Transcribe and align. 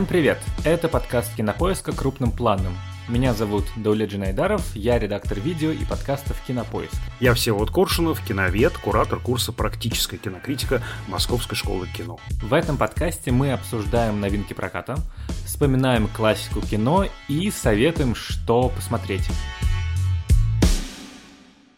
Всем 0.00 0.08
привет! 0.08 0.38
Это 0.64 0.88
подкаст 0.88 1.36
Кинопоиска 1.36 1.92
крупным 1.92 2.32
планом. 2.32 2.72
Меня 3.06 3.34
зовут 3.34 3.66
Дауледжин 3.76 4.22
Айдаров, 4.22 4.74
я 4.74 4.98
редактор 4.98 5.38
видео 5.38 5.72
и 5.72 5.84
подкастов 5.84 6.42
Кинопоиск. 6.46 6.94
Я 7.20 7.34
Всеволод 7.34 7.70
Коршунов, 7.70 8.24
киновед, 8.26 8.72
куратор 8.78 9.20
курса 9.20 9.52
«Практическая 9.52 10.16
кинокритика» 10.16 10.80
Московской 11.06 11.54
школы 11.54 11.86
кино. 11.86 12.18
В 12.40 12.54
этом 12.54 12.78
подкасте 12.78 13.30
мы 13.30 13.52
обсуждаем 13.52 14.22
новинки 14.22 14.54
проката, 14.54 14.96
вспоминаем 15.44 16.08
классику 16.08 16.62
кино 16.62 17.04
и 17.28 17.50
советуем, 17.50 18.14
что 18.14 18.70
посмотреть. 18.70 19.28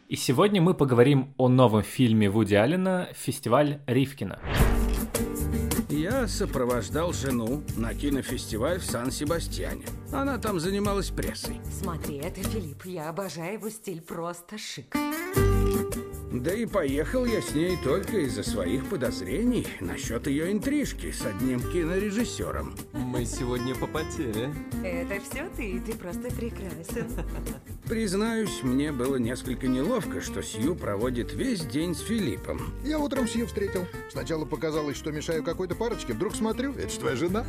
И 0.07 0.15
сегодня 0.15 0.63
мы 0.63 0.75
поговорим 0.75 1.35
о 1.39 1.49
новом 1.49 1.83
фильме 1.83 2.31
Вуди 2.31 2.55
Аллена 2.55 3.09
«Фестиваль 3.17 3.81
Ривкина». 3.89 4.39
Сопровождал 6.29 7.13
жену 7.13 7.63
на 7.77 7.95
кинофестиваль 7.95 8.79
в 8.79 8.85
Сан-Себастьяне. 8.85 9.85
Она 10.13 10.39
там 10.39 10.61
занималась 10.61 11.11
прессой. 11.11 11.61
Смотри, 11.81 12.17
это 12.17 12.43
Филипп. 12.43 12.85
Я 12.87 13.09
обожаю 13.09 13.55
его 13.55 13.69
стиль, 13.71 14.01
просто 14.01 14.57
шик. 14.57 14.97
Да 16.33 16.55
и 16.55 16.65
поехал 16.65 17.27
я 17.27 17.43
с 17.43 17.55
ней 17.55 17.77
только 17.85 18.21
из-за 18.21 18.43
своих 18.43 18.87
подозрений 18.89 19.67
насчет 19.81 20.27
ее 20.27 20.51
интрижки 20.51 21.13
с 21.13 21.27
одним 21.27 21.61
кинорежиссером. 21.61 22.75
Мы 22.95 23.27
сегодня 23.27 23.75
попотели. 23.75 24.49
Это 24.83 25.23
все 25.23 25.51
ты, 25.55 25.79
ты 25.81 25.95
просто 25.95 26.31
прекрасен. 26.31 27.07
Признаюсь, 27.85 28.63
мне 28.63 28.93
было 28.93 29.17
несколько 29.17 29.67
неловко, 29.67 30.23
что 30.23 30.43
Сью 30.43 30.75
проводит 30.75 31.35
весь 31.35 31.67
день 31.67 31.95
с 31.95 32.01
Филиппом. 32.01 32.73
Я 32.83 32.99
утром 32.99 33.29
Сью 33.29 33.47
встретил. 33.47 33.87
Сначала 34.11 34.47
показалось, 34.47 34.97
что 34.97 35.13
мешаю 35.13 35.45
какой-то 35.45 35.75
парочке. 35.75 36.15
Вдруг 36.15 36.35
смотрю, 36.35 36.73
это 36.73 36.89
же 36.89 36.99
твоя 36.99 37.17
жена. 37.17 37.45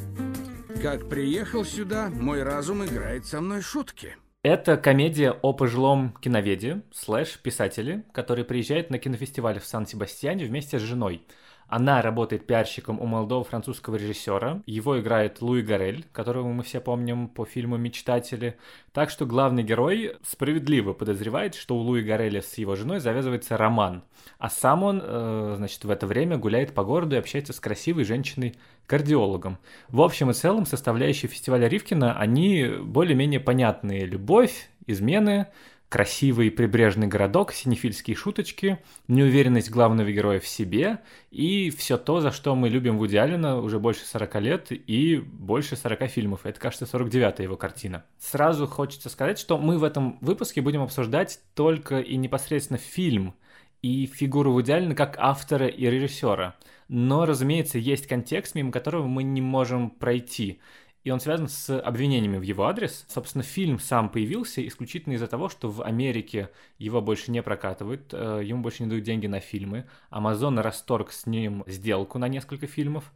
Как 0.82 1.08
приехал 1.08 1.64
сюда, 1.64 2.10
мой 2.10 2.42
разум 2.42 2.84
играет 2.84 3.24
со 3.24 3.40
мной 3.40 3.62
шутки. 3.62 4.16
Это 4.42 4.78
комедия 4.78 5.32
о 5.32 5.52
пожилом 5.52 6.16
киноведе, 6.22 6.80
слэш 6.92 7.38
писателе, 7.42 8.04
который 8.12 8.42
приезжает 8.42 8.88
на 8.88 8.98
кинофестиваль 8.98 9.60
в 9.60 9.66
Сан-Себастьяне 9.66 10.46
вместе 10.46 10.78
с 10.78 10.82
женой. 10.82 11.26
Она 11.70 12.02
работает 12.02 12.48
пиарщиком 12.48 13.00
у 13.00 13.06
молодого 13.06 13.44
французского 13.44 13.94
режиссера. 13.94 14.60
Его 14.66 14.98
играет 14.98 15.40
Луи 15.40 15.62
Гарель, 15.62 16.04
которого 16.10 16.48
мы 16.48 16.64
все 16.64 16.80
помним 16.80 17.28
по 17.28 17.44
фильму 17.44 17.76
«Мечтатели». 17.76 18.56
Так 18.92 19.08
что 19.08 19.24
главный 19.24 19.62
герой 19.62 20.16
справедливо 20.26 20.94
подозревает, 20.94 21.54
что 21.54 21.76
у 21.76 21.78
Луи 21.78 22.02
Гареля 22.02 22.42
с 22.42 22.58
его 22.58 22.74
женой 22.74 22.98
завязывается 22.98 23.56
роман. 23.56 24.02
А 24.38 24.50
сам 24.50 24.82
он, 24.82 25.00
э, 25.00 25.54
значит, 25.58 25.84
в 25.84 25.90
это 25.90 26.08
время 26.08 26.38
гуляет 26.38 26.74
по 26.74 26.82
городу 26.82 27.14
и 27.14 27.20
общается 27.20 27.52
с 27.52 27.60
красивой 27.60 28.02
женщиной-кардиологом. 28.02 29.58
В 29.90 30.02
общем 30.02 30.30
и 30.30 30.34
целом, 30.34 30.66
составляющие 30.66 31.28
фестиваля 31.28 31.68
Ривкина, 31.68 32.18
они 32.18 32.66
более-менее 32.82 33.38
понятные. 33.38 34.06
Любовь, 34.06 34.70
измены, 34.88 35.46
красивый 35.90 36.52
прибрежный 36.52 37.08
городок, 37.08 37.52
синефильские 37.52 38.16
шуточки, 38.16 38.78
неуверенность 39.08 39.70
главного 39.70 40.10
героя 40.10 40.38
в 40.38 40.46
себе 40.46 41.00
и 41.32 41.68
все 41.70 41.98
то, 41.98 42.20
за 42.20 42.30
что 42.30 42.54
мы 42.54 42.68
любим 42.68 42.96
Вуди 42.96 43.16
Аллена 43.16 43.58
уже 43.58 43.80
больше 43.80 44.06
40 44.06 44.34
лет 44.36 44.66
и 44.70 45.16
больше 45.16 45.74
40 45.74 46.06
фильмов. 46.06 46.46
Это, 46.46 46.60
кажется, 46.60 46.84
49-я 46.84 47.42
его 47.42 47.56
картина. 47.56 48.04
Сразу 48.20 48.68
хочется 48.68 49.08
сказать, 49.08 49.38
что 49.38 49.58
мы 49.58 49.78
в 49.78 49.84
этом 49.84 50.16
выпуске 50.20 50.62
будем 50.62 50.82
обсуждать 50.82 51.40
только 51.54 51.98
и 51.98 52.16
непосредственно 52.16 52.78
фильм 52.78 53.34
и 53.82 54.06
фигуру 54.06 54.52
Вуди 54.52 54.70
Аллена 54.70 54.94
как 54.94 55.16
автора 55.18 55.66
и 55.66 55.86
режиссера. 55.86 56.54
Но, 56.86 57.26
разумеется, 57.26 57.78
есть 57.78 58.06
контекст, 58.06 58.54
мимо 58.54 58.70
которого 58.70 59.08
мы 59.08 59.24
не 59.24 59.40
можем 59.40 59.90
пройти 59.90 60.60
и 61.02 61.10
он 61.10 61.20
связан 61.20 61.48
с 61.48 61.78
обвинениями 61.78 62.36
в 62.36 62.42
его 62.42 62.66
адрес. 62.66 63.06
Собственно, 63.08 63.42
фильм 63.42 63.78
сам 63.78 64.10
появился 64.10 64.66
исключительно 64.66 65.14
из-за 65.14 65.26
того, 65.26 65.48
что 65.48 65.70
в 65.70 65.82
Америке 65.82 66.50
его 66.78 67.00
больше 67.00 67.30
не 67.30 67.42
прокатывают, 67.42 68.12
э, 68.12 68.42
ему 68.44 68.62
больше 68.62 68.82
не 68.82 68.90
дают 68.90 69.04
деньги 69.04 69.26
на 69.26 69.40
фильмы. 69.40 69.86
Amazon 70.10 70.60
расторг 70.60 71.12
с 71.12 71.26
ним 71.26 71.64
сделку 71.66 72.18
на 72.18 72.28
несколько 72.28 72.66
фильмов, 72.66 73.12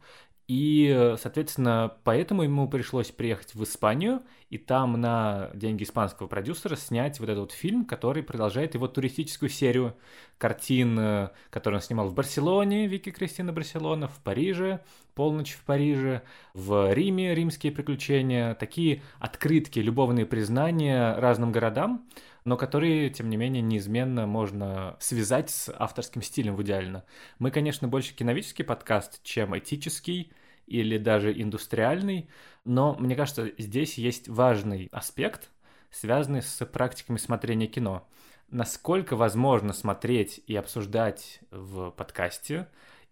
и, 0.47 1.15
соответственно, 1.19 1.93
поэтому 2.03 2.43
ему 2.43 2.69
пришлось 2.69 3.09
приехать 3.09 3.55
в 3.55 3.63
Испанию 3.63 4.21
и 4.51 4.59
там 4.59 4.99
на 5.01 5.49
деньги 5.55 5.83
испанского 5.83 6.27
продюсера 6.27 6.75
снять 6.75 7.19
вот 7.19 7.29
этот 7.29 7.39
вот 7.39 7.51
фильм, 7.51 7.83
который 7.83 8.21
продолжает 8.21 8.75
его 8.75 8.87
туристическую 8.87 9.49
серию 9.49 9.95
картин, 10.37 10.99
э, 10.99 11.29
которые 11.49 11.79
он 11.79 11.81
снимал 11.81 12.09
в 12.09 12.13
Барселоне, 12.13 12.85
Вики 12.85 13.09
Кристина 13.09 13.53
Барселона, 13.53 14.07
в 14.07 14.19
Париже, 14.19 14.81
Полночь 15.15 15.53
в 15.53 15.63
Париже, 15.63 16.21
в 16.53 16.93
Риме, 16.93 17.33
Римские 17.33 17.71
приключения, 17.71 18.53
такие 18.53 19.01
открытки, 19.19 19.79
любовные 19.79 20.25
признания 20.27 21.15
разным 21.15 21.51
городам, 21.51 22.05
но 22.45 22.57
которые, 22.57 23.09
тем 23.09 23.29
не 23.29 23.37
менее, 23.37 23.63
неизменно 23.63 24.27
можно 24.27 24.95
связать 24.99 25.49
с 25.49 25.73
авторским 25.77 26.21
стилем 26.21 26.55
в 26.55 26.61
идеально. 26.61 27.03
Мы, 27.39 27.49
конечно, 27.49 27.87
больше 27.87 28.15
киновический 28.15 28.63
подкаст, 28.63 29.21
чем 29.23 29.57
этический 29.57 30.31
или 30.67 30.97
даже 30.97 31.33
индустриальный, 31.39 32.29
но 32.63 32.95
мне 32.99 33.15
кажется, 33.15 33.51
здесь 33.57 33.97
есть 33.97 34.29
важный 34.29 34.89
аспект, 34.91 35.49
связанный 35.89 36.43
с 36.43 36.65
практиками 36.65 37.17
смотрения 37.17 37.67
кино. 37.67 38.07
Насколько 38.49 39.15
возможно 39.15 39.73
смотреть 39.73 40.41
и 40.45 40.55
обсуждать 40.55 41.39
в 41.49 41.89
подкасте, 41.91 42.67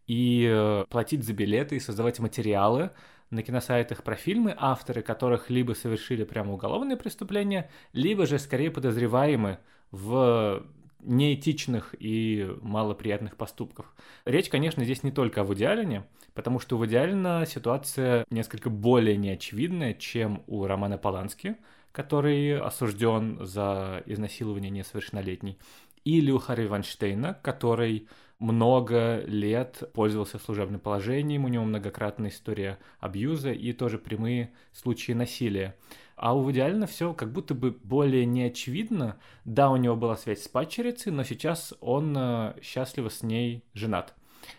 и 0.06 0.48
э, 0.48 0.86
платить 0.90 1.24
за 1.24 1.34
билеты, 1.34 1.78
и 1.78 1.80
создавать 1.80 2.20
материалы, 2.20 2.92
на 3.34 3.44
киносайтах 3.44 4.04
про 4.04 4.16
фильмы, 4.16 4.56
авторы 4.58 5.02
которых 5.02 5.50
либо 5.50 5.74
совершили 5.74 6.24
прямо 6.24 6.54
уголовные 6.54 6.98
преступления, 6.98 7.70
либо 7.92 8.26
же 8.26 8.40
скорее 8.40 8.72
подозреваемы 8.72 9.60
в 9.92 10.64
неэтичных 11.00 11.96
и 12.00 12.50
малоприятных 12.62 13.36
поступках. 13.36 13.94
Речь, 14.26 14.50
конечно, 14.50 14.84
здесь 14.84 15.04
не 15.04 15.12
только 15.12 15.42
о 15.42 15.44
Вуди 15.44 15.66
Аллене, 15.66 16.06
потому 16.34 16.60
что 16.60 16.76
у 16.76 16.80
Вуди 16.80 16.96
Аллена 16.96 17.46
ситуация 17.46 18.26
несколько 18.30 18.70
более 18.70 19.18
неочевидная, 19.18 19.94
чем 19.94 20.44
у 20.48 20.66
Романа 20.66 20.98
Полански, 20.98 21.58
который 21.92 22.58
осужден 22.58 23.46
за 23.46 24.02
изнасилование 24.06 24.72
несовершеннолетней, 24.72 25.60
или 26.06 26.32
у 26.32 26.40
Харри 26.40 26.68
Ванштейна, 26.68 27.38
который 27.42 28.08
много 28.44 29.24
лет 29.26 29.84
пользовался 29.94 30.38
служебным 30.38 30.80
положением, 30.80 31.46
у 31.46 31.48
него 31.48 31.64
многократная 31.64 32.30
история 32.30 32.78
абьюза 33.00 33.52
и 33.52 33.74
тоже 33.74 33.98
прямые 33.98 34.52
случаи 34.72 35.14
насилия. 35.14 35.76
А 36.16 36.36
у 36.36 36.42
Вуди 36.42 36.86
все 36.86 37.14
как 37.14 37.32
будто 37.32 37.56
бы 37.56 37.72
более 37.72 38.26
неочевидно. 38.26 39.18
Да, 39.46 39.72
у 39.72 39.78
него 39.78 39.96
была 39.96 40.16
связь 40.16 40.44
с 40.44 40.48
падчерицей, 40.48 41.12
но 41.12 41.24
сейчас 41.24 41.74
он 41.82 42.16
э, 42.18 42.54
счастливо 42.62 43.10
с 43.10 43.24
ней 43.24 43.64
женат. 43.74 44.14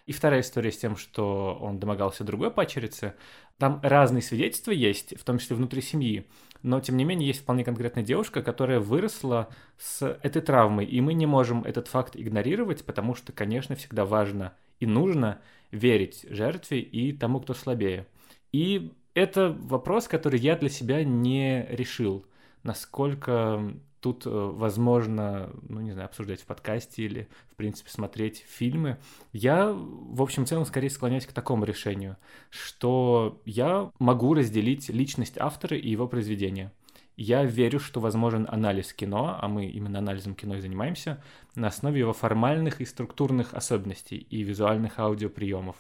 И 0.07 0.13
вторая 0.13 0.41
история 0.41 0.73
с 0.73 0.79
тем, 0.79 0.97
что 0.97 1.59
он 1.61 1.79
домогался 1.79 2.25
другой 2.25 2.51
падчерицы. 2.51 3.15
Там 3.59 3.81
разные 3.83 4.23
свидетельства 4.23 4.71
есть, 4.71 5.19
в 5.19 5.25
том 5.25 5.39
числе 5.39 5.57
внутри 5.57 5.81
семьи 5.81 6.27
но 6.65 6.81
тем 6.81 6.97
не 6.97 7.05
менее 7.05 7.29
есть 7.29 7.43
вполне 7.43 7.63
конкретная 7.63 8.03
девушка, 8.03 8.43
которая 8.43 8.81
выросла 8.81 9.51
с 9.77 10.19
этой 10.23 10.41
травмой, 10.41 10.87
и 10.87 11.01
мы 11.03 11.13
не 11.13 11.27
можем 11.27 11.63
этот 11.63 11.89
факт 11.89 12.17
игнорировать, 12.17 12.87
потому 12.87 13.15
что, 13.15 13.33
конечно, 13.33 13.77
всегда 13.77 14.07
важно 14.07 14.55
и 14.81 14.87
нужно 14.87 15.41
верить 15.71 16.25
жертве 16.31 16.81
и 16.81 17.13
тому, 17.13 17.41
кто 17.41 17.53
слабее. 17.53 18.07
И 18.51 18.93
это 19.13 19.55
вопрос, 19.61 20.09
который 20.09 20.41
я 20.41 20.57
для 20.57 20.71
себя 20.71 21.05
не 21.05 21.67
решил, 21.69 22.25
насколько 22.63 23.75
тут 24.05 24.27
э, 24.27 24.31
возможно, 24.31 25.49
ну 25.67 25.81
не 25.81 25.93
знаю, 25.93 26.05
обсуждать 26.05 26.43
в 26.43 26.45
подкасте 26.45 27.05
или, 27.05 27.27
в 27.51 27.57
принципе, 27.57 27.89
смотреть 27.91 28.45
фильмы. 28.47 28.99
Я, 29.33 29.73
в 29.73 30.21
общем 30.21 30.45
целом, 30.45 30.67
скорее 30.67 30.91
склоняюсь 30.91 31.25
к 31.25 31.33
такому 31.33 31.65
решению, 31.65 32.19
что 32.51 33.41
я 33.47 33.91
могу 33.99 34.35
разделить 34.35 34.91
личность 34.91 35.39
автора 35.39 35.79
и 35.79 35.89
его 35.89 36.07
произведения. 36.07 36.71
Я 37.17 37.45
верю, 37.45 37.81
что 37.81 37.99
возможен 37.99 38.47
анализ 38.51 38.93
кино, 38.93 39.39
а 39.41 39.49
мы 39.49 39.69
именно 39.69 40.01
анализом 40.01 40.35
кино 40.35 40.57
и 40.57 40.61
занимаемся, 40.61 41.25
на 41.55 41.69
основе 41.69 42.01
его 42.01 42.13
формальных 42.13 42.83
и 42.83 42.85
структурных 42.85 43.55
особенностей 43.55 44.19
и 44.19 44.43
визуальных 44.43 44.99
аудиоприемов, 44.99 45.77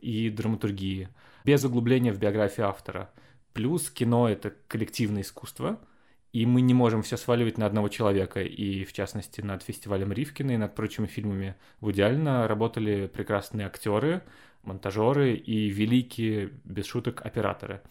и 0.00 0.28
драматургии, 0.28 1.08
без 1.44 1.62
углубления 1.62 2.12
в 2.12 2.18
биографию 2.18 2.66
автора. 2.66 3.10
Плюс 3.52 3.90
кино— 3.90 4.28
это 4.28 4.54
коллективное 4.66 5.22
искусство— 5.22 5.78
и 6.32 6.46
мы 6.46 6.60
не 6.60 6.74
можем 6.74 7.02
все 7.02 7.16
сваливать 7.16 7.58
на 7.58 7.66
одного 7.66 7.88
человека. 7.88 8.42
И, 8.42 8.84
в 8.84 8.92
частности, 8.92 9.40
над 9.40 9.62
фестивалем 9.62 10.12
Ривкина 10.12 10.52
и 10.52 10.56
над 10.56 10.74
прочими 10.74 11.06
фильмами 11.06 11.56
в 11.80 11.90
идеально 11.90 12.46
работали 12.46 13.06
прекрасные 13.06 13.66
актеры, 13.66 14.22
монтажеры 14.62 15.34
и 15.34 15.68
великие, 15.68 16.50
без 16.64 16.86
шуток, 16.86 17.24
операторы. 17.24 17.82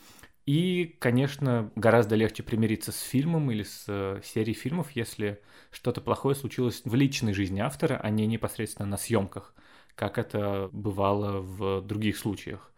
И, 0.46 0.96
конечно, 1.00 1.72
гораздо 1.76 2.16
легче 2.16 2.42
примириться 2.42 2.92
с 2.92 3.00
фильмом 3.02 3.52
или 3.52 3.64
с 3.64 3.86
э, 3.88 4.22
серией 4.24 4.56
фильмов, 4.56 4.92
если 4.92 5.42
что-то 5.70 6.02
плохое 6.02 6.36
случилось 6.36 6.82
в 6.86 6.96
личной 6.96 7.34
жизни 7.34 7.60
автора, 7.60 8.00
а 8.02 8.10
не 8.10 8.26
непосредственно 8.26 8.88
на 8.88 8.98
съемках, 8.98 9.54
как 9.94 10.18
это 10.18 10.70
бывало 10.72 11.42
в 11.42 11.82
других 11.82 12.18
случаях. 12.18 12.69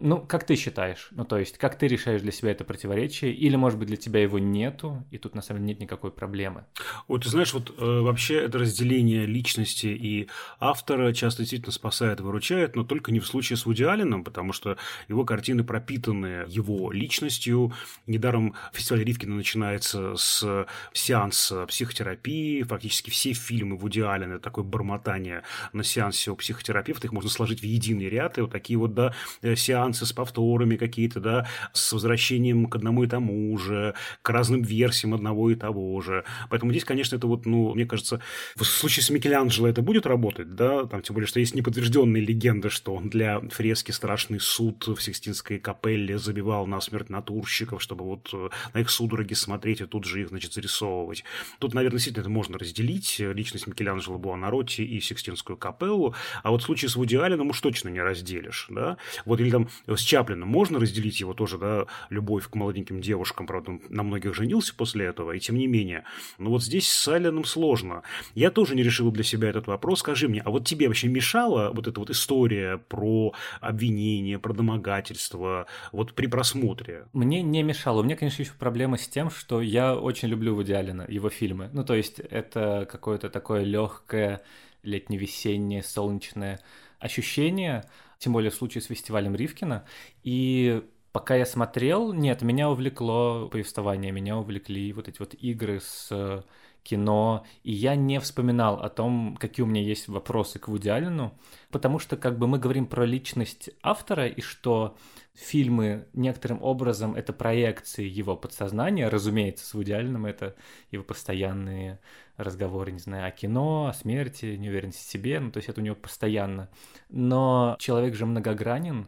Ну, 0.00 0.20
как 0.20 0.44
ты 0.44 0.54
считаешь? 0.54 1.08
Ну, 1.10 1.24
то 1.24 1.38
есть, 1.38 1.58
как 1.58 1.76
ты 1.76 1.88
решаешь 1.88 2.22
для 2.22 2.30
себя 2.30 2.52
это 2.52 2.64
противоречие? 2.64 3.32
Или, 3.32 3.56
может 3.56 3.80
быть, 3.80 3.88
для 3.88 3.96
тебя 3.96 4.22
его 4.22 4.38
нету, 4.38 5.04
и 5.10 5.18
тут, 5.18 5.34
на 5.34 5.42
самом 5.42 5.62
деле, 5.62 5.74
нет 5.74 5.80
никакой 5.80 6.12
проблемы? 6.12 6.66
Вот, 7.08 7.24
ты 7.24 7.28
знаешь, 7.30 7.52
вот 7.52 7.74
э, 7.76 8.00
вообще 8.00 8.36
это 8.36 8.58
разделение 8.58 9.26
личности 9.26 9.86
и 9.86 10.28
автора 10.60 11.12
часто 11.12 11.42
действительно 11.42 11.72
спасает, 11.72 12.20
выручает, 12.20 12.76
но 12.76 12.84
только 12.84 13.10
не 13.10 13.18
в 13.18 13.26
случае 13.26 13.56
с 13.56 13.66
Вуди 13.66 13.82
Алленом, 13.82 14.22
потому 14.22 14.52
что 14.52 14.76
его 15.08 15.24
картины 15.24 15.64
пропитаны 15.64 16.44
его 16.46 16.92
личностью. 16.92 17.72
Недаром 18.06 18.54
фестиваль 18.72 19.02
Ривкина 19.02 19.34
начинается 19.34 20.14
с 20.14 20.66
сеанса 20.92 21.66
психотерапии. 21.66 22.62
Фактически 22.62 23.10
все 23.10 23.32
фильмы 23.32 23.76
Вуди 23.76 24.00
Аллена– 24.00 24.38
такое 24.40 24.64
бормотание 24.64 25.42
на 25.72 25.82
сеансе 25.82 26.30
у 26.30 26.36
психотерапевта. 26.36 27.08
Их 27.08 27.12
можно 27.12 27.30
сложить 27.30 27.60
в 27.60 27.64
единый 27.64 28.08
ряд. 28.08 28.38
И 28.38 28.42
вот 28.42 28.52
такие 28.52 28.78
вот, 28.78 28.94
да, 28.94 29.12
э, 29.42 29.56
сеансы 29.56 29.87
сеансы 29.88 30.06
с 30.06 30.12
повторами 30.12 30.76
какие-то, 30.76 31.20
да, 31.20 31.46
с 31.72 31.92
возвращением 31.92 32.66
к 32.66 32.76
одному 32.76 33.04
и 33.04 33.06
тому 33.06 33.56
же, 33.58 33.94
к 34.22 34.30
разным 34.30 34.62
версиям 34.62 35.14
одного 35.14 35.50
и 35.50 35.54
того 35.54 36.00
же. 36.00 36.24
Поэтому 36.50 36.72
здесь, 36.72 36.84
конечно, 36.84 37.16
это 37.16 37.26
вот, 37.26 37.46
ну, 37.46 37.74
мне 37.74 37.86
кажется, 37.86 38.20
в 38.56 38.64
случае 38.64 39.04
с 39.04 39.10
Микеланджело 39.10 39.68
это 39.68 39.82
будет 39.82 40.06
работать, 40.06 40.54
да, 40.54 40.84
там 40.84 41.02
тем 41.02 41.14
более, 41.14 41.26
что 41.26 41.40
есть 41.40 41.54
неподтвержденные 41.54 42.22
легенды, 42.22 42.70
что 42.70 42.94
он 42.94 43.08
для 43.08 43.40
фрески 43.50 43.92
«Страшный 43.92 44.40
суд» 44.40 44.86
в 44.86 45.00
Сикстинской 45.00 45.58
капелле 45.58 46.18
забивал 46.18 46.66
насмерть 46.66 47.10
натурщиков, 47.10 47.82
чтобы 47.82 48.04
вот 48.04 48.30
э, 48.32 48.48
на 48.74 48.80
их 48.80 48.90
судороги 48.90 49.34
смотреть 49.34 49.80
и 49.80 49.86
тут 49.86 50.04
же 50.04 50.22
их, 50.22 50.28
значит, 50.28 50.52
зарисовывать. 50.52 51.24
Тут, 51.58 51.74
наверное, 51.74 51.96
действительно 51.96 52.22
это 52.22 52.30
можно 52.30 52.58
разделить. 52.58 53.16
Личность 53.18 53.66
Микеланджело 53.66 54.18
Буонаротти 54.18 54.82
и 54.82 55.00
Сикстинскую 55.00 55.56
капеллу. 55.56 56.14
А 56.42 56.50
вот 56.50 56.62
в 56.62 56.64
случае 56.64 56.88
с 56.88 56.96
Вуди 56.96 57.16
Алленом 57.16 57.50
уж 57.50 57.60
точно 57.60 57.88
не 57.88 58.00
разделишь, 58.00 58.66
да. 58.68 58.98
Вот 59.24 59.40
или 59.40 59.50
там 59.50 59.68
с 59.86 60.00
Чаплином 60.00 60.48
можно 60.48 60.78
разделить 60.78 61.20
его 61.20 61.34
тоже, 61.34 61.58
да, 61.58 61.86
любовь 62.10 62.48
к 62.48 62.54
молоденьким 62.54 63.00
девушкам, 63.00 63.46
правда, 63.46 63.72
он 63.72 63.82
на 63.88 64.02
многих 64.02 64.34
женился 64.34 64.74
после 64.74 65.06
этого, 65.06 65.32
и 65.32 65.40
тем 65.40 65.56
не 65.56 65.66
менее. 65.66 66.04
Но 66.38 66.50
вот 66.50 66.62
здесь 66.62 66.90
с 66.90 67.08
Алленом 67.08 67.44
сложно. 67.44 68.02
Я 68.34 68.50
тоже 68.50 68.74
не 68.74 68.82
решил 68.82 69.10
для 69.10 69.24
себя 69.24 69.48
этот 69.48 69.66
вопрос. 69.66 70.00
Скажи 70.00 70.28
мне, 70.28 70.40
а 70.40 70.50
вот 70.50 70.66
тебе 70.66 70.88
вообще 70.88 71.08
мешала 71.08 71.70
вот 71.72 71.86
эта 71.86 72.00
вот 72.00 72.10
история 72.10 72.78
про 72.78 73.32
обвинение, 73.60 74.38
про 74.38 74.52
домогательство, 74.52 75.66
вот 75.92 76.14
при 76.14 76.26
просмотре? 76.26 77.06
Мне 77.12 77.42
не 77.42 77.62
мешало. 77.62 78.00
У 78.00 78.02
меня, 78.02 78.16
конечно, 78.16 78.42
еще 78.42 78.52
проблема 78.58 78.96
с 78.96 79.08
тем, 79.08 79.30
что 79.30 79.60
я 79.60 79.96
очень 79.96 80.28
люблю 80.28 80.54
Вуди 80.54 80.72
Аллена, 80.72 81.04
его 81.08 81.30
фильмы. 81.30 81.70
Ну, 81.72 81.84
то 81.84 81.94
есть 81.94 82.18
это 82.18 82.86
какое-то 82.90 83.28
такое 83.28 83.62
легкое 83.62 84.42
летне-весеннее 84.82 85.82
солнечное 85.82 86.60
ощущение, 86.98 87.84
тем 88.18 88.32
более 88.32 88.50
в 88.50 88.54
случае 88.54 88.82
с 88.82 88.86
фестивалем 88.86 89.34
Ривкина. 89.34 89.84
И 90.22 90.82
пока 91.12 91.36
я 91.36 91.46
смотрел, 91.46 92.12
нет, 92.12 92.42
меня 92.42 92.70
увлекло 92.70 93.48
повествование, 93.48 94.12
меня 94.12 94.36
увлекли 94.36 94.92
вот 94.92 95.08
эти 95.08 95.18
вот 95.18 95.34
игры 95.34 95.80
с 95.80 96.08
э, 96.10 96.42
кино, 96.82 97.44
и 97.62 97.72
я 97.72 97.94
не 97.96 98.18
вспоминал 98.20 98.80
о 98.80 98.88
том, 98.88 99.36
какие 99.38 99.64
у 99.64 99.66
меня 99.66 99.82
есть 99.82 100.08
вопросы 100.08 100.58
к 100.58 100.68
Вуди 100.68 100.88
Аллену, 100.88 101.38
потому 101.70 101.98
что 101.98 102.16
как 102.16 102.38
бы 102.38 102.46
мы 102.46 102.58
говорим 102.58 102.86
про 102.86 103.04
личность 103.04 103.70
автора, 103.82 104.26
и 104.26 104.40
что 104.40 104.96
фильмы 105.38 106.06
некоторым 106.14 106.62
образом 106.62 107.14
это 107.14 107.32
проекции 107.32 108.04
его 108.06 108.36
подсознания, 108.36 109.08
разумеется, 109.08 109.64
с 109.64 109.74
Алленом 109.74 110.26
это 110.26 110.56
его 110.90 111.04
постоянные 111.04 112.00
разговоры, 112.36 112.92
не 112.92 112.98
знаю, 112.98 113.28
о 113.28 113.30
кино, 113.30 113.86
о 113.86 113.94
смерти, 113.94 114.56
неуверенности 114.56 115.06
в 115.06 115.10
себе, 115.10 115.38
ну, 115.38 115.50
то 115.50 115.58
есть 115.58 115.68
это 115.68 115.80
у 115.80 115.84
него 115.84 115.94
постоянно. 115.94 116.68
Но 117.08 117.76
человек 117.78 118.14
же 118.14 118.26
многогранен, 118.26 119.06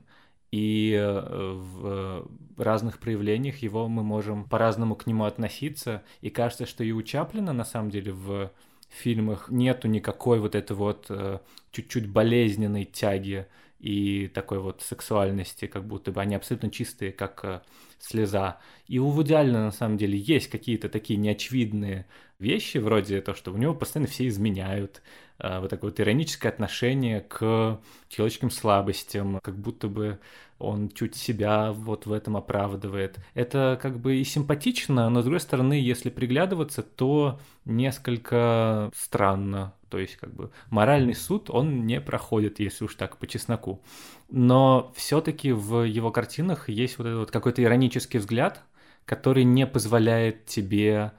и 0.53 0.97
э, 1.01 1.53
в 1.55 2.29
разных 2.57 2.99
проявлениях 2.99 3.59
его 3.59 3.89
мы 3.89 4.03
можем 4.03 4.45
по-разному 4.45 4.97
к 4.97 5.07
нему 5.07 5.25
относиться, 5.25 6.03
и 6.21 6.31
кажется, 6.31 6.67
что 6.67 6.85
и 6.85 6.93
у 6.93 7.03
Чаплина, 7.03 7.53
на 7.53 7.65
самом 7.65 7.91
деле, 7.91 8.13
в 8.13 8.51
фильмах 8.89 9.49
нету 9.51 9.89
никакой 9.89 10.41
вот 10.41 10.55
этой 10.55 10.77
вот 10.77 11.07
э, 11.09 11.39
чуть-чуть 11.71 12.09
болезненной 12.09 12.85
тяги 12.85 13.47
и 13.81 14.29
такой 14.29 14.61
вот 14.61 14.83
сексуальности, 14.83 15.67
как 15.67 15.87
будто 15.87 16.13
бы 16.13 16.21
они 16.21 16.35
абсолютно 16.35 16.71
чистые, 16.71 17.13
как 17.13 17.41
э, 17.45 17.61
слеза. 17.99 18.59
И 18.87 18.99
у 18.99 19.09
Вуди 19.09 19.33
Аллена, 19.33 19.65
на 19.65 19.73
самом 19.73 19.97
деле, 19.97 20.19
есть 20.19 20.49
какие-то 20.49 20.89
такие 20.89 21.19
неочевидные 21.19 22.07
вещи, 22.39 22.79
вроде 22.79 23.21
того, 23.23 23.37
что 23.37 23.53
у 23.53 23.57
него 23.57 23.75
постоянно 23.75 24.09
все 24.09 24.29
изменяют, 24.29 25.03
э, 25.39 25.61
вот 25.61 25.71
такое 25.71 25.91
вот 25.91 26.01
ироническое 26.01 26.53
отношение 26.53 27.23
к 27.23 27.81
человеческим 28.09 28.51
слабостям, 28.51 29.41
как 29.43 29.57
будто 29.57 29.89
бы 29.89 30.19
он 30.59 30.91
чуть 30.91 31.17
себя 31.17 31.73
вот 31.73 32.05
в 32.05 32.13
этом 32.13 32.37
оправдывает. 32.37 33.19
Это 33.33 33.79
как 33.81 33.99
бы 33.99 34.17
и 34.17 34.25
симпатично, 34.25 35.09
но 35.09 35.23
с 35.23 35.25
другой 35.25 35.41
стороны, 35.41 35.73
если 35.73 36.11
приглядываться, 36.11 36.83
то 36.83 37.41
несколько 37.65 38.91
странно. 38.95 39.73
То 39.91 39.99
есть 39.99 40.17
как 40.17 40.33
бы 40.33 40.51
моральный 40.71 41.15
суд 41.15 41.51
он 41.51 41.87
не 41.87 42.01
проходит, 42.01 42.61
если 42.61 42.85
уж 42.85 42.95
так 42.95 43.17
по 43.19 43.27
чесноку. 43.27 43.83
Но 44.31 44.93
все-таки 44.97 45.53
в 45.53 45.83
его 45.83 46.11
картинах 46.11 46.69
есть 46.69 46.99
вот 46.99 47.07
этот 47.07 47.19
вот 47.19 47.31
какой-то 47.31 47.63
иронический 47.63 48.19
взгляд, 48.19 48.63
который 49.05 49.45
не 49.45 49.67
позволяет 49.67 50.47
тебе 50.47 51.13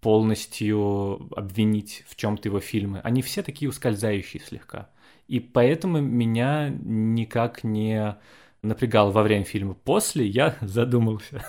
полностью 0.00 1.28
обвинить 1.36 2.04
в 2.08 2.16
чем-то 2.16 2.48
его 2.48 2.60
фильмы. 2.60 3.00
Они 3.04 3.22
все 3.22 3.42
такие 3.42 3.68
ускользающие 3.68 4.42
слегка. 4.42 4.90
И 5.28 5.40
поэтому 5.40 6.00
меня 6.00 6.68
никак 6.68 7.64
не 7.64 8.16
напрягал 8.62 9.10
во 9.10 9.22
время 9.22 9.44
фильма. 9.44 9.74
После 9.74 10.26
я 10.26 10.56
задумался. 10.60 11.44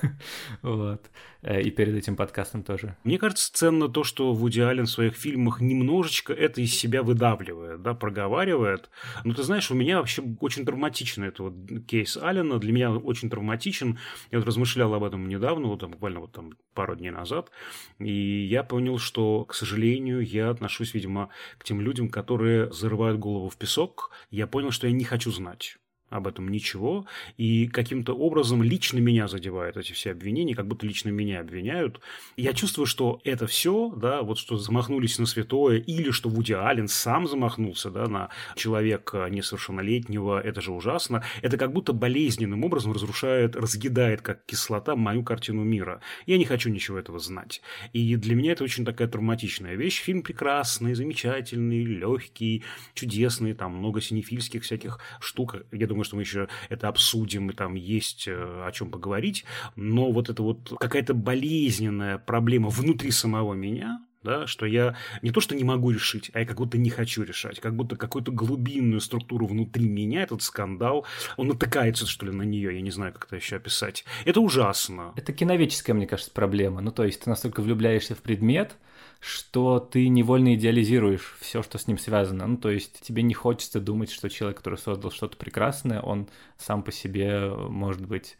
вот. 0.62 1.10
Э, 1.44 1.62
и 1.62 1.70
перед 1.70 1.96
этим 1.96 2.16
подкастом 2.16 2.64
тоже. 2.64 2.98
Мне 3.04 3.20
кажется, 3.20 3.52
ценно 3.54 3.88
то, 3.88 4.04
что 4.04 4.34
Вуди 4.34 4.62
Аллен 4.62 4.86
в 4.86 4.90
своих 4.90 5.16
фильмах 5.16 5.62
немножечко 5.62 6.34
это 6.34 6.62
из 6.62 6.74
себя 6.74 7.04
выдавливает, 7.04 7.82
да, 7.82 7.94
проговаривает. 7.94 8.90
Но 9.24 9.34
ты 9.34 9.44
знаешь, 9.44 9.70
у 9.70 9.76
меня 9.76 9.98
вообще 9.98 10.24
очень 10.40 10.66
травматичный 10.66 11.28
этот 11.28 11.40
вот 11.40 11.54
кейс 11.86 12.18
Аллена. 12.18 12.58
Для 12.58 12.74
меня 12.74 12.92
очень 12.92 13.30
травматичен. 13.30 14.00
Я 14.32 14.40
вот 14.40 14.48
размышлял 14.48 14.94
об 14.94 15.04
этом 15.04 15.28
недавно, 15.28 15.68
вот 15.68 15.82
там, 15.82 15.92
буквально 15.92 16.22
вот 16.22 16.32
там 16.32 16.54
пару 16.74 16.96
дней 16.96 17.12
назад. 17.12 17.52
И 18.00 18.48
я 18.50 18.64
понял, 18.64 18.98
что, 18.98 19.46
к 19.46 19.54
сожалению, 19.54 20.26
я 20.26 20.50
отношусь, 20.50 20.94
видимо, 20.94 21.30
к 21.60 21.64
тем 21.64 21.80
людям, 21.80 22.10
которые 22.10 22.72
зарывают 22.72 23.20
голову 23.20 23.50
в 23.50 23.58
песок. 23.58 24.10
Я 24.32 24.48
понял, 24.48 24.72
что 24.72 24.88
я 24.88 24.94
не 24.94 25.04
хочу 25.04 25.32
знать 25.32 25.78
об 26.14 26.28
этом 26.28 26.48
ничего, 26.48 27.06
и 27.38 27.68
каким-то 27.68 28.14
образом 28.14 28.62
лично 28.62 29.00
меня 29.00 29.28
задевают 29.28 29.78
эти 29.78 29.94
все 29.94 30.12
обвинения, 30.12 30.56
как 30.56 30.68
будто 30.68 30.86
лично 30.86 31.10
меня 31.10 31.40
обвиняют. 31.40 32.00
Я 32.38 32.54
чувствую, 32.54 32.86
что 32.86 33.20
это 33.24 33.48
все, 33.48 33.92
да, 33.96 34.22
вот 34.22 34.38
что 34.38 34.58
замахнулись 34.58 35.18
на 35.18 35.26
святое, 35.26 35.78
или 35.78 36.12
что 36.12 36.30
Вуди 36.30 36.54
Аллен 36.54 36.88
сам 36.88 37.28
замахнулся, 37.28 37.90
да, 37.90 38.08
на 38.08 38.30
человека 38.56 39.28
несовершеннолетнего, 39.30 40.40
это 40.40 40.62
же 40.62 40.72
ужасно, 40.72 41.24
это 41.42 41.58
как 41.58 41.74
будто 41.74 41.94
болезненным 41.94 42.64
образом 42.64 42.94
разрушает, 42.94 43.56
разъедает, 43.56 44.22
как 44.22 44.46
кислота, 44.46 44.96
мою 44.96 45.24
картину 45.24 45.64
мира. 45.64 46.02
Я 46.28 46.38
не 46.38 46.46
хочу 46.46 46.70
ничего 46.70 47.00
этого 47.00 47.20
знать. 47.20 47.62
И 47.92 48.16
для 48.16 48.36
меня 48.36 48.52
это 48.52 48.64
очень 48.64 48.86
такая 48.86 49.08
травматичная 49.08 49.76
вещь. 49.76 50.02
Фильм 50.02 50.22
прекрасный, 50.22 50.94
замечательный, 50.94 51.84
легкий, 51.84 52.64
чудесный, 52.94 53.54
там 53.54 53.78
много 53.78 54.02
синефильских 54.02 54.64
всяких 54.64 55.00
штук. 55.20 55.56
Я 55.72 55.88
думаю, 55.88 56.03
думаю, 56.04 56.06
что 56.06 56.16
мы 56.16 56.22
еще 56.22 56.48
это 56.70 56.88
обсудим, 56.88 57.50
и 57.50 57.54
там 57.54 57.76
есть 57.76 58.28
э, 58.28 58.34
о 58.34 58.72
чем 58.72 58.90
поговорить. 58.90 59.46
Но 59.76 60.12
вот 60.12 60.30
это 60.30 60.44
вот 60.44 60.74
какая-то 60.80 61.14
болезненная 61.14 62.18
проблема 62.18 62.70
внутри 62.70 63.12
самого 63.12 63.54
меня, 63.54 64.02
да, 64.24 64.48
что 64.48 64.66
я 64.66 64.96
не 65.22 65.32
то, 65.32 65.42
что 65.42 65.56
не 65.56 65.64
могу 65.64 65.92
решить, 65.92 66.32
а 66.34 66.40
я 66.40 66.46
как 66.46 66.58
будто 66.58 66.78
не 66.78 66.90
хочу 66.90 67.24
решать, 67.24 67.60
как 67.60 67.76
будто 67.76 67.96
какую-то 67.96 68.32
глубинную 68.32 69.02
структуру 69.02 69.48
внутри 69.48 69.88
меня, 69.88 70.24
этот 70.24 70.42
скандал, 70.42 71.06
он 71.36 71.48
натыкается, 71.50 72.06
что 72.08 72.26
ли, 72.26 72.32
на 72.32 72.44
нее, 72.44 72.74
я 72.74 72.82
не 72.82 72.92
знаю, 72.92 73.14
как 73.14 73.26
это 73.26 73.36
еще 73.36 73.58
описать. 73.58 74.06
Это 74.26 74.40
ужасно. 74.40 75.14
Это 75.18 75.34
киновеческая, 75.34 75.94
мне 75.94 76.08
кажется, 76.08 76.32
проблема. 76.32 76.82
Ну, 76.82 76.92
то 76.92 77.04
есть 77.04 77.22
ты 77.24 77.30
настолько 77.30 77.62
влюбляешься 77.62 78.16
в 78.16 78.22
предмет, 78.22 78.78
что 79.24 79.80
ты 79.80 80.10
невольно 80.10 80.54
идеализируешь 80.56 81.38
все, 81.40 81.64
что 81.64 81.78
с 81.78 81.88
ним 81.88 81.98
связано. 81.98 82.46
Ну, 82.46 82.58
то 82.58 82.70
есть 82.70 83.00
тебе 83.00 83.24
не 83.24 83.34
хочется 83.34 83.80
думать, 83.80 84.12
что 84.12 84.30
человек, 84.30 84.58
который 84.58 84.78
создал 84.78 85.12
что-то 85.12 85.38
прекрасное, 85.38 86.02
он 86.02 86.28
сам 86.58 86.84
по 86.84 86.92
себе 86.92 87.48
может 87.48 88.06
быть 88.06 88.36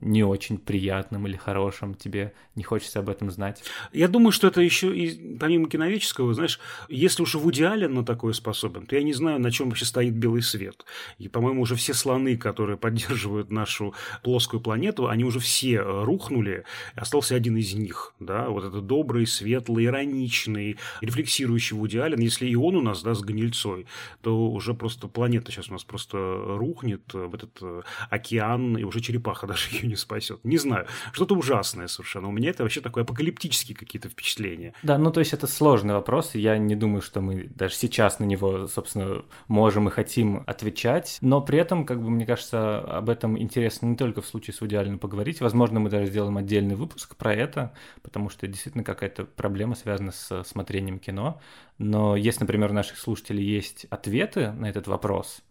не 0.00 0.24
очень 0.24 0.58
приятным 0.58 1.26
или 1.26 1.36
хорошим, 1.36 1.94
тебе 1.94 2.32
не 2.54 2.62
хочется 2.62 3.00
об 3.00 3.08
этом 3.08 3.30
знать? 3.30 3.62
Я 3.92 4.08
думаю, 4.08 4.32
что 4.32 4.48
это 4.48 4.60
еще 4.60 4.96
и 4.96 5.36
помимо 5.38 5.68
киновеческого, 5.68 6.34
знаешь, 6.34 6.60
если 6.88 7.22
уж 7.22 7.34
в 7.34 7.50
идеале 7.50 7.88
на 7.88 8.04
такое 8.04 8.32
способен, 8.32 8.86
то 8.86 8.96
я 8.96 9.02
не 9.02 9.12
знаю, 9.12 9.40
на 9.40 9.50
чем 9.50 9.68
вообще 9.68 9.84
стоит 9.84 10.14
белый 10.14 10.42
свет. 10.42 10.84
И, 11.18 11.28
по-моему, 11.28 11.62
уже 11.62 11.74
все 11.76 11.94
слоны, 11.94 12.36
которые 12.36 12.76
поддерживают 12.76 13.50
нашу 13.50 13.94
плоскую 14.22 14.60
планету, 14.60 15.08
они 15.08 15.24
уже 15.24 15.40
все 15.40 15.76
э, 15.76 16.04
рухнули, 16.04 16.64
остался 16.94 17.34
один 17.34 17.56
из 17.56 17.74
них, 17.74 18.14
да, 18.20 18.48
вот 18.48 18.64
этот 18.64 18.86
добрый, 18.86 19.26
светлый, 19.26 19.86
ироничный, 19.86 20.78
рефлексирующий 21.00 21.76
в 21.76 21.86
идеале. 21.86 22.16
Если 22.22 22.46
и 22.46 22.54
он 22.54 22.76
у 22.76 22.80
нас, 22.80 23.02
да, 23.02 23.14
с 23.14 23.22
гнильцой, 23.22 23.86
то 24.20 24.50
уже 24.50 24.74
просто 24.74 25.08
планета 25.08 25.50
сейчас 25.50 25.68
у 25.68 25.72
нас 25.72 25.84
просто 25.84 26.16
рухнет 26.16 27.02
в 27.12 27.34
этот 27.34 27.58
э, 27.60 27.82
океан, 28.10 28.76
и 28.76 28.84
уже 28.84 29.00
черепаха 29.00 29.46
даже 29.46 29.68
ее 29.82 29.88
не 29.90 29.96
спасет. 29.96 30.44
Не 30.44 30.58
знаю, 30.58 30.86
что-то 31.12 31.34
ужасное 31.34 31.86
совершенно. 31.88 32.28
У 32.28 32.32
меня 32.32 32.50
это 32.50 32.62
вообще 32.62 32.80
такое 32.80 33.04
апокалиптические 33.04 33.76
какие-то 33.76 34.08
впечатления. 34.08 34.74
Да, 34.82 34.98
ну 34.98 35.10
то 35.10 35.20
есть 35.20 35.32
это 35.32 35.46
сложный 35.46 35.94
вопрос, 35.94 36.34
я 36.34 36.58
не 36.58 36.74
думаю, 36.74 37.02
что 37.02 37.20
мы 37.20 37.44
даже 37.54 37.74
сейчас 37.74 38.18
на 38.18 38.24
него, 38.24 38.66
собственно, 38.66 39.24
можем 39.48 39.88
и 39.88 39.90
хотим 39.90 40.42
отвечать, 40.46 41.18
но 41.20 41.40
при 41.40 41.58
этом, 41.58 41.84
как 41.84 42.02
бы, 42.02 42.10
мне 42.10 42.26
кажется, 42.26 42.80
об 42.80 43.08
этом 43.08 43.38
интересно 43.38 43.86
не 43.86 43.96
только 43.96 44.22
в 44.22 44.26
случае 44.26 44.54
с 44.54 44.60
Вуди 44.60 44.72
поговорить, 44.96 45.40
возможно, 45.40 45.80
мы 45.80 45.90
даже 45.90 46.06
сделаем 46.06 46.36
отдельный 46.36 46.74
выпуск 46.74 47.16
про 47.16 47.34
это, 47.34 47.72
потому 48.02 48.30
что 48.30 48.46
действительно 48.46 48.84
какая-то 48.84 49.24
проблема 49.24 49.74
связана 49.74 50.12
с 50.12 50.42
смотрением 50.44 50.98
кино, 50.98 51.40
но 51.78 52.16
если, 52.16 52.40
например, 52.40 52.70
у 52.70 52.74
наших 52.74 52.98
слушателей 52.98 53.44
есть 53.44 53.86
ответы 53.90 54.52
на 54.52 54.68
этот 54.68 54.86
вопрос, 54.86 55.42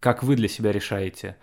как 0.00 0.22
вы 0.22 0.36
для 0.36 0.48
себя 0.48 0.70
решаете, 0.70 1.36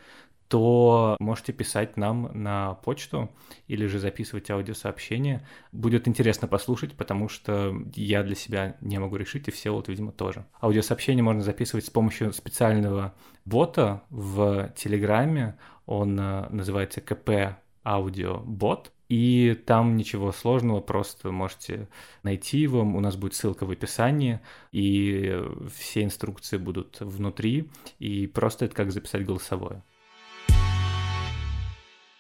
то 0.48 1.18
можете 1.20 1.54
писать 1.54 1.98
нам 1.98 2.30
на 2.34 2.75
почту 2.75 3.32
или 3.68 3.88
же 3.88 4.00
записывать 4.00 4.50
аудиосообщение. 4.52 5.46
Будет 5.72 6.08
интересно 6.08 6.48
послушать, 6.48 6.94
потому 6.94 7.30
что 7.30 7.75
я 7.96 8.24
для 8.24 8.36
себя 8.36 8.78
не 8.82 9.00
могу 9.00 9.16
решить, 9.16 9.48
и 9.48 9.52
все 9.52 9.72
вот, 9.72 9.88
видимо, 9.88 10.12
тоже. 10.12 10.46
Аудиосообщение 10.62 11.24
можно 11.24 11.42
записывать 11.42 11.86
с 11.86 11.90
помощью 11.90 12.32
специального 12.34 13.14
бота 13.46 14.04
в 14.10 14.72
Телеграме. 14.75 15.58
Он 15.86 16.20
э, 16.20 16.50
называется 16.50 17.02
КП 17.02 17.58
Аудио 17.84 18.40
Бот. 18.40 18.92
И 19.08 19.54
там 19.68 19.98
ничего 19.98 20.32
сложного, 20.32 20.82
просто 20.82 21.32
можете 21.32 21.88
найти 22.24 22.58
его, 22.58 22.82
у 22.82 23.00
нас 23.00 23.16
будет 23.16 23.36
ссылка 23.36 23.66
в 23.68 23.70
описании, 23.70 24.40
и 24.72 25.40
все 25.75 26.04
инструкции 26.04 26.58
будут 26.58 27.02
внутри, 27.02 27.70
и 28.00 28.25
просто 28.25 28.66
это 28.66 28.74
как 28.74 28.92
записать 28.92 29.24
голосовое. 29.24 29.84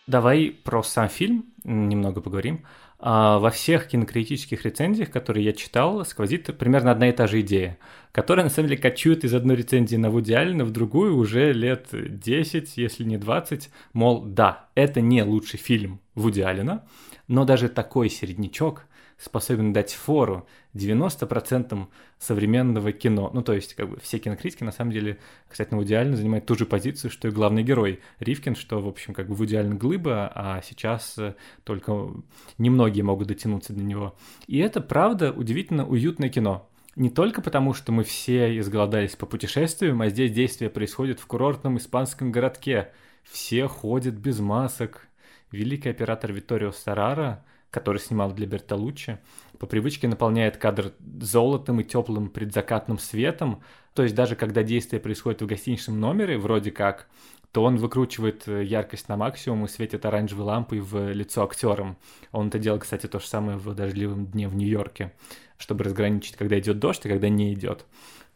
Давай 0.07 0.51
про 0.51 0.83
сам 0.83 1.09
фильм 1.09 1.45
немного 1.63 2.21
поговорим. 2.21 2.65
А, 2.99 3.39
во 3.39 3.49
всех 3.49 3.87
кинокритических 3.87 4.63
рецензиях, 4.63 5.09
которые 5.09 5.45
я 5.45 5.53
читал, 5.53 6.05
сквозит 6.05 6.55
примерно 6.57 6.91
одна 6.91 7.09
и 7.09 7.11
та 7.11 7.27
же 7.27 7.41
идея, 7.41 7.77
которая 8.11 8.45
на 8.45 8.49
самом 8.49 8.69
деле 8.69 8.81
кочует 8.81 9.23
из 9.23 9.33
одной 9.33 9.55
рецензии 9.57 9.95
на 9.95 10.09
Вуди 10.09 10.33
Аллена 10.33 10.63
в 10.63 10.71
другую 10.71 11.17
уже 11.17 11.53
лет 11.53 11.87
10, 11.91 12.77
если 12.77 13.03
не 13.03 13.17
20. 13.17 13.69
Мол, 13.93 14.23
да, 14.23 14.69
это 14.75 15.01
не 15.01 15.23
лучший 15.23 15.59
фильм 15.59 15.99
Вуди 16.13 16.41
Аллена, 16.41 16.85
но 17.27 17.43
даже 17.43 17.67
такой 17.67 18.09
середнячок– 18.09 18.85
способен 19.17 19.73
дать 19.73 19.93
фору 19.93 20.45
90% 20.73 21.87
современного 22.19 22.91
кино. 22.91 23.31
Ну, 23.33 23.41
то 23.41 23.53
есть, 23.53 23.73
как 23.73 23.89
бы, 23.89 23.99
все 23.99 24.19
кинокритики, 24.19 24.63
на 24.63 24.71
самом 24.71 24.91
деле, 24.91 25.19
кстати, 25.47 25.73
ну, 25.73 25.83
идеально 25.83 26.17
занимают 26.17 26.45
ту 26.45 26.55
же 26.55 26.65
позицию, 26.65 27.11
что 27.11 27.27
и 27.27 27.31
главный 27.31 27.63
герой 27.63 28.01
Ривкин, 28.19 28.55
что, 28.55 28.81
в 28.81 28.87
общем, 28.87 29.13
как 29.13 29.27
бы, 29.27 29.35
в 29.35 29.45
идеально 29.45 29.75
глыба, 29.75 30.31
а 30.33 30.61
сейчас 30.61 31.17
э, 31.17 31.35
только 31.63 32.09
немногие 32.57 33.03
могут 33.03 33.27
дотянуться 33.27 33.73
до 33.73 33.83
него. 33.83 34.15
И 34.47 34.57
это, 34.57 34.81
правда, 34.81 35.31
удивительно 35.31 35.87
уютное 35.87 36.29
кино. 36.29 36.69
Не 36.95 37.09
только 37.09 37.41
потому, 37.41 37.73
что 37.73 37.91
мы 37.91 38.03
все 38.03 38.57
изголодались 38.59 39.15
по 39.15 39.25
путешествиям, 39.25 40.01
а 40.01 40.09
здесь 40.09 40.31
действие 40.31 40.69
происходит 40.69 41.19
в 41.19 41.25
курортном 41.25 41.77
испанском 41.77 42.31
городке. 42.31 42.91
Все 43.23 43.67
ходят 43.67 44.15
без 44.15 44.39
масок. 44.39 45.07
Великий 45.51 45.89
оператор 45.89 46.31
Виторио 46.31 46.71
Сарара 46.71 47.43
который 47.75 47.97
снимал 47.97 48.31
для 48.31 48.47
Бертолуччи, 48.47 49.19
по 49.59 49.67
привычке 49.67 50.07
наполняет 50.07 50.55
кадр 50.55 50.93
золотым 51.19 51.81
и 51.81 51.83
теплым 51.83 52.29
предзакатным 52.29 52.97
светом. 52.97 53.61
То 53.93 54.03
есть 54.03 54.15
даже 54.15 54.37
когда 54.37 54.63
действие 54.63 55.01
происходит 55.01 55.41
в 55.41 55.45
гостиничном 55.45 55.99
номере, 55.99 56.37
вроде 56.37 56.71
как, 56.71 57.07
то 57.51 57.63
он 57.63 57.75
выкручивает 57.75 58.47
э, 58.47 58.63
яркость 58.63 59.09
на 59.09 59.17
максимум 59.17 59.65
и 59.65 59.67
светит 59.67 60.05
оранжевой 60.05 60.45
лампой 60.45 60.79
в 60.79 61.11
лицо 61.11 61.43
актерам. 61.43 61.97
Он 62.31 62.47
это 62.47 62.59
делал, 62.59 62.79
кстати, 62.79 63.07
то 63.07 63.19
же 63.19 63.27
самое 63.27 63.57
в 63.57 63.73
дождливом 63.73 64.25
дне 64.25 64.47
в 64.47 64.55
Нью-Йорке, 64.55 65.11
чтобы 65.57 65.83
разграничить, 65.83 66.37
когда 66.37 66.57
идет 66.57 66.79
дождь, 66.79 67.05
и 67.05 67.09
когда 67.09 67.27
не 67.27 67.53
идет. 67.53 67.85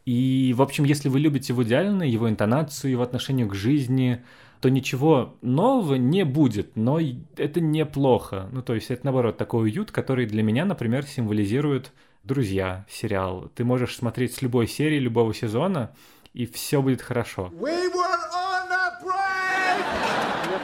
И, 0.06 0.54
в 0.56 0.62
общем, 0.62 0.84
если 0.84 1.08
вы 1.08 1.20
любите 1.20 1.54
Вуди 1.54 1.74
Аллена, 1.74 2.04
его 2.04 2.30
интонацию, 2.30 2.92
его 2.92 3.04
отношение 3.04 3.46
к 3.46 3.54
жизни, 3.54 4.22
то 4.62 4.70
ничего 4.70 5.38
нового 5.42 5.96
не 5.96 6.26
будет, 6.26 6.76
но 6.76 7.00
это 7.38 7.62
неплохо. 7.62 8.50
Ну, 8.52 8.62
то 8.62 8.74
есть 8.74 8.92
это, 8.92 9.06
наоборот, 9.06 9.38
такой 9.38 9.64
уют, 9.64 9.92
который 9.92 10.26
для 10.26 10.44
меня, 10.44 10.66
например, 10.66 11.06
символизирует 11.06 11.94
«Друзья» 12.24 12.86
сериал. 12.90 13.50
Ты 13.56 13.64
можешь 13.64 13.96
смотреть 13.96 14.36
с 14.36 14.42
любой 14.42 14.68
серии, 14.68 15.00
любого 15.00 15.34
сезона, 15.34 15.96
и 16.34 16.46
все 16.46 16.82
будет 16.82 17.02
хорошо. 17.02 17.52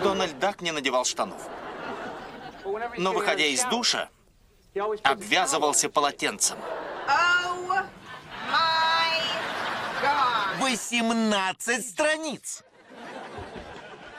Дональд 0.04 0.38
Дак 0.40 0.62
не 0.62 0.72
надевал 0.72 1.06
штанов. 1.06 1.50
Но, 2.98 3.14
выходя 3.14 3.46
из 3.46 3.64
душа, 3.66 4.10
обвязывался 5.04 5.90
полотенцем. 5.90 6.58
18 10.60 11.86
страниц! 11.86 12.64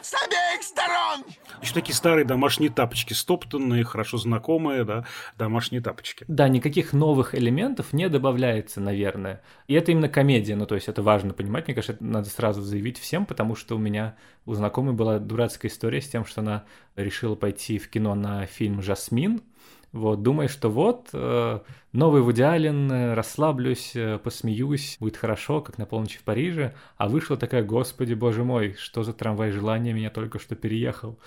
С 0.07 0.15
обеих 0.25 0.63
сторон! 0.63 1.25
Еще 1.61 1.75
такие 1.75 1.95
старые 1.95 2.25
домашние 2.25 2.71
тапочки, 2.71 3.13
стоптанные, 3.13 3.83
хорошо 3.83 4.19
знакомые, 4.19 4.85
да, 4.85 5.05
домашние 5.37 5.81
тапочки. 5.81 6.25
Да, 6.29 6.49
никаких 6.49 6.93
новых 6.93 7.35
элементов 7.35 7.93
не 7.93 8.09
добавляется, 8.09 8.81
наверное. 8.81 9.43
И 9.67 9.75
это 9.75 9.91
именно 9.91 10.09
комедия, 10.09 10.55
ну, 10.55 10.67
то 10.67 10.77
есть 10.77 10.87
это 10.87 11.03
важно 11.03 11.33
понимать, 11.33 11.67
мне 11.67 11.75
кажется, 11.75 11.95
это 11.95 12.05
надо 12.05 12.29
сразу 12.29 12.63
заявить 12.63 12.99
всем, 12.99 13.27
потому 13.27 13.57
что 13.57 13.75
у 13.75 13.79
меня 13.79 14.17
у 14.45 14.55
знакомой 14.55 14.95
была 14.95 15.19
дурацкая 15.19 15.73
история 15.73 16.01
с 16.01 16.09
тем, 16.09 16.25
что 16.25 16.41
она 16.41 16.67
решила 16.95 17.35
пойти 17.35 17.79
в 17.79 17.91
кино 17.91 18.15
на 18.15 18.47
фильм 18.47 18.83
«Жасмин», 18.83 19.43
вот, 19.97 20.23
думая, 20.23 20.49
что 20.49 20.69
вот, 20.69 21.09
э, 21.13 21.61
новый 21.93 22.23
Вуди 22.23 22.43
Аллен, 22.43 22.91
э, 22.93 23.15
расслаблюсь, 23.15 23.93
э, 23.95 24.19
посмеюсь, 24.19 24.97
будет 25.01 25.17
хорошо, 25.17 25.61
как 25.61 25.79
на 25.79 25.87
полночи 25.87 26.19
в 26.19 26.23
Париже, 26.23 26.75
а 26.97 27.09
вышла 27.09 27.37
такая, 27.37 27.65
господи, 27.65 28.15
боже 28.15 28.45
мой, 28.45 28.75
что 28.79 29.03
за 29.03 29.13
трамвай 29.13 29.51
желания 29.51 29.93
меня 29.93 30.11
только 30.11 30.39
что 30.39 30.55
переехал. 30.55 31.19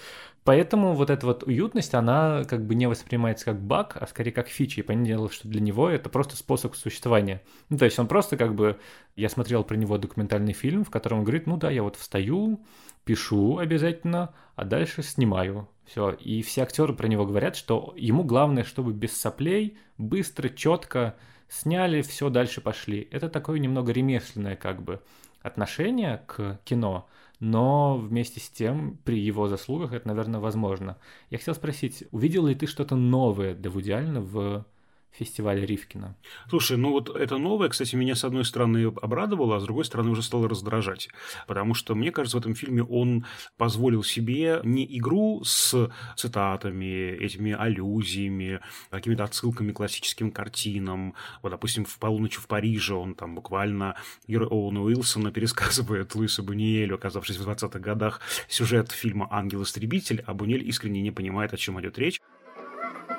Поэтому 0.43 0.93
вот 0.93 1.09
эта 1.09 1.25
вот 1.25 1.43
уютность, 1.43 1.93
она 1.93 2.43
как 2.45 2.65
бы 2.65 2.73
не 2.73 2.87
воспринимается 2.87 3.45
как 3.45 3.61
баг, 3.61 3.97
а 3.99 4.07
скорее 4.07 4.31
как 4.31 4.47
фича, 4.47 4.81
и 4.81 4.83
понятное 4.83 5.29
что 5.29 5.47
для 5.47 5.61
него 5.61 5.89
это 5.89 6.09
просто 6.09 6.35
способ 6.37 6.75
существования. 6.75 7.41
Ну, 7.69 7.77
то 7.77 7.85
есть 7.85 7.99
он 7.99 8.07
просто 8.07 8.37
как 8.37 8.55
бы, 8.55 8.79
я 9.15 9.29
смотрел 9.29 9.63
про 9.63 9.75
него 9.75 9.97
документальный 9.97 10.53
фильм, 10.53 10.83
в 10.83 10.89
котором 10.89 11.19
он 11.19 11.23
говорит, 11.23 11.45
ну 11.45 11.57
да, 11.57 11.69
я 11.69 11.83
вот 11.83 11.97
встаю, 11.97 12.61
пишу 13.05 13.57
обязательно, 13.57 14.33
а 14.55 14.65
дальше 14.65 15.03
снимаю. 15.03 15.69
Все. 15.85 16.11
И 16.11 16.41
все 16.43 16.61
актеры 16.61 16.93
про 16.93 17.07
него 17.07 17.25
говорят, 17.25 17.55
что 17.55 17.93
ему 17.97 18.23
главное, 18.23 18.63
чтобы 18.63 18.93
без 18.93 19.17
соплей, 19.17 19.77
быстро, 19.97 20.49
четко 20.49 21.15
сняли, 21.47 22.01
все 22.01 22.29
дальше 22.29 22.61
пошли. 22.61 23.07
Это 23.11 23.29
такое 23.29 23.59
немного 23.59 23.91
ремесленное 23.91 24.55
как 24.55 24.83
бы 24.83 25.01
отношение 25.41 26.23
к 26.27 26.59
кино, 26.63 27.07
но 27.39 27.97
вместе 27.97 28.39
с 28.39 28.49
тем 28.49 28.97
при 29.03 29.19
его 29.19 29.47
заслугах 29.47 29.93
это, 29.93 30.07
наверное, 30.07 30.39
возможно. 30.39 30.97
Я 31.29 31.37
хотел 31.37 31.55
спросить, 31.55 32.03
увидел 32.11 32.45
ли 32.45 32.55
ты 32.55 32.67
что-то 32.67 32.95
новое 32.95 33.55
для 33.55 33.71
Вуди 33.71 33.93
в 33.93 34.65
фестиваля 35.11 35.65
Ривкина. 35.65 36.15
Слушай, 36.49 36.77
ну 36.77 36.91
вот 36.91 37.15
это 37.15 37.37
новое, 37.37 37.69
кстати, 37.69 37.95
меня 37.95 38.15
с 38.15 38.23
одной 38.23 38.45
стороны 38.45 38.85
обрадовало, 39.01 39.57
а 39.57 39.59
с 39.59 39.63
другой 39.63 39.85
стороны 39.85 40.11
уже 40.11 40.23
стало 40.23 40.47
раздражать. 40.47 41.09
Потому 41.47 41.73
что, 41.73 41.95
мне 41.95 42.11
кажется, 42.11 42.37
в 42.37 42.39
этом 42.39 42.55
фильме 42.55 42.83
он 42.83 43.25
позволил 43.57 44.03
себе 44.03 44.61
не 44.63 44.85
игру 44.97 45.43
с 45.43 45.91
цитатами, 46.15 47.11
этими 47.11 47.53
аллюзиями, 47.53 48.59
какими-то 48.89 49.23
отсылками 49.23 49.71
к 49.71 49.75
классическим 49.75 50.31
картинам. 50.31 51.15
Вот, 51.41 51.49
допустим, 51.49 51.85
в 51.85 51.97
«Полуночь 51.99 52.35
в 52.35 52.47
Париже» 52.47 52.93
он 52.93 53.15
там 53.15 53.35
буквально 53.35 53.95
герой 54.27 54.47
Оуэна 54.47 54.81
Уилсона 54.81 55.31
пересказывает 55.31 56.15
Луису 56.15 56.43
Буниэлю, 56.43 56.95
оказавшись 56.95 57.37
в 57.37 57.47
20-х 57.47 57.79
годах, 57.79 58.21
сюжет 58.47 58.91
фильма 58.91 59.27
«Ангел-истребитель», 59.31 60.23
а 60.25 60.33
Бунель 60.33 60.67
искренне 60.67 61.01
не 61.01 61.11
понимает, 61.11 61.53
о 61.53 61.57
чем 61.57 61.79
идет 61.81 61.97
речь. 61.97 62.21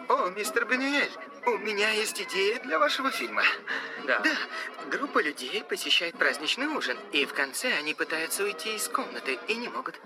О, 0.09 0.31
мистер 0.31 0.67
Бенюэль, 0.69 1.11
у 1.47 1.59
меня 1.59 1.91
есть 1.91 2.21
идея 2.21 2.59
для 2.61 2.79
вашего 2.79 3.11
фильма. 3.11 3.43
Да. 4.05 4.19
Да. 4.21 4.31
Группа 4.91 5.23
людей 5.23 5.63
посещает 5.65 6.17
праздничный 6.17 6.67
ужин, 6.67 6.99
и 7.13 7.25
в 7.25 7.33
конце 7.33 7.73
они 7.75 7.95
пытаются 7.95 8.45
уйти 8.45 8.75
из 8.75 8.89
комнаты 8.89 9.39
и 9.49 9.55
не 9.55 9.69
могут. 9.69 10.01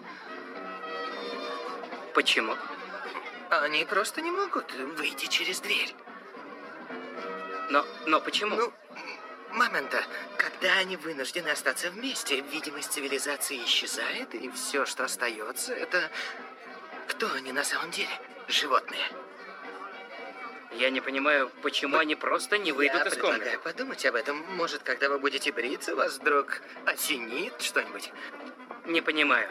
Почему? 2.15 2.55
Они 3.51 3.85
просто 3.85 4.21
не 4.21 4.31
могут 4.31 4.73
выйти 4.73 5.27
через 5.27 5.61
дверь. 5.61 5.95
Но, 7.71 7.85
но 8.07 8.21
почему? 8.21 8.57
Ну, 8.57 8.73
момента, 9.53 10.05
когда 10.37 10.75
они 10.79 10.97
вынуждены 10.97 11.49
остаться 11.49 11.91
вместе, 11.91 12.41
видимость 12.41 12.93
цивилизации 12.93 13.65
исчезает, 13.65 14.35
и 14.35 14.51
все, 14.51 14.87
что 14.87 15.05
остается, 15.05 15.73
это... 15.73 16.11
Кто 17.09 17.31
они 17.33 17.53
на 17.53 17.65
самом 17.65 17.91
деле? 17.91 18.09
Животные. 18.49 19.05
Я 20.79 20.91
не 20.91 21.01
понимаю, 21.01 21.51
почему 21.63 21.99
они 21.99 22.15
просто 22.17 22.59
не 22.59 22.73
выйдут 22.73 23.03
Я 23.05 23.07
из 23.07 23.17
комнаты. 23.17 23.41
предлагаю 23.45 23.61
подумать 23.63 24.07
об 24.07 24.15
этом. 24.17 24.43
Может, 24.57 24.83
когда 24.83 25.09
вы 25.09 25.19
будете 25.19 25.53
бриться, 25.53 25.95
вас 25.95 26.19
вдруг 26.19 26.63
осенит 26.87 27.61
что-нибудь? 27.61 28.11
Не 28.87 29.01
понимаю. 29.01 29.49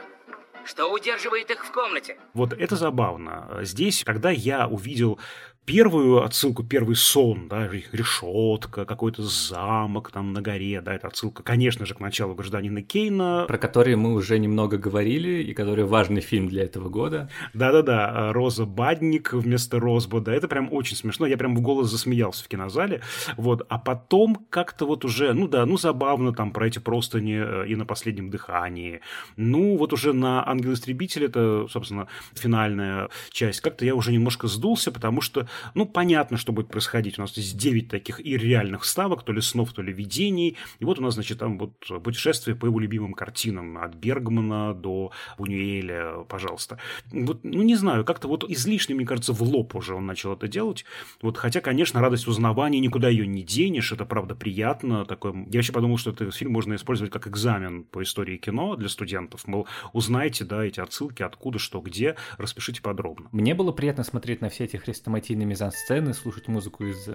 Что 0.65 0.91
удерживает 0.91 1.51
их 1.51 1.65
в 1.65 1.71
комнате? 1.71 2.17
Вот 2.33 2.53
это 2.53 2.75
забавно. 2.75 3.59
Здесь, 3.61 4.03
когда 4.03 4.29
я 4.31 4.67
увидел 4.67 5.19
первую 5.65 6.23
отсылку, 6.23 6.63
первый 6.63 6.95
сон, 6.95 7.47
да, 7.47 7.67
решетка, 7.67 8.85
какой-то 8.85 9.23
замок 9.23 10.11
там 10.11 10.33
на 10.33 10.41
горе, 10.41 10.81
да, 10.81 10.93
это 10.93 11.07
отсылка, 11.07 11.41
конечно 11.41 11.85
же, 11.85 11.93
к 11.93 11.99
началу 11.99 12.35
гражданина 12.35 12.81
Кейна. 12.81 13.45
Про 13.47 13.57
который 13.57 13.95
мы 13.95 14.13
уже 14.13 14.39
немного 14.39 14.77
говорили, 14.77 15.41
и 15.41 15.53
который 15.53 15.85
важный 15.85 16.21
фильм 16.21 16.49
для 16.49 16.63
этого 16.63 16.89
года. 16.89 17.29
Да-да-да, 17.53 18.33
Роза 18.33 18.65
Бадник 18.65 19.33
вместо 19.33 19.79
Розбода, 19.79 20.31
это 20.31 20.47
прям 20.47 20.71
очень 20.71 20.97
смешно, 20.97 21.25
я 21.25 21.37
прям 21.37 21.55
в 21.55 21.61
голос 21.61 21.89
засмеялся 21.89 22.43
в 22.43 22.47
кинозале, 22.47 23.01
вот, 23.37 23.65
а 23.69 23.79
потом 23.79 24.45
как-то 24.49 24.85
вот 24.85 25.05
уже, 25.05 25.33
ну 25.33 25.47
да, 25.47 25.65
ну 25.65 25.77
забавно 25.77 26.33
там 26.33 26.51
про 26.51 26.67
эти 26.67 26.79
простыни 26.79 27.37
э, 27.37 27.67
и 27.67 27.75
на 27.75 27.85
последнем 27.85 28.29
дыхании, 28.29 28.99
ну 29.37 29.77
вот 29.77 29.93
уже 29.93 30.11
на 30.11 30.47
Ангел-истребитель, 30.47 31.25
это, 31.25 31.67
собственно, 31.69 32.07
финальная 32.33 33.09
часть, 33.31 33.61
как-то 33.61 33.85
я 33.85 33.95
уже 33.95 34.11
немножко 34.11 34.47
сдулся, 34.47 34.91
потому 34.91 35.21
что 35.21 35.47
ну, 35.73 35.85
понятно, 35.85 36.37
что 36.37 36.51
будет 36.51 36.69
происходить. 36.69 37.17
У 37.17 37.21
нас 37.21 37.31
здесь 37.31 37.53
9 37.53 37.89
таких 37.89 38.19
и 38.25 38.37
реальных 38.37 38.85
ставок, 38.85 39.23
то 39.23 39.31
ли 39.31 39.41
снов, 39.41 39.73
то 39.73 39.81
ли 39.81 39.93
видений. 39.93 40.57
И 40.79 40.85
вот 40.85 40.99
у 40.99 41.01
нас, 41.01 41.15
значит, 41.15 41.39
там 41.39 41.57
вот 41.57 41.73
путешествие 42.03 42.55
по 42.55 42.65
его 42.65 42.79
любимым 42.79 43.13
картинам. 43.13 43.77
От 43.77 43.95
Бергмана 43.95 44.73
до 44.73 45.11
Бунюэля, 45.37 46.23
пожалуйста. 46.27 46.79
Вот, 47.11 47.43
ну, 47.43 47.61
не 47.61 47.75
знаю, 47.75 48.05
как-то 48.05 48.27
вот 48.27 48.49
излишне, 48.49 48.95
мне 48.95 49.05
кажется, 49.05 49.33
в 49.33 49.41
лоб 49.41 49.75
уже 49.75 49.95
он 49.95 50.05
начал 50.05 50.33
это 50.33 50.47
делать. 50.47 50.85
Вот, 51.21 51.37
хотя, 51.37 51.61
конечно, 51.61 52.01
радость 52.01 52.27
узнавания, 52.27 52.79
никуда 52.79 53.09
ее 53.09 53.27
не 53.27 53.43
денешь, 53.43 53.91
это, 53.91 54.05
правда, 54.05 54.35
приятно. 54.35 55.05
Такое... 55.05 55.33
Я 55.33 55.59
вообще 55.59 55.73
подумал, 55.73 55.97
что 55.97 56.11
этот 56.11 56.33
фильм 56.35 56.51
можно 56.51 56.75
использовать 56.75 57.11
как 57.11 57.27
экзамен 57.27 57.83
по 57.83 58.01
истории 58.03 58.37
кино 58.37 58.75
для 58.75 58.89
студентов. 58.89 59.47
Мол, 59.47 59.67
узнайте, 59.93 60.45
да, 60.45 60.63
эти 60.65 60.79
отсылки, 60.79 61.23
откуда, 61.23 61.59
что, 61.59 61.79
где, 61.81 62.15
распишите 62.37 62.81
подробно. 62.81 63.29
Мне 63.31 63.55
было 63.55 63.71
приятно 63.71 64.03
смотреть 64.03 64.41
на 64.41 64.49
все 64.49 64.65
эти 64.65 64.77
хрестоматийные 64.77 65.42
мизансцены, 65.45 66.13
слушать 66.13 66.47
музыку 66.47 66.85
из, 66.85 67.07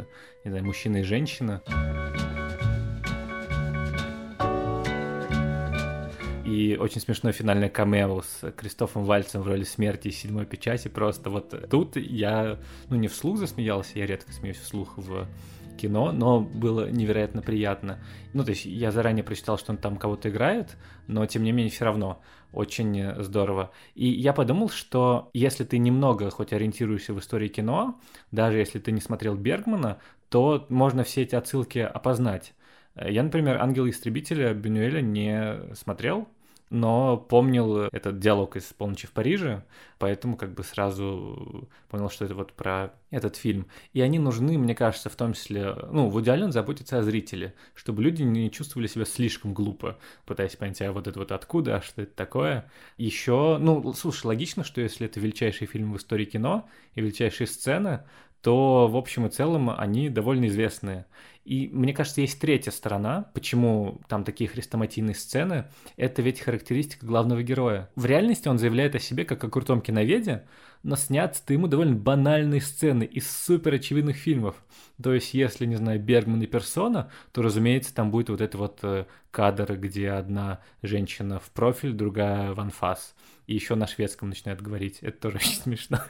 не 0.44 0.50
знаю, 0.50 0.64
мужчины 0.64 1.00
и 1.00 1.02
женщины. 1.02 1.60
И 6.44 6.76
очень 6.80 7.00
смешной 7.00 7.32
финальный 7.32 7.68
камео 7.68 8.22
с 8.22 8.50
Кристофом 8.52 9.04
Вальцем 9.04 9.42
в 9.42 9.46
роли 9.46 9.64
смерти 9.64 10.08
из 10.08 10.16
седьмой 10.16 10.46
печати. 10.46 10.88
Просто 10.88 11.30
вот 11.30 11.68
тут 11.68 11.96
я, 11.96 12.58
ну, 12.88 12.96
не 12.96 13.08
вслух 13.08 13.38
засмеялся, 13.38 13.98
я 13.98 14.06
редко 14.06 14.32
смеюсь 14.32 14.58
вслух 14.58 14.96
в 14.96 15.26
кино, 15.78 16.12
но 16.12 16.40
было 16.40 16.90
невероятно 16.90 17.40
приятно. 17.40 17.98
Ну, 18.34 18.44
то 18.44 18.50
есть 18.50 18.66
я 18.66 18.90
заранее 18.90 19.24
прочитал, 19.24 19.56
что 19.56 19.72
он 19.72 19.78
там 19.78 19.96
кого-то 19.96 20.28
играет, 20.28 20.76
но 21.06 21.24
тем 21.24 21.44
не 21.44 21.52
менее 21.52 21.70
все 21.70 21.86
равно 21.86 22.20
очень 22.52 23.22
здорово. 23.22 23.70
И 23.94 24.08
я 24.08 24.32
подумал, 24.32 24.68
что 24.68 25.30
если 25.32 25.64
ты 25.64 25.78
немного 25.78 26.30
хоть 26.30 26.52
ориентируешься 26.52 27.14
в 27.14 27.18
истории 27.18 27.48
кино, 27.48 28.00
даже 28.30 28.58
если 28.58 28.78
ты 28.78 28.92
не 28.92 29.00
смотрел 29.00 29.34
Бергмана, 29.34 29.98
то 30.28 30.66
можно 30.68 31.04
все 31.04 31.22
эти 31.22 31.34
отсылки 31.34 31.78
опознать. 31.78 32.54
Я, 32.94 33.22
например, 33.22 33.58
«Ангела-истребителя» 33.62 34.54
Бенюэля 34.54 35.00
не 35.00 35.74
смотрел, 35.74 36.28
но 36.70 37.16
помнил 37.16 37.84
этот 37.92 38.18
диалог 38.18 38.56
из 38.56 38.64
«Полночи 38.72 39.06
в 39.06 39.12
Париже», 39.12 39.64
поэтому 39.98 40.36
как 40.36 40.52
бы 40.54 40.62
сразу 40.62 41.68
понял, 41.88 42.10
что 42.10 42.24
это 42.24 42.34
вот 42.34 42.52
про 42.52 42.92
этот 43.10 43.36
фильм. 43.36 43.66
И 43.92 44.00
они 44.00 44.18
нужны, 44.18 44.58
мне 44.58 44.74
кажется, 44.74 45.08
в 45.08 45.16
том 45.16 45.32
числе, 45.32 45.74
ну, 45.90 46.08
Вуди 46.08 46.30
Аллен 46.30 46.52
заботится 46.52 46.98
о 46.98 47.02
зрителе, 47.02 47.54
чтобы 47.74 48.02
люди 48.02 48.22
не 48.22 48.50
чувствовали 48.50 48.86
себя 48.86 49.04
слишком 49.04 49.54
глупо, 49.54 49.98
пытаясь 50.26 50.56
понять, 50.56 50.82
а 50.82 50.92
вот 50.92 51.06
это 51.06 51.18
вот 51.18 51.32
откуда, 51.32 51.76
а 51.76 51.82
что 51.82 52.02
это 52.02 52.14
такое. 52.14 52.70
Еще, 52.96 53.58
ну, 53.58 53.92
слушай, 53.94 54.26
логично, 54.26 54.64
что 54.64 54.80
если 54.80 55.06
это 55.06 55.20
величайший 55.20 55.66
фильм 55.66 55.92
в 55.92 55.96
истории 55.96 56.26
кино 56.26 56.68
и 56.94 57.00
величайшие 57.00 57.46
сцены, 57.46 58.04
то 58.42 58.88
в 58.88 58.96
общем 58.96 59.26
и 59.26 59.30
целом 59.30 59.70
они 59.70 60.08
довольно 60.08 60.46
известные. 60.46 61.06
И 61.44 61.70
мне 61.72 61.94
кажется, 61.94 62.20
есть 62.20 62.40
третья 62.40 62.70
сторона, 62.70 63.30
почему 63.32 64.02
там 64.06 64.22
такие 64.22 64.50
хрестоматийные 64.50 65.14
сцены. 65.14 65.64
Это 65.96 66.20
ведь 66.20 66.40
характеристика 66.40 67.06
главного 67.06 67.42
героя. 67.42 67.88
В 67.96 68.04
реальности 68.04 68.48
он 68.48 68.58
заявляет 68.58 68.94
о 68.94 68.98
себе 68.98 69.24
как 69.24 69.42
о 69.44 69.48
крутом 69.48 69.80
киноведе, 69.80 70.46
но 70.82 70.96
снят 70.96 71.38
ему 71.48 71.66
довольно 71.66 71.94
банальные 71.94 72.60
сцены 72.60 73.04
из 73.04 73.30
супер 73.30 73.74
очевидных 73.74 74.16
фильмов. 74.16 74.56
То 75.02 75.12
есть, 75.14 75.34
если, 75.34 75.66
не 75.66 75.76
знаю, 75.76 76.00
Бергман 76.00 76.42
и 76.42 76.46
Персона, 76.46 77.10
то, 77.32 77.42
разумеется, 77.42 77.94
там 77.94 78.10
будет 78.10 78.30
вот 78.30 78.40
это 78.40 78.58
вот 78.58 78.80
э, 78.82 79.06
кадр, 79.30 79.76
где 79.76 80.10
одна 80.10 80.60
женщина 80.82 81.38
в 81.38 81.50
профиль, 81.50 81.92
другая 81.92 82.52
в 82.52 82.60
анфас. 82.60 83.14
И 83.46 83.54
еще 83.54 83.74
на 83.74 83.86
шведском 83.86 84.28
начинает 84.28 84.60
говорить. 84.60 84.98
Это 85.00 85.20
тоже 85.20 85.36
очень 85.38 85.54
смешно. 85.54 86.00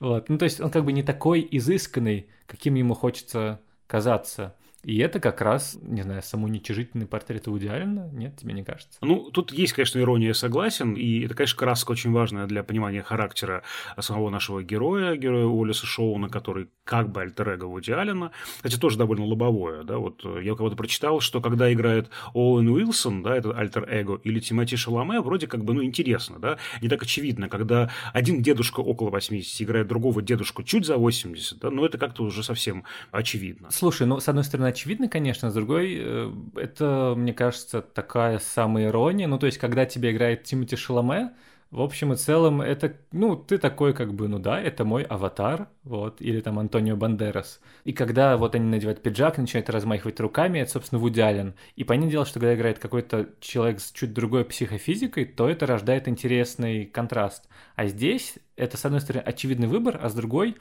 вот. 0.00 0.28
Ну, 0.28 0.38
то 0.38 0.44
есть, 0.44 0.60
он 0.60 0.70
как 0.70 0.84
бы 0.84 0.92
не 0.92 1.02
такой 1.02 1.46
изысканный, 1.50 2.28
каким 2.46 2.74
ему 2.74 2.94
хочется 2.94 3.60
казаться. 3.86 4.54
И 4.86 4.98
это 4.98 5.18
как 5.18 5.40
раз, 5.40 5.76
не 5.82 6.02
знаю, 6.02 6.22
самоуничижительный 6.22 7.06
портрет 7.06 7.48
Вуди 7.48 7.66
Аллена, 7.66 8.08
нет, 8.12 8.36
тебе 8.36 8.52
не 8.52 8.62
кажется? 8.62 8.96
Ну, 9.02 9.32
тут 9.32 9.52
есть, 9.52 9.72
конечно, 9.72 9.98
ирония, 9.98 10.32
согласен, 10.32 10.94
и 10.94 11.24
это, 11.24 11.34
конечно, 11.34 11.58
краска 11.58 11.90
очень 11.90 12.12
важная 12.12 12.46
для 12.46 12.62
понимания 12.62 13.02
характера 13.02 13.64
самого 13.98 14.30
нашего 14.30 14.62
героя, 14.62 15.16
героя 15.16 15.46
Уоллеса 15.46 15.86
Шоуна, 15.86 16.28
который 16.28 16.68
как 16.84 17.10
бы 17.10 17.20
альтер-эго 17.22 17.64
Вуди 17.64 17.90
Аллена, 17.90 18.30
хотя 18.62 18.78
тоже 18.78 18.96
довольно 18.96 19.24
лобовое, 19.24 19.82
да, 19.82 19.98
вот 19.98 20.24
я 20.40 20.52
у 20.52 20.56
кого-то 20.56 20.76
прочитал, 20.76 21.18
что 21.18 21.40
когда 21.40 21.72
играет 21.72 22.08
Оуэн 22.32 22.68
Уилсон, 22.68 23.24
да, 23.24 23.36
это 23.36 23.50
альтер-эго, 23.58 24.20
или 24.22 24.38
Тимоти 24.38 24.76
Шаломе, 24.76 25.20
вроде 25.20 25.48
как 25.48 25.64
бы, 25.64 25.74
ну, 25.74 25.82
интересно, 25.82 26.38
да, 26.38 26.58
не 26.80 26.88
так 26.88 27.02
очевидно, 27.02 27.48
когда 27.48 27.90
один 28.12 28.40
дедушка 28.40 28.78
около 28.78 29.10
80 29.10 29.62
играет 29.62 29.88
другого 29.88 30.22
дедушку 30.22 30.62
чуть 30.62 30.86
за 30.86 30.96
80, 30.96 31.58
да, 31.58 31.72
но 31.72 31.84
это 31.84 31.98
как-то 31.98 32.22
уже 32.22 32.44
совсем 32.44 32.84
очевидно. 33.10 33.72
Слушай, 33.72 34.06
ну, 34.06 34.20
с 34.20 34.28
одной 34.28 34.44
стороны, 34.44 34.75
очевидно, 34.76 35.08
конечно, 35.08 35.50
с 35.50 35.54
другой, 35.54 35.96
э, 35.98 36.32
это, 36.56 37.14
мне 37.16 37.32
кажется, 37.32 37.80
такая 37.80 38.38
самая 38.38 38.88
ирония. 38.88 39.26
Ну, 39.26 39.38
то 39.38 39.46
есть, 39.46 39.56
когда 39.56 39.86
тебе 39.86 40.12
играет 40.12 40.44
Тимоти 40.44 40.76
Шаломе, 40.76 41.30
в 41.70 41.80
общем 41.80 42.12
и 42.12 42.16
целом, 42.16 42.60
это, 42.60 42.94
ну, 43.10 43.36
ты 43.36 43.58
такой 43.58 43.92
как 43.94 44.14
бы, 44.14 44.28
ну 44.28 44.38
да, 44.38 44.60
это 44.60 44.84
мой 44.84 45.02
аватар, 45.02 45.68
вот, 45.82 46.20
или 46.20 46.40
там 46.40 46.58
Антонио 46.58 46.94
Бандерас. 46.94 47.60
И 47.84 47.92
когда 47.92 48.36
вот 48.36 48.54
они 48.54 48.66
надевают 48.68 49.02
пиджак, 49.02 49.38
начинают 49.38 49.70
размахивать 49.70 50.20
руками, 50.20 50.60
это, 50.60 50.72
собственно, 50.72 51.00
Вуди 51.00 51.20
Аллен. 51.20 51.54
И 51.74 51.82
понятное 51.82 52.10
дело, 52.12 52.26
что 52.26 52.38
когда 52.38 52.54
играет 52.54 52.78
какой-то 52.78 53.30
человек 53.40 53.80
с 53.80 53.90
чуть 53.92 54.12
другой 54.12 54.44
психофизикой, 54.44 55.24
то 55.24 55.48
это 55.48 55.66
рождает 55.66 56.06
интересный 56.06 56.84
контраст. 56.84 57.48
А 57.74 57.86
здесь 57.86 58.34
это, 58.56 58.76
с 58.76 58.84
одной 58.84 59.00
стороны, 59.00 59.24
очевидный 59.24 59.68
выбор, 59.68 59.98
а 60.00 60.08
с 60.08 60.14
другой 60.14 60.56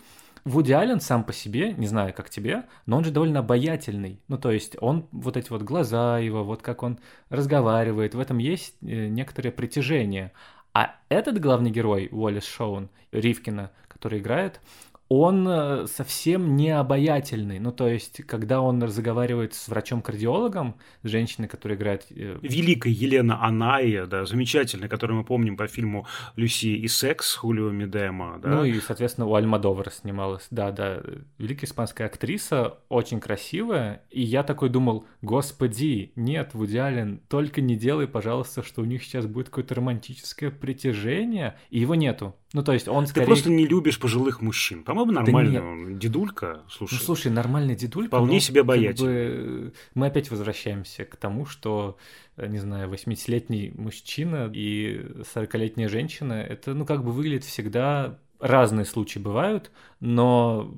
Вуди 0.46 0.74
Аллен 0.74 1.00
сам 1.00 1.24
по 1.24 1.34
себе, 1.34 1.74
не 1.74 1.88
знаю, 1.88 2.14
как 2.14 2.30
тебе, 2.30 2.66
но 2.86 2.98
он 2.98 3.04
же 3.04 3.10
довольно 3.10 3.40
обаятельный. 3.40 4.22
Ну, 4.28 4.38
то 4.38 4.52
есть 4.52 4.78
он, 4.80 5.08
вот 5.12 5.38
эти 5.38 5.50
вот 5.50 5.64
глаза 5.64 6.20
его, 6.20 6.44
вот 6.44 6.62
как 6.62 6.84
он 6.84 7.00
разговаривает, 7.30 8.14
в 8.14 8.20
этом 8.20 8.38
есть 8.38 8.76
э, 8.84 9.08
некоторое 9.08 9.52
притяжение. 9.52 10.32
А 10.72 10.98
этот 11.10 11.40
главный 11.40 11.72
герой, 11.72 12.10
Уоллес 12.12 12.46
Шоун, 12.46 12.90
Ривкина, 13.12 13.72
который 13.88 14.20
играет, 14.20 14.62
он 15.08 15.48
э, 15.48 15.88
совсем 15.88 16.56
не 16.56 16.72
обаятельный. 16.72 17.60
Ну, 17.60 17.72
то 17.72 17.88
есть, 17.88 18.24
когда 18.26 18.62
он 18.62 18.82
разговаривает 18.82 19.54
с 19.54 19.68
врачом-кардиологом, 19.68 20.76
с 21.04 21.08
женщиной, 21.08 21.48
которая 21.48 21.78
играет... 21.78 22.08
Э, 22.10 22.40
Великая 22.42 22.92
Елена 22.92 23.44
Аная, 23.44 24.08
да, 24.08 24.26
замечательная, 24.26 24.90
которую 24.90 25.20
мы 25.20 25.24
помним 25.24 25.58
по 25.58 25.68
фильму 25.68 26.08
«Люси 26.36 26.68
и 26.68 26.88
секс» 26.88 27.36
Хулио 27.36 27.70
Медема, 27.70 28.40
да. 28.42 28.50
Ну, 28.50 28.66
и, 28.66 28.80
соответственно, 28.80 29.28
у 29.28 29.36
Альмадовара 29.36 29.92
снималась. 29.92 30.48
Да, 30.50 30.72
да, 30.72 31.02
великая 31.38 31.68
испанская 31.68 32.08
актриса, 32.08 32.80
очень 32.90 33.20
красивая. 33.20 34.02
И 34.10 34.24
я 34.24 34.42
такой 34.42 34.70
думал, 34.70 35.06
господи, 35.22 36.14
нет, 36.16 36.52
Вуди 36.54 36.78
Аллен, 36.78 37.22
только 37.30 37.62
не 37.62 37.76
делай, 37.76 38.08
пожалуйста, 38.08 38.64
что 38.64 38.82
у 38.82 38.86
них 38.86 39.04
сейчас 39.04 39.28
будет 39.28 39.50
какое-то 39.50 39.76
романтическое 39.76 40.50
притяжение. 40.50 41.58
И 41.70 41.80
его 41.80 41.94
нету. 41.94 42.36
Ну, 42.56 42.64
то 42.64 42.72
есть 42.72 42.88
он 42.88 43.04
Ты 43.04 43.10
скорее... 43.10 43.26
просто 43.26 43.50
не 43.50 43.68
любишь 43.68 44.00
пожилых 44.00 44.42
мужчин. 44.42 44.86
По-моему, 44.86 45.12
нормальный 45.12 45.52
нет. 45.52 45.62
он. 45.62 46.00
Дедулька, 46.00 46.62
слушай. 46.70 46.94
Ну, 46.94 47.00
слушай, 47.02 47.30
нормальный 47.30 47.76
дедулька. 47.76 48.08
Вполне 48.08 48.36
но 48.36 48.40
себе 48.40 48.62
как 48.62 48.70
обаятельный. 48.70 49.28
бы, 49.28 49.74
мы 49.94 50.08
опять 50.08 50.32
возвращаемся 50.32 51.04
к 51.04 51.18
тому, 51.18 51.46
что, 51.46 51.98
не 52.38 52.60
знаю, 52.60 52.90
80-летний 52.90 53.74
мужчина 53.76 54.50
и 54.54 55.02
40-летняя 55.36 55.90
женщина, 55.90 56.32
это, 56.32 56.74
ну, 56.74 56.86
как 56.86 57.04
бы 57.04 57.12
выглядит 57.12 57.44
всегда... 57.44 58.20
Разные 58.40 58.86
случаи 58.86 59.18
бывают, 59.18 59.72
но 60.02 60.74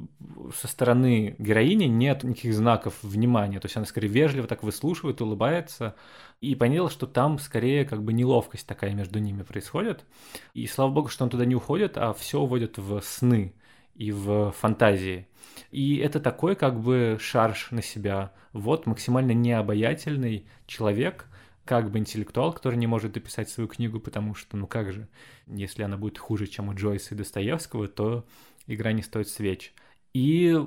со 0.56 0.67
стороны 0.67 1.36
героини 1.39 1.86
нет 1.86 2.24
никаких 2.24 2.54
знаков 2.54 2.93
внимания. 3.02 3.60
То 3.60 3.65
есть 3.65 3.76
она 3.78 3.86
скорее 3.86 4.10
вежливо 4.10 4.48
так 4.48 4.62
выслушивает, 4.63 5.22
улыбается. 5.22 5.96
И 6.39 6.54
поняла, 6.54 6.89
что 6.89 7.08
там 7.08 7.39
скорее 7.39 7.84
как 7.86 8.04
бы 8.04 8.13
неловкость 8.13 8.67
такая 8.67 8.93
между 8.93 9.17
ними 9.20 9.41
происходит. 9.41 10.06
И 10.54 10.67
слава 10.67 10.91
богу, 10.91 11.08
что 11.08 11.24
он 11.24 11.32
туда 11.32 11.46
не 11.46 11.56
уходит, 11.56 11.98
а 11.98 12.13
все 12.13 12.39
уводит 12.39 12.78
в 12.78 13.02
сны 13.02 13.56
и 13.96 14.12
в 14.12 14.52
фантазии. 14.52 15.28
И 15.72 15.98
это 15.98 16.20
такой 16.20 16.56
как 16.56 16.80
бы 16.80 17.17
шарж 17.20 17.70
на 17.72 17.82
себя. 17.82 18.32
Вот 18.54 18.86
максимально 18.86 19.32
необаятельный 19.32 20.46
человек, 20.67 21.26
как 21.67 21.91
бы 21.91 21.99
интеллектуал, 21.99 22.53
который 22.53 22.77
не 22.77 22.88
может 22.88 23.12
дописать 23.12 23.49
свою 23.49 23.67
книгу, 23.67 23.99
потому 23.99 24.34
что, 24.34 24.58
ну 24.58 24.65
как 24.65 24.91
же, 24.91 25.08
если 25.45 25.84
она 25.84 25.97
будет 25.97 26.17
хуже, 26.17 26.47
чем 26.47 26.69
у 26.69 26.73
Джойса 26.73 27.13
и 27.13 27.17
Достоевского, 27.17 27.88
то 27.88 28.25
игра 28.65 28.93
не 28.93 29.03
стоит 29.03 29.27
свеч. 29.27 29.73
И 30.13 30.58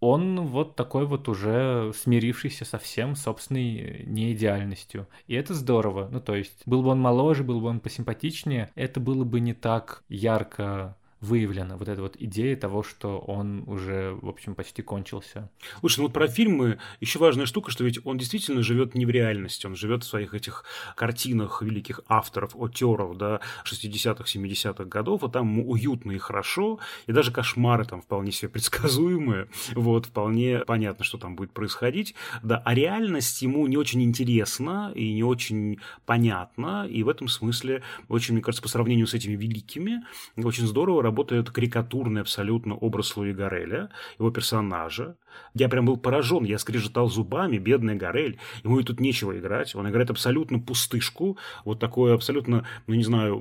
он 0.00 0.40
вот 0.46 0.76
такой 0.76 1.06
вот 1.06 1.28
уже 1.28 1.92
смирившийся 1.96 2.64
со 2.64 2.78
всем 2.78 3.16
собственной 3.16 4.04
неидеальностью. 4.06 5.08
И 5.26 5.34
это 5.34 5.54
здорово. 5.54 6.08
Ну, 6.10 6.20
то 6.20 6.34
есть, 6.34 6.62
был 6.66 6.82
бы 6.82 6.90
он 6.90 7.00
моложе, 7.00 7.42
был 7.42 7.60
бы 7.60 7.68
он 7.68 7.80
посимпатичнее, 7.80 8.70
это 8.74 9.00
было 9.00 9.24
бы 9.24 9.40
не 9.40 9.54
так 9.54 10.04
ярко 10.08 10.96
выявлена 11.24 11.76
вот 11.76 11.88
эта 11.88 12.02
вот 12.02 12.16
идея 12.18 12.54
того, 12.56 12.82
что 12.82 13.18
он 13.18 13.64
уже, 13.66 14.16
в 14.20 14.28
общем, 14.28 14.54
почти 14.54 14.82
кончился. 14.82 15.50
Слушай, 15.80 16.00
ну 16.00 16.04
вот 16.04 16.12
про 16.12 16.28
фильмы 16.28 16.78
еще 17.00 17.18
важная 17.18 17.46
штука, 17.46 17.70
что 17.70 17.84
ведь 17.84 17.98
он 18.04 18.18
действительно 18.18 18.62
живет 18.62 18.94
не 18.94 19.06
в 19.06 19.10
реальности, 19.10 19.66
он 19.66 19.74
живет 19.74 20.04
в 20.04 20.06
своих 20.06 20.34
этих 20.34 20.64
картинах 20.96 21.62
великих 21.62 22.00
авторов, 22.08 22.54
отеров, 22.56 23.16
да, 23.16 23.40
60-х, 23.64 24.24
70-х 24.24 24.84
годов, 24.84 25.24
а 25.24 25.28
там 25.28 25.58
уютно 25.60 26.12
и 26.12 26.18
хорошо, 26.18 26.78
и 27.06 27.12
даже 27.12 27.32
кошмары 27.32 27.84
там 27.84 28.02
вполне 28.02 28.30
себе 28.30 28.50
предсказуемые, 28.50 29.48
вот, 29.74 30.06
вполне 30.06 30.60
понятно, 30.60 31.04
что 31.04 31.18
там 31.18 31.36
будет 31.36 31.52
происходить, 31.52 32.14
да, 32.42 32.62
а 32.64 32.74
реальность 32.74 33.40
ему 33.42 33.66
не 33.66 33.76
очень 33.76 34.02
интересна 34.02 34.92
и 34.94 35.14
не 35.14 35.24
очень 35.24 35.78
понятна, 36.04 36.86
и 36.86 37.02
в 37.02 37.08
этом 37.08 37.28
смысле 37.28 37.82
очень, 38.08 38.34
мне 38.34 38.42
кажется, 38.42 38.62
по 38.62 38.68
сравнению 38.68 39.06
с 39.06 39.14
этими 39.14 39.34
великими, 39.34 40.02
очень 40.36 40.66
здорово 40.66 41.02
работает 41.02 41.13
карикатурный 41.50 42.20
абсолютно 42.20 42.74
образ 42.74 43.16
Луи 43.16 43.32
Гореля, 43.32 43.90
его 44.18 44.30
персонажа. 44.30 45.16
Я 45.54 45.68
прям 45.68 45.86
был 45.86 45.96
поражен, 45.96 46.44
я 46.44 46.58
скрежетал 46.58 47.08
зубами, 47.08 47.58
бедный 47.58 47.94
Горель, 47.94 48.38
ему 48.64 48.80
и 48.80 48.82
тут 48.84 49.00
нечего 49.00 49.38
играть, 49.38 49.74
он 49.74 49.88
играет 49.88 50.10
абсолютно 50.10 50.58
пустышку, 50.58 51.38
вот 51.64 51.78
такой 51.78 52.14
абсолютно, 52.14 52.66
ну 52.86 52.94
не 52.94 53.04
знаю, 53.04 53.40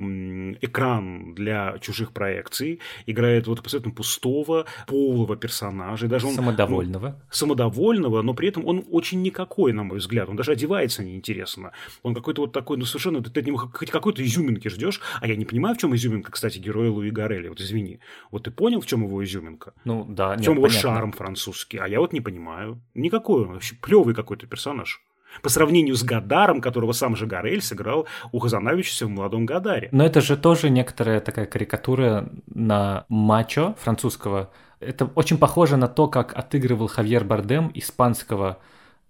экран 0.61 1.33
для 1.33 1.77
чужих 1.79 2.11
проекций, 2.11 2.79
играет 3.05 3.47
вот 3.47 3.59
абсолютно 3.59 3.91
пустого, 3.91 4.65
полого 4.87 5.35
персонажа, 5.35 6.05
и 6.05 6.09
даже 6.09 6.27
он... 6.27 6.33
Самодовольного. 6.33 7.07
ну, 7.07 7.15
самодовольного, 7.31 8.21
но 8.21 8.33
при 8.33 8.49
этом 8.49 8.65
он 8.65 8.83
очень 8.91 9.21
никакой, 9.21 9.73
на 9.73 9.83
мой 9.83 9.97
взгляд, 9.97 10.29
он 10.29 10.35
даже 10.35 10.51
одевается 10.51 11.03
неинтересно, 11.03 11.71
он 12.03 12.13
какой-то 12.13 12.41
вот 12.41 12.51
такой, 12.51 12.77
ну 12.77 12.85
совершенно, 12.85 13.21
ты 13.23 13.39
от 13.39 13.45
него 13.47 13.57
хоть 13.57 13.89
какой-то 13.89 14.23
изюминки 14.23 14.67
ждешь, 14.67 15.01
а 15.21 15.27
я 15.27 15.35
не 15.35 15.45
понимаю, 15.45 15.75
в 15.75 15.79
чем 15.79 15.95
изюминка, 15.95 16.31
кстати, 16.31 16.59
героя 16.59 16.89
Луи 16.89 17.09
Гореля, 17.09 17.49
вот 17.49 17.59
извини, 17.59 17.99
вот 18.31 18.43
ты 18.43 18.51
понял, 18.51 18.81
в 18.81 18.85
чем 18.85 19.03
его 19.03 19.23
изюминка? 19.23 19.73
Ну 19.85 20.05
да, 20.07 20.33
В 20.33 20.37
нет, 20.37 20.45
чем 20.45 20.53
его 20.55 20.67
понятно. 20.67 20.81
шарм 20.81 21.11
французский? 21.11 21.77
А 21.83 21.87
я 21.89 21.99
вот 21.99 22.13
не 22.13 22.21
понимаю. 22.21 22.81
Никакой 22.93 23.41
он 23.41 23.51
вообще 23.51 23.75
плевый 23.75 24.15
какой-то 24.15 24.47
персонаж. 24.47 25.01
По 25.41 25.49
сравнению 25.49 25.95
с 25.95 26.03
Гадаром, 26.03 26.61
которого 26.61 26.93
сам 26.93 27.17
же 27.17 27.25
Гарель 27.25 27.61
сыграл 27.61 28.07
у 28.31 28.39
Хазанавича 28.39 29.05
в 29.05 29.09
«Молодом 29.09 29.45
Гадаре». 29.45 29.89
Но 29.91 30.05
это 30.05 30.21
же 30.21 30.37
тоже 30.37 30.69
некоторая 30.69 31.19
такая 31.19 31.45
карикатура 31.45 32.29
на 32.47 33.03
мачо 33.09 33.75
французского. 33.81 34.49
Это 34.79 35.11
очень 35.15 35.37
похоже 35.37 35.75
на 35.75 35.89
то, 35.89 36.07
как 36.07 36.33
отыгрывал 36.33 36.87
Хавьер 36.87 37.25
Бардем 37.25 37.69
испанского 37.73 38.59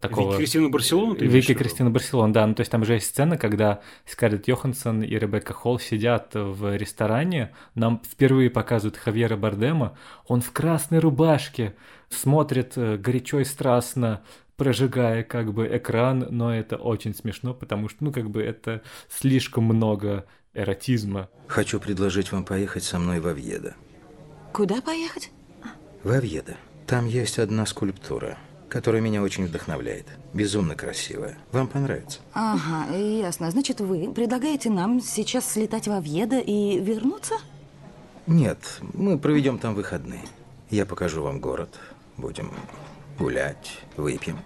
такого... 0.07 0.31
Вики 0.31 0.37
Кристина 0.37 0.69
Барселона, 0.69 1.15
ты 1.15 1.25
Вики? 1.25 1.53
Кристина 1.53 1.89
Барселона, 1.89 2.33
да. 2.33 2.47
Ну, 2.47 2.53
то 2.53 2.61
есть 2.61 2.71
там 2.71 2.85
же 2.85 2.93
есть 2.93 3.07
сцена, 3.07 3.37
когда 3.37 3.81
Скарлетт 4.05 4.47
Йоханссон 4.47 5.01
и 5.01 5.17
Ребекка 5.17 5.53
Холл 5.53 5.79
сидят 5.79 6.31
в 6.33 6.75
ресторане. 6.77 7.53
Нам 7.75 8.01
впервые 8.05 8.49
показывают 8.49 8.97
Хавьера 8.97 9.35
Бардема. 9.35 9.97
Он 10.27 10.41
в 10.41 10.51
красной 10.51 10.99
рубашке 10.99 11.75
смотрит 12.09 12.73
э, 12.75 12.97
горячо 12.97 13.39
и 13.39 13.43
страстно, 13.43 14.21
прожигая 14.55 15.23
как 15.23 15.53
бы 15.53 15.67
экран, 15.75 16.27
но 16.29 16.53
это 16.53 16.77
очень 16.77 17.15
смешно, 17.15 17.53
потому 17.53 17.89
что, 17.89 18.03
ну, 18.03 18.11
как 18.11 18.29
бы 18.29 18.41
это 18.41 18.81
слишком 19.09 19.63
много 19.63 20.25
эротизма. 20.53 21.29
Хочу 21.47 21.79
предложить 21.79 22.31
вам 22.31 22.45
поехать 22.45 22.83
со 22.83 22.99
мной 22.99 23.19
в 23.19 23.27
Овьедо. 23.27 23.75
Куда 24.51 24.81
поехать? 24.81 25.31
В 26.03 26.11
Овьедо. 26.11 26.55
Там 26.85 27.07
есть 27.07 27.39
одна 27.39 27.65
скульптура, 27.65 28.37
которая 28.73 29.03
меня 29.03 29.21
очень 29.21 29.45
вдохновляет. 29.45 30.07
Безумно 30.33 30.73
красивая. 30.73 31.37
Вам 31.51 31.67
понравится. 31.67 32.21
Ага, 32.33 32.91
ясно. 32.97 33.51
Значит, 33.51 33.81
вы 33.81 34.11
предлагаете 34.11 34.71
нам 34.71 34.99
сейчас 34.99 35.47
слетать 35.47 35.87
в 35.87 35.91
Овьедо 35.91 36.39
и 36.39 36.79
вернуться? 36.79 37.35
Нет, 38.25 38.57
мы 38.93 39.19
проведем 39.19 39.59
там 39.59 39.75
выходные. 39.75 40.23
Я 40.71 40.87
покажу 40.87 41.21
вам 41.21 41.39
город. 41.39 41.69
Будем 42.17 42.51
гулять, 43.19 43.79
выпьем. 43.95 44.39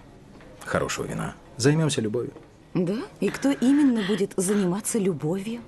Хорошего 0.62 1.06
вина. 1.06 1.34
Займемся 1.56 2.02
любовью. 2.02 2.34
Да? 2.74 2.98
И 3.20 3.30
кто 3.30 3.50
именно 3.50 4.06
будет 4.06 4.34
заниматься 4.36 4.98
любовью? 4.98 5.62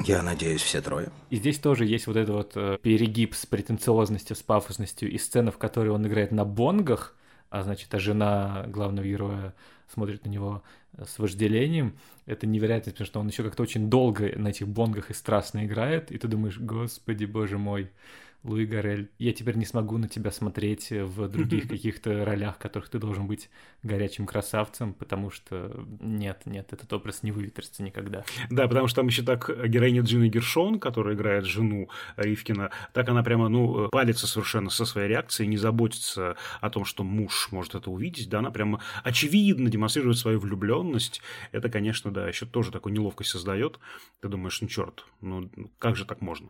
Я 0.00 0.22
надеюсь, 0.22 0.60
все 0.60 0.82
трое. 0.82 1.08
И 1.30 1.36
здесь 1.36 1.58
тоже 1.58 1.86
есть 1.86 2.06
вот 2.08 2.16
этот 2.16 2.34
вот 2.34 2.52
э, 2.56 2.76
перегиб 2.82 3.34
с 3.34 3.46
претенциозностью, 3.46 4.36
с 4.36 4.42
пафосностью 4.42 5.10
и 5.10 5.16
сцена, 5.16 5.50
в 5.50 5.56
которой 5.56 5.88
он 5.88 6.06
играет 6.06 6.30
на 6.30 6.44
бонгах, 6.44 7.16
а 7.54 7.62
значит, 7.62 7.94
а 7.94 8.00
жена 8.00 8.64
главного 8.66 9.06
героя 9.06 9.54
смотрит 9.86 10.24
на 10.24 10.28
него 10.28 10.64
с 10.98 11.20
вожделением. 11.20 11.96
Это 12.26 12.48
невероятно, 12.48 12.90
потому 12.90 13.06
что 13.06 13.20
он 13.20 13.28
еще 13.28 13.44
как-то 13.44 13.62
очень 13.62 13.88
долго 13.88 14.36
на 14.36 14.48
этих 14.48 14.66
бонгах 14.66 15.10
и 15.10 15.14
страстно 15.14 15.64
играет, 15.64 16.10
и 16.10 16.18
ты 16.18 16.26
думаешь, 16.26 16.58
господи, 16.58 17.26
боже 17.26 17.56
мой, 17.56 17.92
Луи 18.44 18.66
Гарель, 18.66 19.10
я 19.18 19.32
теперь 19.32 19.56
не 19.56 19.64
смогу 19.64 19.96
на 19.96 20.06
тебя 20.06 20.30
смотреть 20.30 20.90
в 20.90 21.28
других 21.28 21.66
каких-то 21.68 22.24
ролях, 22.26 22.56
в 22.56 22.58
которых 22.58 22.90
ты 22.90 22.98
должен 22.98 23.26
быть 23.26 23.48
горячим 23.82 24.26
красавцем, 24.26 24.92
потому 24.92 25.30
что 25.30 25.84
нет, 26.00 26.42
нет, 26.44 26.72
этот 26.72 26.92
образ 26.92 27.22
не 27.22 27.32
выветрится 27.32 27.82
никогда. 27.82 28.24
Да, 28.50 28.68
потому 28.68 28.86
что 28.86 28.96
там 28.96 29.06
еще 29.06 29.22
так 29.22 29.50
героиня 29.66 30.02
Джина 30.02 30.28
Гершон, 30.28 30.78
которая 30.78 31.14
играет 31.14 31.46
жену 31.46 31.88
Ривкина, 32.16 32.70
так 32.92 33.08
она 33.08 33.22
прямо, 33.22 33.48
ну, 33.48 33.88
палится 33.88 34.26
совершенно 34.26 34.68
со 34.68 34.84
своей 34.84 35.08
реакцией, 35.08 35.48
не 35.48 35.56
заботится 35.56 36.36
о 36.60 36.68
том, 36.68 36.84
что 36.84 37.02
муж 37.02 37.48
может 37.50 37.74
это 37.74 37.90
увидеть, 37.90 38.28
да, 38.28 38.40
она 38.40 38.50
прямо 38.50 38.82
очевидно 39.02 39.70
демонстрирует 39.70 40.18
свою 40.18 40.38
влюбленность. 40.38 41.22
Это, 41.50 41.70
конечно, 41.70 42.10
да, 42.10 42.28
еще 42.28 42.44
тоже 42.44 42.70
такую 42.70 42.92
неловкость 42.92 43.30
создает. 43.30 43.78
Ты 44.20 44.28
думаешь, 44.28 44.60
ну, 44.60 44.68
черт, 44.68 45.06
ну, 45.22 45.50
как 45.78 45.96
же 45.96 46.04
так 46.04 46.20
можно? 46.20 46.48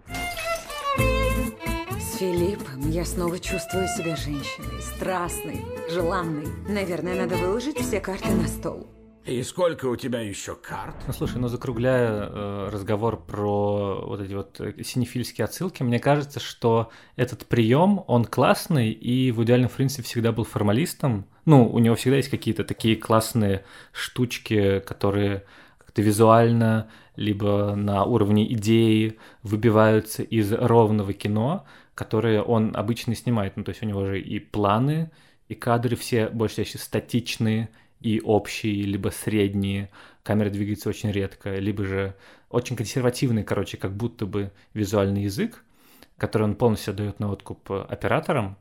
С 2.00 2.18
Филиппом 2.18 2.90
я 2.90 3.04
снова 3.04 3.38
чувствую 3.38 3.87
себя 3.88 4.16
женщиной, 4.16 4.80
страстной, 4.83 5.64
желанной. 5.90 6.46
Наверное, 6.68 7.14
надо 7.14 7.37
выложить 7.37 7.78
все 7.78 8.00
карты 8.00 8.30
на 8.30 8.48
стол. 8.48 8.87
И 9.24 9.42
сколько 9.42 9.87
у 9.87 9.96
тебя 9.96 10.20
еще 10.20 10.54
карт? 10.54 10.96
Ну 11.07 11.12
слушай, 11.12 11.38
ну 11.38 11.48
закругляя 11.48 12.28
э, 12.28 12.68
разговор 12.70 13.24
про 13.24 14.04
вот 14.07 14.20
эти 14.20 14.35
вот 14.35 14.61
э, 14.61 14.83
синефильские 14.83 15.46
отсылки, 15.46 15.83
мне 15.83 15.98
кажется, 15.98 16.40
что 16.40 16.90
этот 17.16 17.46
прием, 17.46 18.04
он 18.07 18.26
классный, 18.26 18.90
и 18.90 19.33
в 19.33 19.42
идеальном 19.44 19.70
принципе 19.70 20.02
всегда 20.02 20.33
был 20.33 20.44
формалистом. 20.44 21.26
Ну, 21.46 21.66
у 21.66 21.78
него 21.78 21.94
всегда 21.94 22.18
есть 22.18 22.28
какие-то 22.28 22.64
такие 22.64 22.96
классные 22.96 23.64
штучки, 23.92 24.80
которые 24.80 25.44
как-то 25.78 26.02
визуально, 26.02 26.88
либо 27.16 27.74
на 27.76 28.04
уровне 28.04 28.52
идеи 28.52 29.18
выбиваются 29.42 30.22
из 30.22 30.52
ровного 30.52 31.12
кино, 31.12 31.64
которые 31.94 32.42
он 32.42 32.72
обычно 32.74 33.14
снимает. 33.14 33.57
Ну, 33.57 33.64
то 33.64 33.70
есть 33.70 33.83
у 33.83 33.87
него 33.87 34.07
же 34.07 34.20
и 34.20 34.38
планы, 34.38 35.11
и 35.48 35.54
кадры 35.54 35.96
все 35.96 36.28
больше 36.28 36.57
чаще 36.57 36.78
статичные, 36.78 37.68
и 38.00 38.20
общие, 38.20 38.83
либо 38.83 39.09
средние. 39.09 39.90
Камера 40.22 40.50
двигается 40.50 40.88
очень 40.88 41.11
редко, 41.11 41.57
либо 41.57 41.85
же 41.85 42.14
очень 42.50 42.76
консервативный, 42.76 43.44
короче, 43.44 43.76
как 43.76 43.96
будто 43.96 44.26
бы 44.26 44.52
визуальный 44.74 45.22
язык, 45.22 45.64
который 46.18 46.42
он 46.42 46.54
полностью 46.54 46.94
дает 46.94 47.18
на 47.18 47.30
откуп 47.30 47.70
операторам, 47.70 48.57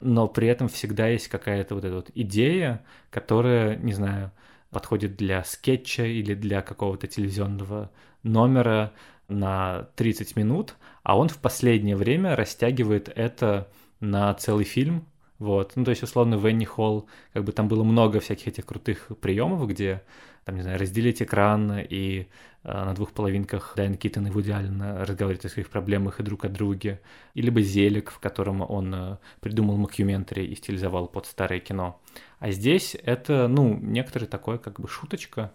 но 0.00 0.28
при 0.28 0.48
этом 0.48 0.68
всегда 0.68 1.08
есть 1.08 1.28
какая-то 1.28 1.74
вот 1.74 1.84
эта 1.84 1.94
вот 1.94 2.10
идея, 2.14 2.84
которая, 3.10 3.76
не 3.76 3.92
знаю, 3.92 4.32
подходит 4.70 5.16
для 5.16 5.44
скетча 5.44 6.04
или 6.04 6.34
для 6.34 6.62
какого-то 6.62 7.06
телевизионного 7.06 7.90
номера, 8.22 8.92
на 9.30 9.88
30 9.96 10.36
минут, 10.36 10.74
а 11.02 11.16
он 11.18 11.28
в 11.28 11.38
последнее 11.38 11.96
время 11.96 12.36
растягивает 12.36 13.08
это 13.08 13.68
на 14.00 14.34
целый 14.34 14.64
фильм, 14.64 15.06
вот, 15.40 15.72
ну, 15.74 15.84
то 15.84 15.90
есть, 15.90 16.02
условно, 16.02 16.36
в 16.36 16.44
Энни 16.44 16.66
Холл, 16.66 17.08
как 17.32 17.44
бы 17.44 17.52
там 17.52 17.66
было 17.66 17.82
много 17.82 18.20
всяких 18.20 18.48
этих 18.48 18.66
крутых 18.66 19.08
приемов, 19.22 19.66
где, 19.66 20.02
там, 20.44 20.56
не 20.56 20.60
знаю, 20.60 20.78
разделить 20.78 21.22
экран 21.22 21.78
и 21.78 22.26
э, 22.62 22.84
на 22.84 22.94
двух 22.94 23.12
половинках 23.12 23.72
Дайан 23.74 23.94
Киттон 23.94 24.26
и 24.26 24.30
Вуди 24.30 24.50
Аллен 24.50 24.82
разговаривают 24.82 25.46
о 25.46 25.48
своих 25.48 25.70
проблемах 25.70 26.20
и 26.20 26.22
друг 26.22 26.44
о 26.44 26.50
друге, 26.50 27.00
и 27.32 27.40
либо 27.40 27.62
«Зелик», 27.62 28.10
в 28.10 28.18
котором 28.18 28.60
он 28.60 28.94
э, 28.94 29.16
придумал 29.40 29.78
мокюментари 29.78 30.44
и 30.44 30.54
стилизовал 30.54 31.08
под 31.08 31.24
старое 31.24 31.58
кино. 31.58 31.98
А 32.38 32.50
здесь 32.50 32.94
это, 33.02 33.48
ну, 33.48 33.78
некоторый 33.80 34.26
такой, 34.26 34.58
как 34.58 34.78
бы, 34.78 34.88
шуточка, 34.88 35.54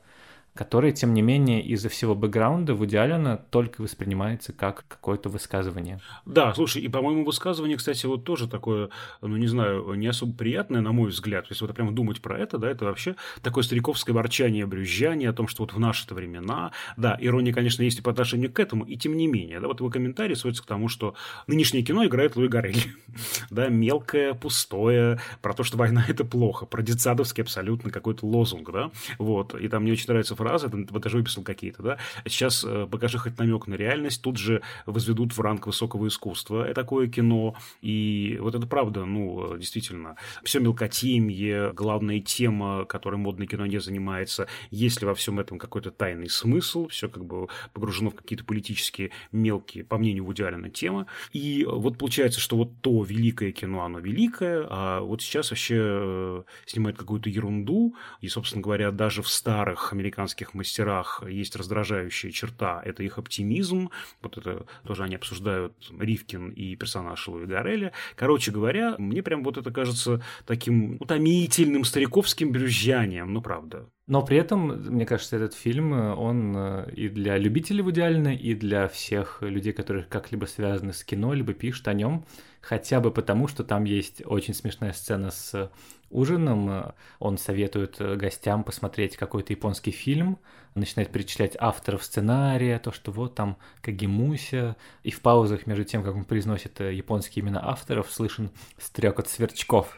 который, 0.55 0.93
тем 0.93 1.13
не 1.13 1.21
менее, 1.21 1.61
из-за 1.61 1.89
всего 1.89 2.15
бэкграунда 2.15 2.73
в 2.73 2.85
идеале 2.85 3.39
только 3.49 3.81
воспринимается 3.81 4.53
как 4.53 4.85
какое-то 4.87 5.29
высказывание. 5.29 5.99
Да, 6.25 6.53
слушай, 6.53 6.81
и, 6.81 6.87
по-моему, 6.87 7.25
высказывание, 7.25 7.77
кстати, 7.77 8.05
вот 8.05 8.23
тоже 8.23 8.47
такое, 8.47 8.89
ну, 9.21 9.35
не 9.37 9.47
знаю, 9.47 9.93
не 9.95 10.07
особо 10.07 10.33
приятное, 10.33 10.81
на 10.81 10.91
мой 10.91 11.09
взгляд. 11.09 11.45
Если 11.49 11.65
вот 11.65 11.75
прямо 11.75 11.91
думать 11.91 12.21
про 12.21 12.39
это, 12.39 12.57
да, 12.57 12.69
это 12.69 12.85
вообще 12.85 13.15
такое 13.41 13.63
стариковское 13.63 14.15
ворчание, 14.15 14.65
брюзжание 14.65 15.29
о 15.29 15.33
том, 15.33 15.47
что 15.47 15.63
вот 15.63 15.73
в 15.73 15.79
наши-то 15.79 16.15
времена, 16.15 16.71
да, 16.95 17.17
ирония, 17.19 17.53
конечно, 17.53 17.83
есть 17.83 17.99
и 17.99 18.01
по 18.01 18.11
отношению 18.11 18.51
к 18.51 18.59
этому, 18.59 18.85
и 18.85 18.95
тем 18.95 19.17
не 19.17 19.27
менее, 19.27 19.59
да, 19.59 19.67
вот 19.67 19.81
его 19.81 19.89
комментарий 19.89 20.35
сводится 20.35 20.63
к 20.63 20.67
тому, 20.67 20.87
что 20.87 21.15
нынешнее 21.47 21.83
кино 21.83 22.05
играет 22.05 22.35
Луи 22.37 22.47
Гарель, 22.47 22.93
да, 23.49 23.67
мелкое, 23.67 24.33
пустое, 24.33 25.19
про 25.41 25.53
то, 25.53 25.63
что 25.63 25.77
война– 25.77 26.05
это 26.07 26.23
плохо, 26.23 26.65
про 26.65 26.81
детсадовский 26.81 27.43
абсолютно 27.43 27.91
какой-то 27.91 28.25
лозунг, 28.25 28.71
да, 28.71 28.91
вот, 29.19 29.53
и 29.53 29.67
там 29.67 29.83
мне 29.83 29.91
очень 29.91 30.07
нравится 30.07 30.35
фразы, 30.45 30.67
вот 30.67 31.01
даже 31.01 31.17
выписал 31.17 31.43
какие-то, 31.43 31.81
да, 31.81 31.97
сейчас 32.27 32.63
э, 32.63 32.87
покажи 32.89 33.17
хоть 33.17 33.37
намек 33.39 33.67
на 33.67 33.75
реальность, 33.75 34.21
тут 34.21 34.37
же 34.37 34.61
возведут 34.85 35.35
в 35.35 35.41
ранг 35.41 35.65
высокого 35.65 36.07
искусства 36.07 36.73
такое 36.73 37.07
кино, 37.07 37.55
и 37.81 38.37
вот 38.39 38.53
это 38.53 38.67
правда, 38.67 39.05
ну, 39.05 39.57
действительно, 39.57 40.17
все 40.43 40.59
мелкотемье, 40.59 41.71
главная 41.73 42.19
тема, 42.19 42.85
которой 42.85 43.15
модное 43.15 43.47
кино 43.47 43.65
не 43.65 43.79
занимается, 43.79 44.47
есть 44.69 45.01
ли 45.01 45.07
во 45.07 45.15
всем 45.15 45.39
этом 45.39 45.57
какой-то 45.57 45.89
тайный 45.89 46.29
смысл, 46.29 46.87
все 46.89 47.09
как 47.09 47.25
бы 47.25 47.47
погружено 47.73 48.11
в 48.11 48.15
какие-то 48.15 48.45
политические 48.45 49.11
мелкие, 49.31 49.83
по 49.83 49.97
мнению 49.97 50.25
Вуди 50.25 50.43
Аллена, 50.43 50.69
темы, 50.69 51.07
и 51.33 51.65
вот 51.67 51.97
получается, 51.97 52.39
что 52.39 52.57
вот 52.57 52.81
то 52.81 53.03
великое 53.03 53.51
кино, 53.51 53.83
оно 53.83 53.99
великое, 53.99 54.67
а 54.69 54.99
вот 55.01 55.21
сейчас 55.21 55.49
вообще 55.49 55.77
э, 55.79 56.43
снимает 56.65 56.97
какую-то 56.97 57.29
ерунду, 57.29 57.95
и, 58.21 58.27
собственно 58.27 58.61
говоря, 58.61 58.91
даже 58.91 59.21
в 59.21 59.27
старых 59.27 59.91
американских 59.91 60.34
американских 60.35 60.53
мастерах 60.53 61.23
есть 61.27 61.55
раздражающая 61.55 62.31
черта, 62.31 62.81
это 62.83 63.03
их 63.03 63.17
оптимизм, 63.17 63.89
вот 64.21 64.37
это 64.37 64.65
тоже 64.85 65.03
они 65.03 65.15
обсуждают 65.15 65.73
Ривкин 65.97 66.49
и 66.49 66.75
персонаж 66.75 67.27
Луи 67.27 67.45
Гареля. 67.45 67.91
Короче 68.15 68.51
говоря, 68.51 68.95
мне 68.97 69.23
прям 69.23 69.43
вот 69.43 69.57
это 69.57 69.71
кажется 69.71 70.21
таким 70.45 70.97
утомительным 70.99 71.85
стариковским 71.85 72.51
брюзжанием, 72.51 73.33
ну 73.33 73.41
правда. 73.41 73.87
Но 74.07 74.23
при 74.23 74.37
этом, 74.37 74.67
мне 74.67 75.05
кажется, 75.05 75.37
этот 75.37 75.55
фильм, 75.55 75.91
он 75.91 76.53
э, 76.55 76.91
и 76.95 77.09
для 77.09 77.39
любителей 77.39 77.81
в 77.81 77.89
идеально, 77.89 78.35
и 78.35 78.53
для 78.53 78.87
всех 78.87 79.41
людей, 79.41 79.73
которые 79.73 80.05
как-либо 80.05 80.45
связаны 80.45 80.93
с 80.93 81.03
кино, 81.03 81.33
либо 81.33 81.53
пишут 81.53 81.87
о 81.87 81.93
нем, 81.93 82.23
хотя 82.61 82.99
бы 82.99 83.09
потому, 83.09 83.47
что 83.47 83.63
там 83.63 83.85
есть 83.85 84.21
очень 84.23 84.53
смешная 84.53 84.93
сцена 84.93 85.31
с 85.31 85.71
ужином. 86.09 86.93
Он 87.19 87.37
советует 87.37 87.97
гостям 88.17 88.63
посмотреть 88.63 89.17
какой-то 89.17 89.53
японский 89.53 89.91
фильм, 89.91 90.39
начинает 90.75 91.11
перечислять 91.11 91.55
авторов 91.59 92.03
сценария, 92.03 92.79
то, 92.79 92.91
что 92.91 93.11
вот 93.11 93.35
там 93.35 93.57
Кагимуся, 93.81 94.75
и 95.03 95.11
в 95.11 95.21
паузах 95.21 95.67
между 95.67 95.83
тем, 95.83 96.03
как 96.03 96.15
он 96.15 96.25
произносит 96.25 96.79
японские 96.79 97.43
имена 97.43 97.61
авторов, 97.63 98.11
слышен 98.11 98.51
стрекот 98.77 99.27
сверчков. 99.27 99.97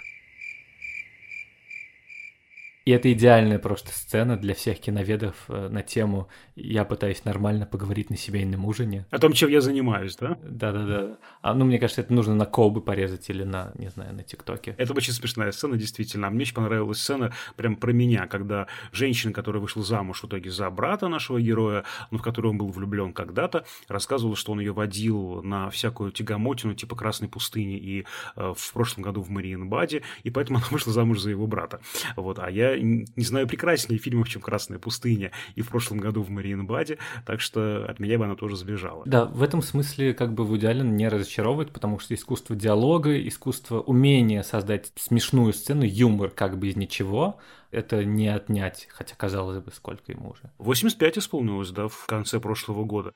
И 2.88 2.89
это 2.91 3.12
идеальная 3.12 3.60
просто 3.60 3.91
сцена 3.91 4.38
для 4.38 4.56
всех 4.56 4.80
киноведов 4.80 5.36
э, 5.50 5.67
на 5.67 5.84
тему 5.84 6.30
«Я 6.56 6.86
пытаюсь 6.86 7.26
нормально 7.26 7.65
поговорить 7.65 8.10
на 8.10 8.15
семейном 8.15 8.63
ужине». 8.63 9.06
О 9.12 9.19
том, 9.19 9.34
чем 9.34 9.50
я 9.50 9.60
занимаюсь, 9.60 10.15
да? 10.15 10.38
Да-да-да. 10.41 11.17
А, 11.41 11.54
ну, 11.54 11.65
мне 11.65 11.80
кажется, 11.80 12.00
это 12.00 12.13
нужно 12.13 12.34
на 12.34 12.45
колбы 12.45 12.80
порезать 12.80 13.30
или 13.30 13.43
на, 13.43 13.73
не 13.78 13.89
знаю, 13.89 14.15
на 14.15 14.23
ТикТоке. 14.23 14.73
Это 14.78 14.93
очень 14.93 15.12
смешная 15.12 15.52
сцена, 15.52 15.76
действительно. 15.76 16.28
А 16.28 16.30
мне 16.30 16.43
очень 16.43 16.54
понравилась 16.54 17.02
сцена 17.02 17.34
прям 17.58 17.76
про 17.76 17.91
меня, 17.91 18.26
когда 18.26 18.67
женщина, 18.93 19.34
которая 19.34 19.62
вышла 19.62 19.84
замуж 19.84 20.23
в 20.23 20.28
итоге 20.28 20.50
за 20.50 20.69
брата 20.69 21.10
нашего 21.10 21.41
героя, 21.41 21.84
ну, 22.10 22.19
в 22.19 22.21
которого 22.21 22.52
он 22.52 22.58
был 22.58 22.69
влюблен 22.69 23.12
когда-то, 23.12 23.65
рассказывала, 23.89 24.38
что 24.38 24.54
он 24.54 24.62
ее 24.62 24.71
водил 24.71 25.43
на 25.43 25.69
всякую 25.71 26.13
тягомотину 26.13 26.73
типа 26.73 26.95
Красной 26.95 27.28
пустыни 27.28 27.78
и 27.78 28.06
э, 28.38 28.54
в 28.56 28.71
прошлом 28.71 29.04
году 29.04 29.21
в 29.21 29.30
Мариенбаде, 29.30 30.04
и 30.23 30.30
поэтому 30.30 30.60
она 30.60 30.67
вышла 30.71 30.93
замуж 30.93 31.19
за 31.19 31.32
его 31.32 31.47
брата. 31.47 31.82
Вот. 32.15 32.39
А 32.39 32.50
я 32.50 32.77
не 32.82 33.24
знаю 33.24 33.48
прекраснее 33.48 34.00
фильмов, 34.00 34.30
чем 34.30 34.42
«Красная 34.42 34.80
пустыня» 34.80 35.32
и 35.56 35.62
в 35.62 35.70
прошлом 35.70 36.00
году 36.00 36.22
в 36.22 36.30
Мариенбаде, 36.30 36.98
так 37.26 37.42
что 37.42 37.86
от 37.88 38.00
меня 38.00 38.18
бы 38.18 38.26
она 38.26 38.36
тоже 38.36 38.56
сбежала. 38.56 39.04
Да, 39.06 39.26
в 39.26 39.44
этом 39.44 39.62
смысле 39.62 40.13
как 40.13 40.34
бы 40.34 40.46
Вуди 40.46 40.66
Аллен 40.66 40.96
не 40.96 41.08
разочаровывает, 41.08 41.72
потому 41.72 42.00
что 42.00 42.13
искусство 42.13 42.56
диалога, 42.56 43.20
искусство 43.28 43.82
умения 43.82 44.44
создать 44.44 44.92
смешную 44.96 45.54
сцену, 45.54 45.84
юмор 45.84 46.30
как 46.30 46.58
бы 46.58 46.68
из 46.68 46.76
ничего, 46.76 47.38
это 47.72 48.04
не 48.06 48.28
отнять, 48.28 48.88
хотя 48.90 49.16
казалось 49.16 49.60
бы, 49.60 49.72
сколько 49.72 50.12
ему 50.12 50.32
уже. 50.32 50.52
85 50.58 51.18
исполнилось, 51.20 51.72
да, 51.72 51.88
в 51.88 52.06
конце 52.06 52.40
прошлого 52.40 52.86
года. 52.86 53.13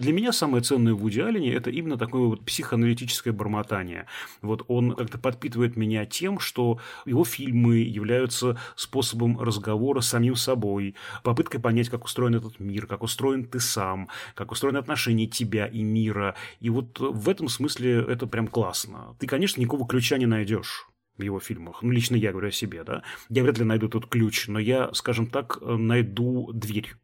Для 0.00 0.14
меня 0.14 0.32
самое 0.32 0.64
ценное 0.64 0.94
в 0.94 1.00
Вуди 1.00 1.20
Аллене– 1.20 1.52
это 1.54 1.68
именно 1.68 1.98
такое 1.98 2.22
вот 2.22 2.42
психоаналитическое 2.46 3.34
бормотание. 3.34 4.06
Вот 4.40 4.64
он 4.66 4.94
как-то 4.94 5.18
подпитывает 5.18 5.76
меня 5.76 6.06
тем, 6.06 6.40
что 6.40 6.78
его 7.04 7.22
фильмы 7.22 7.76
являются 7.76 8.58
способом 8.76 9.38
разговора 9.38 10.00
с 10.00 10.08
самим 10.08 10.36
собой, 10.36 10.94
попыткой 11.22 11.60
понять, 11.60 11.90
как 11.90 12.06
устроен 12.06 12.34
этот 12.34 12.58
мир, 12.60 12.86
как 12.86 13.02
устроен 13.02 13.44
ты 13.44 13.60
сам, 13.60 14.08
как 14.34 14.52
устроены 14.52 14.78
отношения 14.78 15.26
тебя 15.26 15.66
и 15.66 15.82
мира. 15.82 16.34
И 16.60 16.70
вот 16.70 16.98
в 16.98 17.28
этом 17.28 17.50
смысле 17.50 18.02
это 18.08 18.26
прям 18.26 18.48
классно. 18.48 19.14
Ты, 19.18 19.26
конечно, 19.26 19.60
никакого 19.60 19.86
ключа 19.86 20.16
не 20.16 20.24
найдешь 20.24 20.88
в 21.18 21.22
его 21.22 21.40
фильмах. 21.40 21.82
Ну, 21.82 21.90
лично 21.90 22.16
я 22.16 22.30
говорю 22.30 22.48
о 22.48 22.52
себе, 22.52 22.84
да. 22.84 23.02
Я 23.28 23.42
вряд 23.42 23.58
ли 23.58 23.64
найду 23.64 23.90
тот 23.90 24.06
ключ, 24.06 24.48
но 24.48 24.58
я, 24.58 24.94
скажем 24.94 25.26
так, 25.26 25.58
найду 25.60 26.50
дверь 26.54 26.94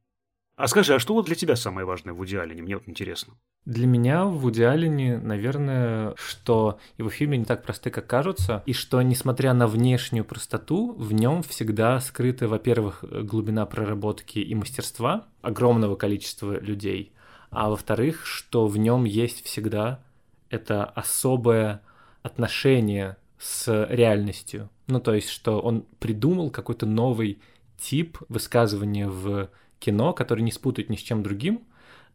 а 0.56 0.68
скажи, 0.68 0.94
а 0.94 0.98
что 0.98 1.14
вот 1.14 1.26
для 1.26 1.34
тебя 1.34 1.54
самое 1.54 1.86
важное 1.86 2.14
в 2.14 2.16
Вуди? 2.16 2.36
Мне 2.36 2.76
вот 2.76 2.88
интересно. 2.88 3.34
Для 3.66 3.86
меня 3.86 4.24
в 4.24 4.38
Вуди 4.38 4.62
наверное, 4.62 6.14
что 6.16 6.78
его 6.96 7.10
фильмы 7.10 7.36
не 7.36 7.44
так 7.44 7.62
просты, 7.62 7.90
как 7.90 8.06
кажутся, 8.06 8.62
и 8.64 8.72
что, 8.72 9.02
несмотря 9.02 9.52
на 9.52 9.66
внешнюю 9.66 10.24
простоту, 10.24 10.92
в 10.92 11.12
нем 11.12 11.42
всегда 11.42 12.00
скрыта, 12.00 12.48
во-первых, 12.48 13.04
глубина 13.04 13.66
проработки 13.66 14.38
и 14.38 14.54
мастерства 14.54 15.26
огромного 15.42 15.94
количества 15.96 16.58
людей, 16.58 17.12
а 17.50 17.68
во-вторых, 17.68 18.24
что 18.24 18.66
в 18.66 18.78
нем 18.78 19.04
есть 19.04 19.44
всегда 19.44 20.02
это 20.48 20.84
особое 20.84 21.82
отношение 22.22 23.16
с 23.38 23.86
реальностью. 23.90 24.70
Ну, 24.86 25.00
то 25.00 25.12
есть, 25.12 25.28
что 25.28 25.60
он 25.60 25.84
придумал 25.98 26.50
какой-то 26.50 26.86
новый 26.86 27.40
тип 27.78 28.18
высказывания 28.28 29.08
в 29.08 29.50
кино, 29.86 30.12
который 30.12 30.42
не 30.42 30.50
спутать 30.50 30.90
ни 30.90 30.96
с 30.96 31.00
чем 31.00 31.22
другим, 31.22 31.62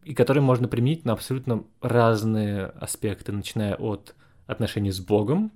и 0.04 0.14
который 0.14 0.42
можно 0.42 0.68
применить 0.68 1.06
на 1.06 1.14
абсолютно 1.14 1.64
разные 1.80 2.66
аспекты, 2.66 3.32
начиная 3.32 3.76
от 3.76 4.14
отношений 4.46 4.90
с 4.90 5.00
Богом, 5.00 5.50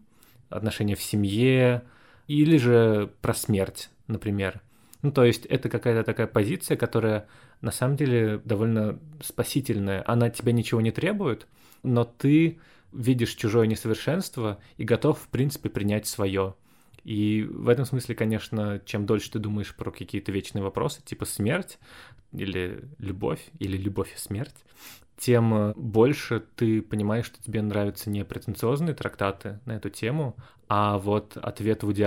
отношения 0.48 0.94
в 0.94 1.02
семье, 1.02 1.83
или 2.26 2.57
же 2.57 3.12
про 3.20 3.35
смерть, 3.35 3.90
например. 4.07 4.62
Ну, 5.02 5.12
то 5.12 5.24
есть 5.24 5.44
это 5.46 5.68
какая-то 5.68 6.05
такая 6.05 6.26
позиция, 6.26 6.76
которая 6.79 7.29
на 7.61 7.70
самом 7.70 7.96
деле 7.96 8.40
довольно 8.44 8.98
спасительная. 9.22 10.02
Она 10.07 10.31
тебя 10.31 10.52
ничего 10.52 10.81
не 10.81 10.92
требует, 10.92 11.46
но 11.83 12.05
ты 12.05 12.59
видишь 12.92 13.35
чужое 13.35 13.66
несовершенство 13.66 14.59
и 14.79 14.85
готов, 14.85 15.18
в 15.18 15.29
принципе, 15.29 15.68
принять 15.68 16.07
свое. 16.07 16.55
И 17.07 17.45
в 17.49 17.69
этом 17.69 17.85
смысле, 17.85 18.16
конечно, 18.16 18.83
чем 18.85 19.07
дольше 19.07 19.31
ты 19.31 19.38
думаешь 19.38 19.73
про 19.77 19.92
какие-то 19.92 20.33
вечные 20.33 20.64
вопросы, 20.64 21.01
типа 21.05 21.25
смерть 21.25 21.79
или 22.33 22.83
любовь, 22.99 23.47
или 23.61 23.77
любовь 23.77 24.12
и 24.12 24.19
смерть, 24.19 24.57
тем 25.16 25.73
больше 25.77 26.42
ты 26.57 26.83
понимаешь, 26.83 27.27
что 27.27 27.40
тебе 27.40 27.62
нравятся 27.62 28.11
не 28.11 28.25
претенциозные 28.25 28.92
трактаты 28.92 29.61
на 29.66 29.77
эту 29.77 29.88
тему, 29.88 30.35
а 30.69 30.99
вот 30.99 31.37
ответ 31.37 31.85
Вуди 31.85 32.03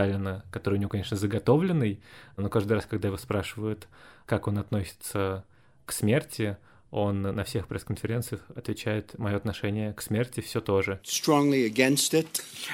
который 0.51 0.75
у 0.75 0.79
него, 0.79 0.89
конечно, 0.89 1.15
заготовленный, 1.15 2.01
но 2.35 2.49
каждый 2.49 2.73
раз, 2.73 2.85
когда 2.85 3.07
его 3.07 3.17
спрашивают, 3.17 3.87
как 4.25 4.49
он 4.49 4.57
относится 4.57 5.45
к 5.85 5.93
смерти, 5.93 6.57
он 6.91 7.21
на 7.21 7.43
всех 7.43 7.67
пресс-конференциях 7.67 8.41
отвечает 8.55 9.17
мое 9.17 9.35
отношение 9.35 9.93
к 9.93 10.01
смерти 10.01 10.41
все 10.41 10.61
тоже. 10.61 10.99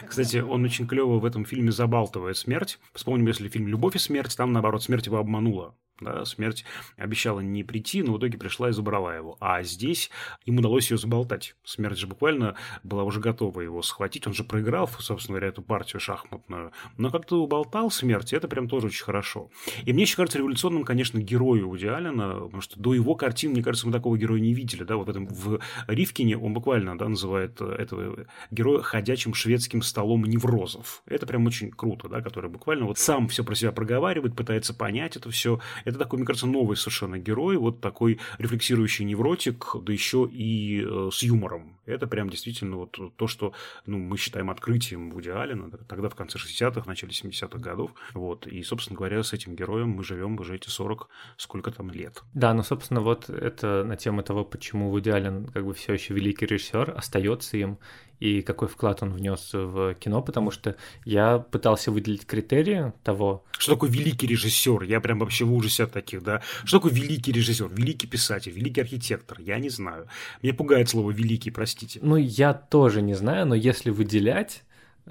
Кстати, 0.07 0.37
он 0.37 0.63
очень 0.63 0.87
клево 0.87 1.19
в 1.19 1.25
этом 1.25 1.45
фильме 1.45 1.71
забалтывает 1.71 2.37
смерть. 2.37 2.79
Вспомним, 2.93 3.27
если 3.27 3.49
фильм 3.49 3.67
«Любовь 3.67 3.95
и 3.95 3.99
смерть», 3.99 4.35
там, 4.37 4.53
наоборот, 4.53 4.83
смерть 4.83 5.05
его 5.07 5.17
обманула. 5.17 5.75
Да, 6.01 6.25
смерть 6.25 6.65
обещала 6.97 7.39
не 7.39 7.63
прийти, 7.63 8.03
но 8.03 8.13
в 8.13 8.17
итоге 8.17 8.37
пришла 8.37 8.69
и 8.69 8.73
забрала 8.73 9.15
его. 9.15 9.37
А 9.39 9.63
здесь 9.63 10.11
им 10.45 10.57
удалось 10.57 10.91
ее 10.91 10.97
заболтать. 10.97 11.55
Смерть 11.63 11.97
же 11.97 12.05
буквально 12.05 12.55
была 12.83 13.03
уже 13.03 13.21
готова 13.21 13.61
его 13.61 13.81
схватить. 13.81 14.27
Он 14.27 14.33
же 14.33 14.43
проиграл, 14.43 14.89
собственно 14.99 15.37
говоря, 15.37 15.47
эту 15.47 15.61
партию 15.61 16.01
шахматную. 16.01 16.73
Но 16.97 17.09
как-то 17.11 17.41
уболтал 17.41 17.89
смерть, 17.91 18.33
это 18.33 18.49
прям 18.49 18.67
тоже 18.67 18.87
очень 18.87 19.05
хорошо. 19.05 19.49
И 19.85 19.93
мне 19.93 20.03
еще 20.03 20.17
кажется 20.17 20.37
революционным, 20.37 20.83
конечно, 20.83 21.19
герою 21.19 21.69
Вуди 21.69 21.87
Аллена, 21.87 22.41
потому 22.41 22.61
что 22.61 22.77
до 22.77 22.93
его 22.93 23.15
картин, 23.15 23.51
мне 23.51 23.63
кажется, 23.63 23.87
мы 23.87 23.93
такого 23.93 24.17
героя 24.17 24.41
не 24.41 24.53
видели. 24.53 24.83
Да, 24.83 24.97
вот 24.97 25.07
в 25.07 25.09
этом 25.09 25.27
в 25.27 25.61
Ривкине 25.87 26.37
он 26.37 26.53
буквально 26.53 26.97
да, 26.97 27.07
называет 27.07 27.61
этого 27.61 28.25
героя 28.51 28.81
ходячим 28.81 29.33
шведским 29.33 29.81
столом 29.81 30.25
неврозов. 30.25 31.03
Это 31.05 31.25
прям 31.25 31.45
очень 31.45 31.71
круто, 31.71 32.09
да, 32.09 32.21
который 32.21 32.49
буквально 32.49 32.85
вот 32.85 32.97
сам 32.97 33.29
все 33.29 33.45
про 33.45 33.55
себя 33.55 33.71
проговаривает, 33.71 34.35
пытается 34.35 34.73
понять 34.73 35.15
это 35.15 35.29
все. 35.29 35.59
Это 35.85 35.99
такой, 35.99 36.17
мне 36.17 36.25
кажется, 36.25 36.47
новый 36.47 36.75
совершенно 36.75 37.17
герой, 37.17 37.57
вот 37.57 37.79
такой 37.79 38.19
рефлексирующий 38.37 39.05
невротик, 39.05 39.75
да 39.81 39.93
еще 39.93 40.27
и 40.29 40.83
э, 40.83 41.09
с 41.13 41.23
юмором. 41.23 41.74
Это 41.85 42.07
прям 42.07 42.29
действительно 42.29 42.77
вот 42.77 42.97
то, 43.15 43.27
что 43.27 43.53
ну, 43.85 43.97
мы 43.97 44.17
считаем 44.17 44.49
открытием 44.49 45.11
Вуди 45.11 45.29
Аллена, 45.29 45.69
тогда 45.87 46.09
в 46.09 46.15
конце 46.15 46.37
60-х, 46.37 46.83
начале 46.85 47.11
70-х 47.11 47.59
годов. 47.59 47.91
Вот. 48.13 48.47
И, 48.47 48.63
собственно 48.63 48.97
говоря, 48.97 49.23
с 49.23 49.33
этим 49.33 49.55
героем 49.55 49.89
мы 49.89 50.03
живем 50.03 50.39
уже 50.39 50.55
эти 50.55 50.69
40 50.69 51.09
сколько 51.37 51.71
там 51.71 51.91
лет. 51.91 52.23
Да, 52.33 52.53
ну, 52.53 52.63
собственно, 52.63 53.01
вот 53.01 53.29
это 53.29 53.83
на 53.83 53.95
тему 53.95 54.23
того, 54.23 54.45
почему 54.45 54.89
Вуди 54.89 55.09
Аллен 55.09 55.47
как 55.47 55.65
бы 55.65 55.73
все 55.73 55.93
еще 55.93 56.13
великий 56.13 56.45
режиссер, 56.45 56.93
остается 56.95 57.57
им, 57.57 57.79
и 58.19 58.41
какой 58.41 58.67
вклад 58.67 59.03
он 59.03 59.11
внес 59.11 59.51
в 59.53 59.93
кино, 59.95 60.21
потому 60.21 60.51
что 60.51 60.77
я 61.03 61.39
пытался 61.39 61.91
выделить 61.91 62.25
критерии 62.25 62.93
того... 63.03 63.43
Что 63.57 63.73
такое 63.73 63.89
великий 63.89 64.27
режиссер? 64.27 64.83
Я 64.83 65.01
прям 65.01 65.19
вообще 65.19 65.45
в 65.45 65.53
ужасе 65.53 65.83
от 65.83 65.91
таких, 65.91 66.23
да. 66.23 66.41
Что 66.63 66.77
такое 66.77 66.93
великий 66.93 67.31
режиссер, 67.31 67.69
великий 67.69 68.07
писатель, 68.07 68.51
великий 68.51 68.81
архитектор? 68.81 69.39
Я 69.41 69.59
не 69.59 69.69
знаю. 69.69 70.07
Мне 70.41 70.53
пугает 70.53 70.89
слово 70.89 71.11
великий, 71.11 71.51
простите. 71.75 71.99
Ну, 72.01 72.15
я 72.15 72.53
тоже 72.53 73.01
не 73.01 73.13
знаю, 73.13 73.45
но 73.45 73.55
если 73.55 73.89
выделять 73.89 74.63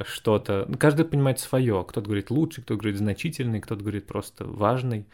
что-то, 0.04 0.64
ну, 0.68 0.76
каждый 0.76 1.04
понимает 1.04 1.38
свое. 1.38 1.84
Кто-то 1.86 2.06
говорит 2.06 2.30
лучший, 2.30 2.64
кто-то 2.64 2.80
говорит 2.80 2.98
значительный, 2.98 3.60
кто-то 3.60 3.82
говорит 3.82 4.06
просто 4.06 4.44
важный. 4.44 5.06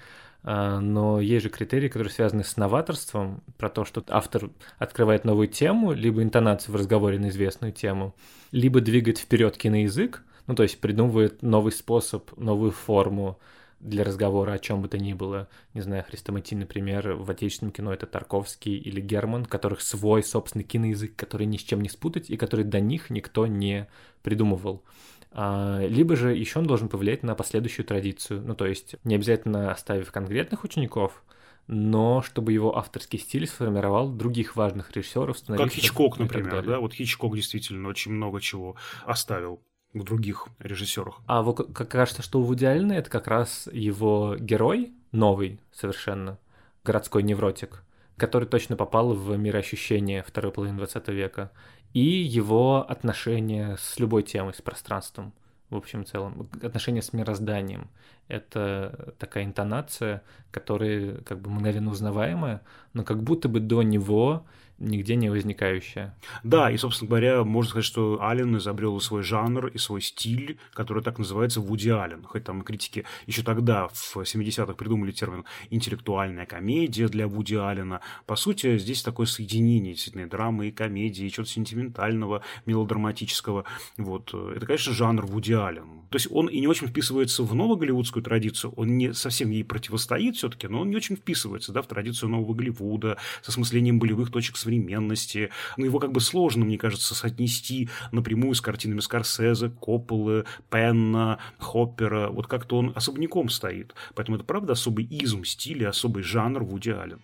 А, 0.43 0.81
но 0.81 1.21
есть 1.21 1.45
же 1.45 1.51
критерии, 1.51 1.89
которые 1.89 2.11
связаны 2.11 2.45
с 2.45 2.57
новаторством, 2.57 3.43
про 3.59 3.69
то, 3.69 3.85
что 3.85 4.03
автор 4.09 4.51
открывает 4.79 5.25
новую 5.25 5.49
тему, 5.49 5.93
либо 5.93 6.23
интонацию 6.23 6.73
в 6.73 6.77
разговоре 6.77 7.19
на 7.19 7.29
известную 7.29 7.73
тему, 7.73 8.15
либо 8.53 8.81
двигает 8.81 9.19
вперед 9.19 9.59
киноязык, 9.59 10.23
ну 10.47 10.55
то 10.55 10.63
есть 10.63 10.81
придумывает 10.81 11.43
новый 11.43 11.73
способ, 11.73 12.35
новую 12.39 12.71
форму 12.71 13.39
для 13.81 14.05
разговора 14.05 14.53
о 14.53 14.59
чем 14.59 14.83
бы 14.83 14.89
то 14.89 14.99
ни 14.99 15.15
было. 15.15 15.49
Не 15.75 15.81
знаю, 15.81 16.05
Хрестоматий, 16.05 16.57
например, 16.57 17.15
в 17.15 17.31
отечественном 17.31 17.73
кино 17.73 17.93
это 17.93 18.07
Тарковский 18.07 18.77
или 18.77 19.01
Герман, 19.01 19.47
которых 19.47 19.81
свой 19.81 20.23
собственный 20.23 20.65
киноязык, 20.65 21.17
который 21.17 21.47
ни 21.47 21.57
с 21.57 21.63
чем 21.63 21.81
не 21.81 21.89
спутать 21.89 22.31
и 22.31 22.37
который 22.37 22.65
до 22.65 22.81
них 22.81 23.11
никто 23.11 23.47
не 23.47 23.89
придумывал. 24.23 24.85
А, 25.33 25.85
либо 25.87 26.17
же 26.17 26.35
еще 26.35 26.59
он 26.59 26.67
должен 26.67 26.89
повлиять 26.89 27.23
на 27.23 27.35
последующую 27.35 27.87
традицию. 27.87 28.43
Ну, 28.43 28.55
то 28.55 28.67
есть 28.67 28.97
не 29.05 29.15
обязательно 29.15 29.73
оставив 29.73 30.13
конкретных 30.13 30.65
учеников, 30.65 31.23
но 31.67 32.21
чтобы 32.23 32.53
его 32.53 32.77
авторский 32.77 33.19
стиль 33.19 33.47
сформировал 33.47 34.11
других 34.11 34.57
важных 34.57 34.91
режиссеров. 34.93 35.37
Как 35.47 35.71
Хичкок, 35.71 36.19
например, 36.19 36.65
да? 36.65 36.81
Вот 36.81 36.95
Хичкок 36.95 37.35
действительно 37.35 37.89
очень 37.89 38.13
много 38.13 38.41
чего 38.41 38.77
оставил 39.07 39.63
в 39.93 40.05
других 40.05 40.47
режиссерах. 40.59 41.21
А 41.27 41.43
вот 41.43 41.73
как 41.73 41.89
кажется, 41.89 42.23
что 42.23 42.41
у 42.41 42.43
Вуди 42.43 42.65
Аллена 42.65 42.93
это 42.93 43.11
как 43.11 43.27
раз 43.27 43.69
его 43.73 44.37
герой, 44.39 44.93
новый 45.13 45.61
совершенно, 45.73 46.39
городской 46.85 47.23
невротик, 47.23 47.83
который 48.17 48.47
точно 48.47 48.77
попал 48.77 49.15
в 49.15 49.37
мироощущение 49.37 50.23
второй 50.23 50.53
половины 50.53 50.79
20 50.79 51.09
века 51.09 51.51
и 51.93 52.01
его 52.01 52.87
отношения 52.89 53.77
с 53.79 53.99
любой 53.99 54.23
темой, 54.23 54.55
с 54.55 54.63
пространством, 54.63 55.33
в 55.71 55.77
общем 55.77 56.05
целом, 56.05 56.49
отношения 56.63 57.03
с 57.03 57.13
мирозданием. 57.13 57.91
Это 58.29 59.15
такая 59.19 59.45
интонация, 59.45 60.23
которая 60.53 61.17
как 61.23 61.41
бы 61.41 61.51
мгновенно 61.51 61.91
узнаваемая, 61.91 62.63
но 62.93 63.03
как 63.03 63.23
будто 63.23 63.49
бы 63.49 63.59
до 63.59 63.83
него 63.83 64.47
нигде 64.81 65.15
не 65.15 65.31
возникающая. 65.31 66.17
Да, 66.43 66.71
и, 66.71 66.77
собственно 66.77 67.09
говоря, 67.09 67.45
можно 67.45 67.71
сказать, 67.71 67.85
что 67.85 68.19
Аллен 68.23 68.57
изобрел 68.57 68.99
свой 69.01 69.23
жанр 69.23 69.69
и 69.69 69.79
свой 69.79 70.01
стиль, 70.01 70.59
который 70.73 71.03
так 71.03 71.19
называется 71.19 71.61
Вуди 71.61 71.91
Аллен. 71.91 72.25
Хоть 72.25 72.45
там 72.45 72.63
критики 72.63 73.05
еще 73.27 73.43
тогда, 73.43 73.89
в 73.89 74.17
70-х, 74.17 74.75
придумали 74.75 75.13
термин 75.13 75.45
«интеллектуальная 75.69 76.47
комедия» 76.47 77.09
для 77.09 77.29
Вуди 77.29 77.55
Аллена. 77.55 78.01
По 78.27 78.37
сути, 78.37 78.79
здесь 78.79 79.03
такое 79.03 79.27
соединение 79.27 79.93
действительно 79.93 80.29
драмы 80.29 80.69
и 80.69 80.73
комедии, 80.73 81.27
и 81.27 81.31
чего-то 81.31 81.51
сентиментального, 81.51 82.43
мелодраматического. 82.67 83.65
Вот. 83.99 84.35
Это, 84.35 84.67
конечно, 84.67 84.93
жанр 84.93 85.27
Вуди 85.27 85.53
Аллен. 85.53 86.01
То 86.11 86.17
есть 86.17 86.27
он 86.31 86.49
и 86.49 86.59
не 86.59 86.67
очень 86.67 86.89
вписывается 86.89 87.45
в 87.45 87.55
новую 87.55 87.77
голливудскую 87.77 88.23
традицию, 88.23 88.73
он 88.77 88.99
не 88.99 89.15
совсем 89.15 89.51
ей 89.51 89.63
противостоит 89.63 90.37
все-таки, 90.37 90.67
но 90.67 90.81
он 90.81 90.91
не 90.91 90.97
очень 90.97 91.15
вписывается 91.15 91.73
да, 91.73 91.83
в 91.83 91.87
традицию 91.87 92.31
нового 92.31 92.53
Голливуда, 92.53 93.17
с 93.43 93.49
осмыслением 93.49 94.01
болевых 94.01 94.33
точек 94.33 94.57
с 94.57 94.65
современности. 94.71 95.51
Но 95.77 95.85
его 95.85 95.99
как 95.99 96.13
бы 96.13 96.21
сложно, 96.21 96.65
мне 96.65 96.79
кажется, 96.79 97.15
соотнести 97.15 97.89
напрямую 98.13 98.55
с 98.55 98.61
картинами 98.61 99.01
Скорсезе, 99.01 99.71
Копполы, 99.71 100.45
Пенна, 100.71 101.39
Хоппера. 101.59 102.29
Вот 102.29 102.47
как-то 102.47 102.79
он 102.79 102.93
особняком 102.95 103.49
стоит. 103.49 103.95
Поэтому 104.15 104.37
это, 104.37 104.45
правда, 104.45 104.73
особый 104.73 105.05
изм 105.05 105.45
стиля, 105.45 105.89
особый 105.89 106.23
жанр 106.23 106.63
Вуди 106.63 106.91
Аллен. 106.91 107.21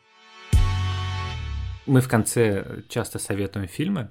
Мы 1.87 2.01
в 2.01 2.09
конце 2.09 2.83
часто 2.89 3.21
советуем 3.21 3.69
фильмы, 3.69 4.11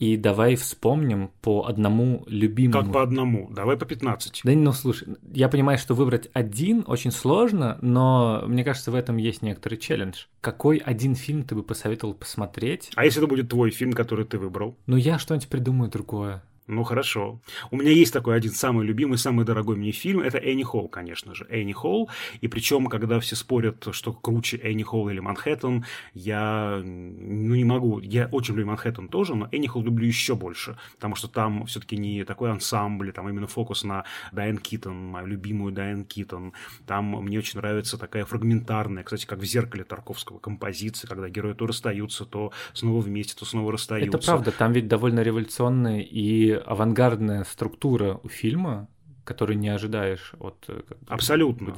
и 0.00 0.16
давай 0.16 0.56
вспомним 0.56 1.30
по 1.42 1.66
одному 1.66 2.24
любимому. 2.26 2.84
Как 2.84 2.92
по 2.92 3.02
одному? 3.02 3.50
Давай 3.50 3.76
по 3.76 3.84
15. 3.84 4.40
Да, 4.42 4.52
ну 4.52 4.72
слушай, 4.72 5.08
я 5.30 5.50
понимаю, 5.50 5.76
что 5.76 5.94
выбрать 5.94 6.30
один 6.32 6.84
очень 6.86 7.10
сложно, 7.10 7.78
но 7.82 8.42
мне 8.46 8.64
кажется, 8.64 8.90
в 8.90 8.94
этом 8.94 9.18
есть 9.18 9.42
некоторый 9.42 9.76
челлендж. 9.76 10.24
Какой 10.40 10.78
один 10.78 11.14
фильм 11.14 11.42
ты 11.42 11.54
бы 11.54 11.62
посоветовал 11.62 12.14
посмотреть? 12.14 12.90
А 12.94 13.04
если 13.04 13.20
это 13.20 13.28
будет 13.28 13.50
твой 13.50 13.70
фильм, 13.70 13.92
который 13.92 14.24
ты 14.24 14.38
выбрал? 14.38 14.74
Ну, 14.86 14.96
я 14.96 15.18
что-нибудь 15.18 15.48
придумаю 15.48 15.90
другое. 15.90 16.42
Ну, 16.70 16.84
хорошо. 16.84 17.40
У 17.72 17.76
меня 17.76 17.90
есть 17.90 18.12
такой 18.12 18.36
один 18.36 18.52
самый 18.52 18.86
любимый, 18.86 19.18
самый 19.18 19.44
дорогой 19.44 19.74
мне 19.76 19.90
фильм. 19.90 20.20
Это 20.20 20.38
Энни 20.38 20.62
Холл, 20.62 20.86
конечно 20.86 21.34
же. 21.34 21.44
Энни 21.50 21.72
Холл. 21.72 22.08
И 22.40 22.46
причем, 22.46 22.86
когда 22.86 23.18
все 23.18 23.34
спорят, 23.34 23.88
что 23.90 24.12
круче 24.12 24.56
Энни 24.58 24.84
Холл 24.84 25.08
или 25.08 25.18
Манхэттен, 25.18 25.84
я 26.14 26.80
ну, 26.80 27.54
не 27.56 27.64
могу. 27.64 27.98
Я 27.98 28.28
очень 28.30 28.54
люблю 28.54 28.66
Манхэттен 28.66 29.08
тоже, 29.08 29.34
но 29.34 29.48
Энни 29.50 29.66
Холл 29.66 29.82
люблю 29.82 30.06
еще 30.06 30.36
больше. 30.36 30.76
Потому 30.94 31.16
что 31.16 31.26
там 31.26 31.66
все-таки 31.66 31.96
не 31.96 32.22
такой 32.22 32.52
ансамбль, 32.52 33.12
там 33.12 33.28
именно 33.28 33.48
фокус 33.48 33.82
на 33.82 34.04
Дайан 34.30 34.58
Китон, 34.58 34.94
мою 35.08 35.26
любимую 35.26 35.72
Дайан 35.72 36.04
Китон. 36.04 36.52
Там 36.86 37.20
мне 37.24 37.38
очень 37.38 37.58
нравится 37.58 37.98
такая 37.98 38.24
фрагментарная, 38.24 39.02
кстати, 39.02 39.26
как 39.26 39.40
в 39.40 39.44
«Зеркале» 39.44 39.82
Тарковского 39.82 40.38
композиция, 40.38 41.08
когда 41.08 41.28
герои 41.28 41.54
то 41.54 41.66
расстаются, 41.66 42.24
то 42.24 42.52
снова 42.74 43.00
вместе, 43.00 43.34
то 43.36 43.44
снова 43.44 43.72
расстаются. 43.72 44.16
Это 44.16 44.24
правда, 44.24 44.52
там 44.52 44.72
ведь 44.72 44.86
довольно 44.86 45.20
революционные 45.20 46.04
и 46.04 46.59
авангардная 46.66 47.44
структура 47.44 48.20
у 48.22 48.28
фильма, 48.28 48.88
которую 49.24 49.58
не 49.58 49.68
ожидаешь 49.68 50.32
от... 50.38 50.64
Э, 50.68 50.82
Абсолютно. 51.08 51.74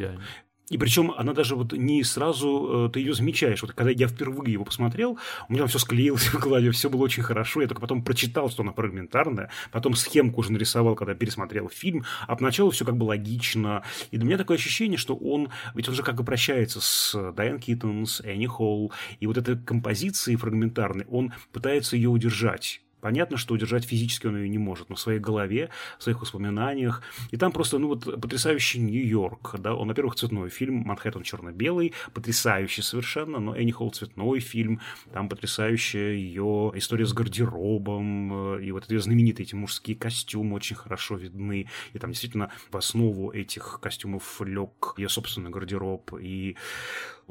И 0.72 0.78
причем 0.78 1.12
она 1.18 1.34
даже 1.34 1.54
вот 1.54 1.74
не 1.74 2.02
сразу 2.02 2.86
э, 2.88 2.92
ты 2.92 3.00
ее 3.00 3.12
замечаешь. 3.12 3.60
Вот 3.60 3.72
когда 3.72 3.90
я 3.90 4.08
впервые 4.08 4.54
его 4.54 4.64
посмотрел, 4.64 5.18
у 5.48 5.52
меня 5.52 5.66
все 5.66 5.78
склеилось 5.78 6.28
в 6.32 6.38
голове, 6.38 6.70
все 6.70 6.88
было 6.88 7.02
очень 7.02 7.22
хорошо. 7.22 7.60
Я 7.60 7.68
только 7.68 7.82
потом 7.82 8.02
прочитал, 8.02 8.48
что 8.48 8.62
она 8.62 8.72
фрагментарная, 8.72 9.50
потом 9.70 9.94
схемку 9.94 10.40
уже 10.40 10.50
нарисовал, 10.50 10.94
когда 10.94 11.14
пересмотрел 11.14 11.68
фильм, 11.68 12.04
а 12.26 12.36
поначалу 12.36 12.70
все 12.70 12.86
как 12.86 12.96
бы 12.96 13.04
логично. 13.04 13.82
И 14.12 14.16
для 14.16 14.24
меня 14.24 14.38
такое 14.38 14.56
ощущение, 14.56 14.96
что 14.96 15.14
он, 15.14 15.50
ведь 15.74 15.90
он 15.90 15.94
же 15.94 16.02
как 16.02 16.14
бы 16.14 16.24
прощается 16.24 16.80
с 16.80 17.32
Дайан 17.32 17.58
Киттон, 17.58 18.06
с 18.06 18.22
Энни 18.22 18.46
Холл, 18.46 18.92
и 19.20 19.26
вот 19.26 19.36
этой 19.36 19.58
композиции 19.58 20.36
фрагментарной, 20.36 21.04
он 21.10 21.34
пытается 21.52 21.96
ее 21.96 22.08
удержать 22.08 22.80
Понятно, 23.02 23.36
что 23.36 23.54
удержать 23.54 23.84
физически 23.84 24.28
он 24.28 24.36
ее 24.36 24.48
не 24.48 24.58
может, 24.58 24.88
но 24.88 24.94
в 24.94 25.00
своей 25.00 25.18
голове, 25.18 25.70
в 25.98 26.04
своих 26.04 26.20
воспоминаниях. 26.20 27.02
И 27.32 27.36
там 27.36 27.50
просто, 27.50 27.78
ну 27.78 27.88
вот, 27.88 28.04
потрясающий 28.20 28.78
Нью-Йорк, 28.78 29.56
да, 29.58 29.74
он, 29.74 29.88
во-первых, 29.88 30.14
цветной 30.14 30.50
фильм, 30.50 30.84
Манхэттен 30.86 31.24
черно-белый, 31.24 31.94
потрясающий 32.14 32.82
совершенно, 32.82 33.40
но 33.40 33.56
Энни 33.56 33.72
Холл 33.72 33.90
цветной 33.90 34.38
фильм, 34.38 34.80
там 35.12 35.28
потрясающая 35.28 36.12
ее 36.12 36.70
история 36.76 37.04
с 37.04 37.12
гардеробом, 37.12 38.58
э, 38.58 38.64
и 38.66 38.70
вот 38.70 38.84
эти 38.84 38.96
знаменитые 38.96 39.46
эти 39.46 39.56
мужские 39.56 39.96
костюмы 39.96 40.54
очень 40.54 40.76
хорошо 40.76 41.16
видны, 41.16 41.66
и 41.94 41.98
там 41.98 42.12
действительно 42.12 42.52
в 42.70 42.76
основу 42.76 43.32
этих 43.32 43.80
костюмов 43.82 44.40
лег 44.42 44.94
ее 44.96 45.08
собственный 45.08 45.50
гардероб, 45.50 46.12
и 46.20 46.56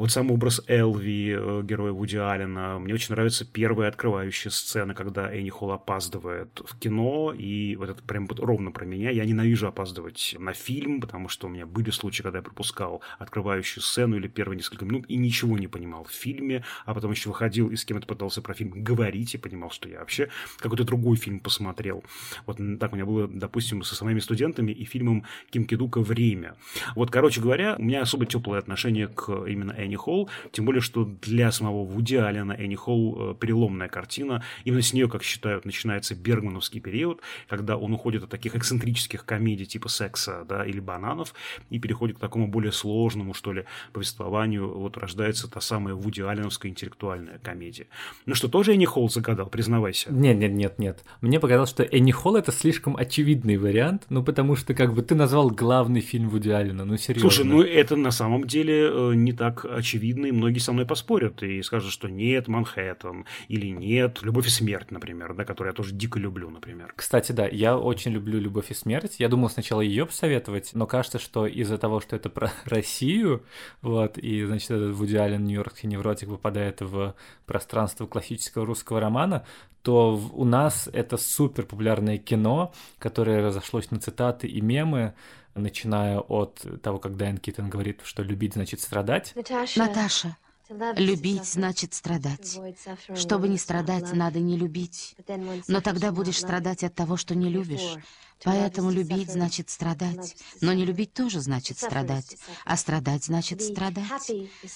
Вот 0.02 0.10
сам 0.10 0.32
образ 0.32 0.64
Элви, 0.66 1.38
э, 1.38 1.62
героя 1.64 1.92
Вуди 1.92 2.18
Аллена. 2.18 2.80
Мне 2.80 2.96
очень 2.96 3.14
нравится 3.14 3.46
первая 3.46 3.88
открывающая 3.88 4.50
сцена, 4.50 4.96
когда 4.96 5.32
Энни 5.32 5.52
Холл 5.52 5.74
опаздывает 5.74 6.60
в 6.66 6.80
кино, 6.80 7.32
и 7.38 7.76
вот 7.76 7.88
это 7.88 8.02
прям 8.02 8.28
ровно 8.40 8.72
про 8.72 8.84
меня. 8.84 9.12
Я 9.12 9.26
ненавижу 9.26 9.68
опаздывать 9.68 10.36
на 10.40 10.54
фильм, 10.54 11.02
потому 11.02 11.30
что 11.30 11.46
у 11.46 11.52
меня 11.52 11.68
были 11.68 11.92
случаи, 11.92 12.24
когда 12.24 12.40
я 12.40 12.44
пропускал 12.44 13.04
открывающую 13.20 13.84
сцену 13.84 14.16
или 14.16 14.28
первые 14.28 14.58
несколько 14.58 14.86
минут 14.86 15.06
и 15.08 15.18
ничего 15.18 15.56
не 15.60 15.68
понимал 15.68 16.06
в 16.06 16.12
фильме, 16.12 16.66
а 16.88 16.96
потом 16.96 17.12
еще 17.12 17.30
выходил 17.30 17.70
и 17.70 17.76
с 17.76 17.86
кем-то 17.86 18.08
пытался 18.08 18.42
про 18.42 18.56
фильм 18.56 18.84
говорить 18.84 19.36
и 19.36 19.38
понимал, 19.38 19.70
что 19.70 19.88
я 19.88 20.00
вообще 20.00 20.30
какой-то 20.58 20.84
другой 20.84 21.18
фильм 21.18 21.40
посмотрел. 21.40 22.04
Вот 22.48 22.58
так 22.80 22.94
у 22.94 22.96
меня 22.96 23.06
было, 23.06 23.28
допустим, 23.28 23.84
со 23.84 23.94
своими 23.94 24.20
студентами 24.20 24.72
и 24.72 24.84
фильмом 24.84 25.26
Ким 25.52 25.66
Кидука 25.68 26.00
«Время». 26.00 26.56
Вот, 26.96 27.12
короче 27.12 27.40
говоря, 27.40 27.76
у 27.78 27.84
меня 27.84 28.02
особо 28.02 28.26
теплое 28.26 28.58
отношение 28.58 29.08
к 29.08 29.46
именно 29.46 29.74
Энни 29.74 29.91
Холл, 29.96 30.30
тем 30.52 30.66
более, 30.66 30.82
что 30.82 31.06
для 31.22 31.52
самого 31.52 31.84
Вуди 31.86 32.16
Аллена 32.16 32.54
Энни 32.54 32.76
Холл 32.76 33.32
э, 33.32 33.36
переломная 33.40 33.88
картина. 33.88 34.44
Именно 34.66 34.82
с 34.82 34.94
нее, 34.94 35.08
как 35.08 35.24
считают, 35.24 35.66
начинается 35.66 36.16
бергмановский 36.16 36.80
период, 36.80 37.22
когда 37.48 37.78
он 37.78 37.94
уходит 37.94 38.24
от 38.24 38.30
таких 38.30 38.56
эксцентрических 38.56 39.26
комедий 39.26 39.66
типа 39.66 39.90
«Секса» 39.90 40.46
да, 40.48 40.66
или 40.66 40.80
«Бананов» 40.80 41.34
и 41.70 41.80
переходит 41.80 42.18
к 42.18 42.20
такому 42.20 42.48
более 42.48 42.72
сложному, 42.72 43.34
что 43.34 43.54
ли, 43.54 43.66
повествованию. 43.94 44.68
Вот 44.78 44.98
рождается 44.98 45.50
та 45.50 45.62
самая 45.62 45.94
Вуди 45.94 46.22
Алленовская 46.22 46.72
интеллектуальная 46.72 47.40
комедия. 47.40 47.88
Ну 48.26 48.36
что, 48.36 48.48
тоже 48.48 48.74
Энни 48.74 48.86
Холл 48.86 49.10
загадал, 49.10 49.48
признавайся. 49.48 50.12
Нет, 50.12 50.38
нет, 50.38 50.52
нет, 50.52 50.80
нет. 50.80 51.04
Мне 51.22 51.40
показалось, 51.40 51.70
что 51.70 51.84
Энни 51.84 52.12
Холл 52.12 52.36
это 52.36 52.52
слишком 52.52 52.96
очевидный 52.96 53.58
вариант, 53.58 54.04
ну 54.10 54.24
потому 54.24 54.56
что 54.56 54.74
как 54.74 54.94
бы 54.94 55.02
ты 55.02 55.16
назвал 55.16 55.50
главный 55.50 56.02
фильм 56.02 56.30
Вуди 56.30 56.50
Аллена, 56.50 56.86
ну 56.86 56.98
серьезно. 56.98 57.30
Слушай, 57.30 57.46
ну 57.46 57.62
это 57.62 57.96
на 57.96 58.12
самом 58.12 58.46
деле 58.46 58.90
э, 58.90 59.14
не 59.16 59.34
так 59.34 59.66
очевидно, 59.76 60.28
многие 60.28 60.60
со 60.60 60.72
мной 60.74 60.86
поспорят 60.86 61.44
и 61.44 61.62
скажут, 61.62 61.92
что 61.92 62.10
нет, 62.10 62.48
Манхэттен, 62.48 63.26
или 63.48 63.68
нет, 63.68 64.22
Любовь 64.22 64.48
и 64.48 64.50
смерть, 64.50 64.92
например, 64.92 65.34
да, 65.34 65.46
которую 65.46 65.72
я 65.72 65.76
тоже 65.76 65.94
дико 65.94 66.20
люблю, 66.20 66.50
например. 66.50 66.94
Кстати, 66.96 67.32
да, 67.32 67.48
я 67.48 67.78
очень 67.78 68.12
люблю 68.12 68.40
Любовь 68.40 68.72
и 68.72 68.74
смерть. 68.74 69.16
Я 69.20 69.30
думал 69.30 69.50
сначала 69.50 69.82
ее 69.82 70.06
посоветовать, 70.06 70.72
но 70.74 70.86
кажется, 70.86 71.20
что 71.20 71.46
из-за 71.46 71.78
того, 71.78 72.00
что 72.02 72.16
это 72.16 72.30
про 72.30 72.52
Россию, 72.66 73.44
вот, 73.82 74.18
и, 74.18 74.46
значит, 74.46 74.72
этот 74.72 74.96
Вуди 74.96 75.16
Аллен, 75.16 75.46
Нью-Йоркский 75.46 75.90
невротик, 75.90 76.30
попадает 76.30 76.82
в 76.82 77.16
пространство 77.46 78.06
классического 78.08 78.66
русского 78.66 79.00
романа, 79.00 79.46
то 79.82 80.20
у 80.34 80.46
нас 80.46 80.90
это 80.94 81.18
супер 81.18 81.66
популярное 81.66 82.18
кино, 82.18 82.72
которое 83.00 83.42
разошлось 83.42 83.90
на 83.92 84.00
цитаты 84.00 84.48
и 84.48 84.62
мемы, 84.62 85.14
начиная 85.56 86.20
от 86.20 86.66
того, 86.82 87.00
как 87.00 87.18
Дайан 87.18 87.38
Киттон 87.38 87.70
говорит, 87.70 88.02
что 88.04 88.24
любить 88.24 88.54
значит 88.54 88.82
страдать. 88.82 89.34
Наташа, 89.36 90.38
любить 90.96 91.46
значит 91.46 91.94
страдать. 91.94 92.60
Чтобы 93.16 93.48
не 93.48 93.58
страдать, 93.58 94.14
надо 94.14 94.40
не 94.40 94.58
любить. 94.58 95.16
Но 95.68 95.82
тогда 95.82 96.12
будешь 96.12 96.40
страдать 96.40 96.84
от 96.84 96.96
того, 96.96 97.18
что 97.18 97.36
не 97.36 97.50
любишь. 97.50 97.98
Поэтому 98.44 98.90
любить 98.90 99.32
значит 99.32 99.70
страдать. 99.70 100.36
Но 100.62 100.74
не 100.74 100.86
любить 100.86 101.14
тоже 101.14 101.42
значит 101.42 101.78
страдать. 101.78 102.38
А 102.66 102.76
страдать 102.78 103.26
значит 103.26 103.62
страдать. 103.62 104.32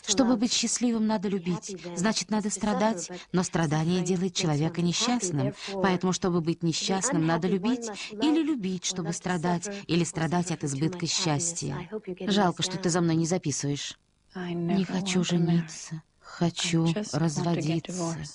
Чтобы 0.05 0.37
быть 0.37 0.53
счастливым, 0.53 1.07
надо 1.07 1.29
любить. 1.29 1.75
Значит, 1.95 2.29
надо 2.29 2.49
страдать. 2.49 3.09
Но 3.31 3.43
страдание 3.43 4.03
делает 4.03 4.35
человека 4.35 4.81
несчастным. 4.81 5.53
Поэтому, 5.73 6.13
чтобы 6.13 6.41
быть 6.41 6.63
несчастным, 6.63 7.25
надо 7.25 7.47
любить. 7.47 7.89
Или 8.11 8.43
любить, 8.43 8.85
чтобы 8.85 9.13
страдать. 9.13 9.67
Или 9.87 10.03
страдать 10.03 10.51
от 10.51 10.63
избытка 10.63 11.07
счастья. 11.07 11.89
Жалко, 12.21 12.61
что 12.61 12.77
ты 12.77 12.89
за 12.89 13.01
мной 13.01 13.15
не 13.15 13.25
записываешь. 13.25 13.97
Не 14.35 14.83
хочу 14.85 15.23
жениться. 15.23 16.01
Хочу 16.19 16.87
разводиться. 17.13 18.27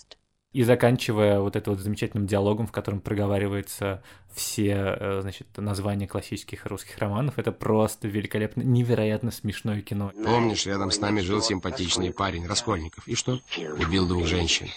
И 0.53 0.64
заканчивая 0.64 1.38
вот 1.38 1.55
это 1.55 1.70
вот 1.70 1.78
замечательным 1.78 2.26
диалогом, 2.26 2.66
в 2.66 2.72
котором 2.72 3.01
проговариваются 3.01 4.03
все, 4.34 4.96
э, 4.98 5.20
значит, 5.22 5.46
названия 5.57 6.09
классических 6.09 6.66
русских 6.66 6.98
романов, 6.98 7.38
это 7.38 7.53
просто 7.53 8.09
великолепно, 8.09 8.62
невероятно 8.62 9.30
смешное 9.30 9.80
кино. 9.80 10.12
Помнишь, 10.24 10.66
рядом 10.66 10.90
с 10.90 10.98
нами 10.98 11.20
жил 11.20 11.40
симпатичный 11.40 12.12
парень, 12.12 12.48
Раскольников. 12.48 13.07
И 13.07 13.14
что? 13.14 13.40
Убил 13.78 14.09
двух 14.09 14.26
женщин. 14.26 14.68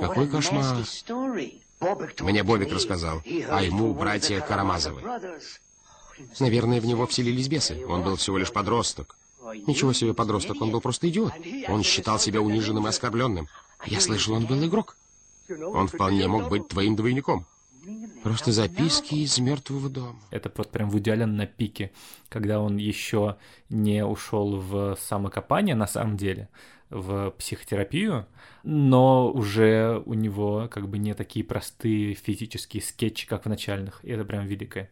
Какой 0.00 0.28
кошмар. 0.28 0.78
Мне 2.20 2.42
Бобик 2.42 2.72
рассказал, 2.72 3.22
а 3.48 3.62
ему 3.62 3.94
братья 3.94 4.40
Карамазовы. 4.40 5.02
Наверное, 6.40 6.80
в 6.80 6.86
него 6.86 7.06
вселились 7.06 7.46
бесы. 7.46 7.86
Он 7.86 8.02
был 8.02 8.16
всего 8.16 8.38
лишь 8.38 8.52
подросток. 8.52 9.16
Ничего 9.66 9.92
себе 9.92 10.14
подросток, 10.14 10.60
он 10.60 10.70
был 10.70 10.80
просто 10.80 11.08
идиот. 11.08 11.32
Он 11.68 11.82
считал 11.82 12.18
себя 12.18 12.40
униженным 12.40 12.86
и 12.86 12.88
оскорбленным. 12.88 13.48
Я 13.86 14.00
слышал, 14.00 14.34
он 14.34 14.46
был 14.46 14.64
игрок. 14.64 14.96
Он 15.48 15.86
вполне 15.88 16.26
мог 16.26 16.48
быть 16.48 16.68
твоим 16.68 16.96
двойником. 16.96 17.46
Просто 18.22 18.50
записки 18.50 19.14
из 19.14 19.38
мертвого 19.38 19.88
дома. 19.88 20.18
Это 20.30 20.50
вот 20.56 20.70
прям 20.70 20.90
Вуди 20.90 21.10
Аллен 21.10 21.36
на 21.36 21.46
пике, 21.46 21.92
когда 22.28 22.60
он 22.60 22.78
еще 22.78 23.36
не 23.68 24.04
ушел 24.04 24.56
в 24.56 24.98
самокопание 25.00 25.76
на 25.76 25.86
самом 25.86 26.16
деле, 26.16 26.48
в 26.90 27.30
психотерапию, 27.38 28.26
но 28.64 29.30
уже 29.30 30.02
у 30.04 30.14
него 30.14 30.68
как 30.68 30.88
бы 30.88 30.98
не 30.98 31.14
такие 31.14 31.44
простые 31.44 32.14
физические 32.14 32.82
скетчи, 32.82 33.28
как 33.28 33.44
в 33.44 33.48
начальных. 33.48 34.04
И 34.04 34.10
это 34.10 34.24
прям 34.24 34.46
великое 34.46 34.90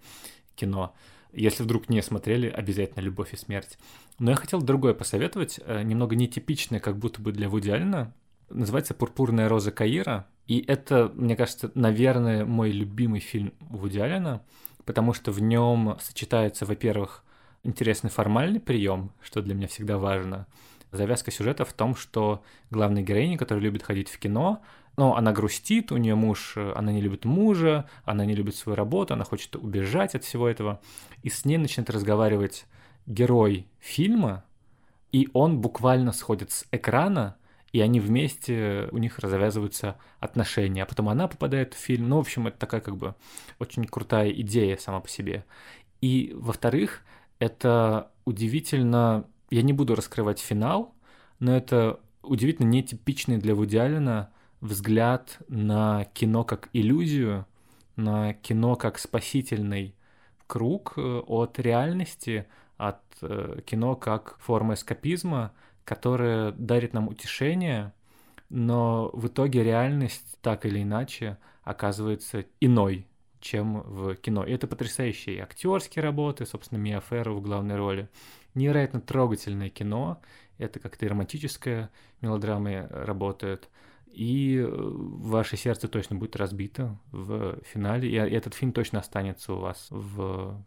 кино. 0.55 0.95
Если 1.35 1.62
вдруг 1.62 1.89
не 1.89 2.01
смотрели, 2.03 2.49
обязательно 2.49 3.03
«Любовь 3.03 3.35
и 3.35 3.37
смерть». 3.37 3.78
Но 4.18 4.30
я 4.30 4.37
хотел 4.37 4.62
другое 4.62 4.95
посоветовать, 4.95 5.59
э, 5.64 5.82
немного 5.82 6.14
нетипичное, 6.14 6.78
как 6.78 6.97
будто 6.97 7.20
бы 7.20 7.32
для 7.32 7.49
Вуди 7.49 7.70
Аллена. 7.70 8.14
Называется 8.51 8.95
«Пурпурная 8.95 9.49
роза 9.49 9.72
Каира». 9.72 10.26
И 10.47 10.64
это, 10.66 11.11
мне 11.14 11.37
кажется, 11.37 11.72
наверное, 11.74 12.45
мой 12.45 12.70
любимый 12.70 13.20
фильм 13.20 13.53
Вуди 13.61 13.99
Аллена, 13.99 14.43
потому 14.85 15.12
что 15.12 15.32
в 15.32 15.41
нем 15.41 15.97
сочетается, 16.01 16.66
во-первых, 16.66 17.24
интересный 17.64 18.11
формальный 18.11 18.61
прием, 18.61 19.11
что 19.20 19.43
для 19.43 19.55
меня 19.55 19.66
всегда 19.66 19.99
важно. 19.99 20.47
Завязка 20.93 21.32
сюжета 21.32 21.64
в 21.64 21.72
том, 21.72 21.97
что 21.97 22.45
главная 22.70 23.03
героиня, 23.03 23.37
которая 23.37 23.64
любит 23.64 23.82
ходить 23.82 24.09
в 24.09 24.18
кино, 24.18 24.62
но 24.97 25.17
она 25.17 25.33
грустит, 25.33 25.93
у 25.93 25.97
нее 25.97 26.15
муж, 26.15 26.57
она 26.57 26.93
не 26.93 27.01
любит 27.01 27.25
мужа, 27.25 27.89
она 28.05 28.25
не 28.25 28.35
любит 28.35 28.55
свою 28.57 28.77
работу, 28.77 29.15
она 29.15 29.25
хочет 29.25 29.57
убежать 29.57 30.15
от 30.15 30.25
всего 30.25 30.49
этого. 30.49 30.81
И 31.23 31.31
с 31.31 31.45
ней 31.45 31.59
начинает 31.59 31.91
разговаривать 31.91 32.67
герой 33.07 33.67
фильма, 33.81 34.45
и 35.13 35.29
он 35.33 35.61
буквально 35.61 36.13
сходит 36.13 36.51
с 36.51 36.67
экрана, 36.71 37.37
и 37.73 37.81
они 37.81 37.99
вместе, 37.99 38.89
у 38.93 38.99
них 38.99 39.19
завязываются 39.21 39.97
отношения, 40.21 40.85
а 40.85 40.87
потом 40.87 41.09
она 41.09 41.27
попадает 41.27 41.75
в 41.75 41.79
фильм. 41.79 42.09
Ну, 42.09 42.17
в 42.17 42.21
общем, 42.21 42.47
это 42.47 42.59
такая 42.59 42.81
как 42.81 42.97
бы 42.97 43.17
очень 43.59 43.85
крутая 43.85 44.31
идея 44.31 44.77
сама 44.77 45.01
по 45.01 45.09
себе. 45.09 45.45
И, 46.01 46.33
во-вторых, 46.37 47.03
это 47.41 48.13
удивительно, 48.25 49.25
я 49.51 49.63
не 49.63 49.73
буду 49.73 49.97
раскрывать 49.97 50.39
финал, 50.39 50.95
но 51.41 51.57
это 51.57 51.99
удивительно 52.23 52.69
нетипичный 52.69 53.39
для 53.39 53.55
Вуди 53.55 53.77
Аллена 53.77 54.31
взгляд 54.61 55.39
на 55.49 56.05
кино 56.15 56.45
как 56.45 56.69
иллюзию, 56.73 57.47
на 57.97 58.35
кино 58.35 58.77
как 58.77 58.99
спасительный 58.99 59.95
круг 60.47 60.95
э, 60.97 61.01
от 61.27 61.59
реальности, 61.59 62.47
от 62.77 63.01
э, 63.23 63.61
кино 63.67 63.97
как 63.97 64.39
форма 64.39 64.75
эскапизма, 64.75 65.53
которая 65.85 66.53
дарит 66.53 66.93
нам 66.93 67.09
утешение, 67.09 67.93
но 68.49 69.11
в 69.13 69.29
итоге 69.29 69.63
реальность 69.63 70.39
так 70.41 70.67
или 70.67 70.83
иначе 70.83 71.39
оказывается 71.63 72.45
иной, 72.61 73.07
чем 73.41 73.83
в 73.83 74.15
кино. 74.17 74.45
И 74.45 74.53
это 74.53 74.67
потрясающие 74.67 75.43
актерские 75.43 76.03
работы, 76.03 76.47
собственно, 76.47 76.79
Мия 76.79 77.01
Ферро 77.01 77.33
в 77.33 77.43
главной 77.43 77.77
роли. 77.77 78.09
Невероятно 78.55 79.01
трогательное 79.01 79.71
кино, 79.71 80.21
это 80.59 80.79
как-то 80.79 81.09
романтическая 81.09 81.91
мелодрама 82.21 82.89
работает– 82.89 83.69
и 84.15 84.59
э, 84.59 84.67
ваше 84.69 85.57
сердце 85.57 85.89
точно 85.89 86.17
будет 86.17 86.37
разбито 86.37 86.99
в 87.12 87.59
финале, 87.65 88.09
и 88.09 88.15
этот 88.15 88.55
фильм 88.55 88.73
точно 88.73 89.01
останется 89.01 89.53
у 89.53 89.59
вас 89.59 89.89
в 89.91 90.65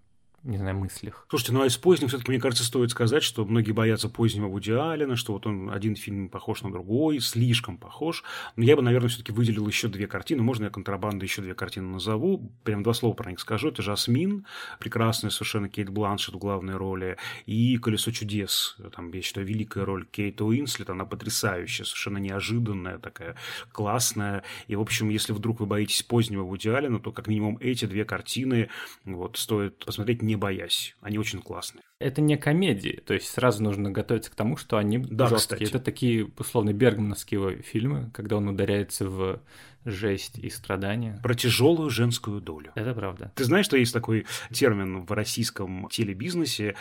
не 0.47 0.57
знаю, 0.57 0.77
мыслях. 0.77 1.25
Слушайте, 1.29 1.51
ну 1.51 1.61
а 1.61 1.67
из 1.67 1.75
поздних 1.75 2.07
все-таки, 2.07 2.31
мне 2.31 2.39
кажется, 2.39 2.63
стоит 2.63 2.91
сказать, 2.91 3.21
что 3.21 3.45
многие 3.45 3.73
боятся 3.73 4.07
позднего 4.07 4.47
Вуди 4.47 4.71
Аллена, 4.71 5.17
что 5.17 5.33
вот 5.33 5.45
он 5.45 5.69
один 5.69 5.95
фильм 5.95 6.29
похож 6.29 6.61
на 6.61 6.71
другой, 6.71 7.19
слишком 7.19 7.77
похож. 7.77 8.23
Но 8.55 8.63
я 8.63 8.77
бы, 8.77 8.81
наверное, 8.81 9.09
все-таки 9.09 9.33
выделил 9.33 9.67
еще 9.67 9.89
две 9.89 10.07
картины. 10.07 10.41
Можно 10.41 10.65
я 10.65 10.69
контрабанду 10.69 11.25
еще 11.25 11.41
две 11.41 11.53
картины 11.53 11.87
назову? 11.87 12.49
Прям 12.63 12.81
два 12.81 12.93
слова 12.93 13.13
про 13.13 13.29
них 13.29 13.41
скажу. 13.41 13.67
Это 13.67 13.81
«Жасмин», 13.81 14.45
прекрасная 14.79 15.31
совершенно 15.31 15.67
Кейт 15.67 15.89
Бланшет 15.89 16.35
в 16.35 16.37
главной 16.37 16.77
роли, 16.77 17.17
и 17.45 17.77
«Колесо 17.77 18.11
чудес». 18.11 18.77
Там, 18.95 19.11
я 19.11 19.21
считаю, 19.21 19.45
великая 19.45 19.83
роль 19.83 20.05
Кейт 20.05 20.39
Уинслет, 20.39 20.89
она 20.89 21.03
потрясающая, 21.03 21.83
совершенно 21.83 22.19
неожиданная, 22.19 22.99
такая 22.99 23.35
классная. 23.73 24.43
И, 24.67 24.77
в 24.77 24.81
общем, 24.81 25.09
если 25.09 25.33
вдруг 25.33 25.59
вы 25.59 25.65
боитесь 25.65 26.03
позднего 26.03 26.43
Вуди 26.43 26.69
Аллена, 26.69 26.99
то 26.99 27.11
как 27.11 27.27
минимум 27.27 27.57
эти 27.59 27.83
две 27.83 28.05
картины 28.05 28.69
вот, 29.03 29.35
стоит 29.35 29.83
посмотреть 29.83 30.21
не 30.21 30.36
боясь. 30.37 30.95
Они 31.01 31.17
очень 31.17 31.41
классные. 31.41 31.86
Это 31.99 32.21
не 32.21 32.37
комедии, 32.37 33.01
то 33.05 33.15
есть 33.15 33.27
сразу 33.27 33.63
нужно 33.63 33.89
готовиться 33.89 34.29
к 34.29 34.35
тому, 34.35 34.55
что 34.55 34.77
они 34.77 34.99
Да, 34.99 35.27
жесткие. 35.27 35.57
кстати. 35.65 35.69
Это 35.75 35.79
такие, 35.83 36.29
условно, 36.37 36.71
бергмановские 36.71 37.63
фильмы, 37.63 38.11
когда 38.13 38.37
он 38.37 38.47
ударяется 38.47 39.07
в 39.09 39.41
жесть 39.85 40.37
и 40.37 40.49
страдания. 40.49 41.19
Про 41.23 41.33
тяжелую 41.33 41.89
женскую 41.89 42.41
долю. 42.41 42.71
Это 42.75 42.93
правда. 42.93 43.31
Ты 43.35 43.45
знаешь, 43.45 43.65
что 43.65 43.77
есть 43.77 43.93
такой 43.93 44.25
термин 44.51 45.05
в 45.05 45.11
российском 45.13 45.87
телебизнесе 45.89 46.75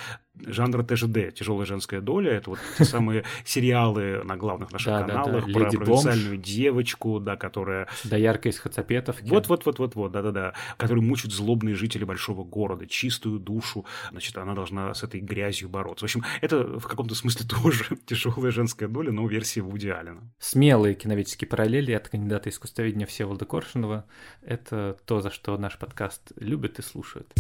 жанра 0.44 0.82
ТЖД, 0.82 1.32
тяжелая 1.32 1.66
женская 1.66 2.00
доля. 2.00 2.32
Это 2.32 2.50
вот 2.50 2.58
те 2.76 2.84
самые 2.84 3.24
сериалы 3.44 4.22
на 4.24 4.36
главных 4.36 4.72
наших 4.72 4.86
Да, 4.86 5.00
да, 5.02 5.06
да. 5.06 5.22
каналах 5.22 5.44
про 5.52 5.64
«Леди 5.64 5.76
провинциальную 5.78 6.36
девочку, 6.36 7.20
да, 7.20 7.36
которая... 7.36 7.86
Доярка 8.04 8.48
из 8.48 8.58
Хацапетовки. 8.58 9.28
Вот, 9.28 9.48
вот, 9.48 9.64
вот, 9.66 9.78
вот, 9.78 9.94
вот, 9.94 10.12
да, 10.12 10.22
да, 10.22 10.32
да. 10.32 10.52
Которые 10.76 11.04
мучают 11.04 11.32
злобные 11.32 11.76
жители 11.76 12.04
большого 12.04 12.42
города, 12.42 12.86
чистую 12.86 13.38
душу. 13.38 13.86
Значит, 14.10 14.36
она 14.36 14.54
должна 14.54 14.92
с 14.92 15.04
этой 15.06 15.20
грязью 15.20 15.68
бороться. 15.68 16.04
В 16.04 16.08
общем, 16.08 16.24
это 16.40 16.78
в 16.78 16.86
каком-то 16.86 17.14
смысле 17.14 17.46
тоже 17.62 17.96
тяжелая 18.06 18.50
женская 18.50 18.88
доля, 18.88 19.12
но 19.12 19.26
версии 19.26 19.60
Вуди 19.60 19.88
Аллена. 19.88 20.20
Смелые 20.38 20.94
киноведческие 20.94 21.48
параллели 21.48 21.92
от 21.92 22.08
кандидата 22.08 22.50
искусствоведения 22.50 23.06
Всеволода 23.06 23.44
Коршунова. 23.44 24.04
Это 24.42 24.96
то, 25.04 25.20
за 25.20 25.30
что 25.30 25.56
наш 25.56 25.78
подкаст 25.78 26.32
любят 26.36 26.78
и 26.78 26.82
слушают. 26.82 27.32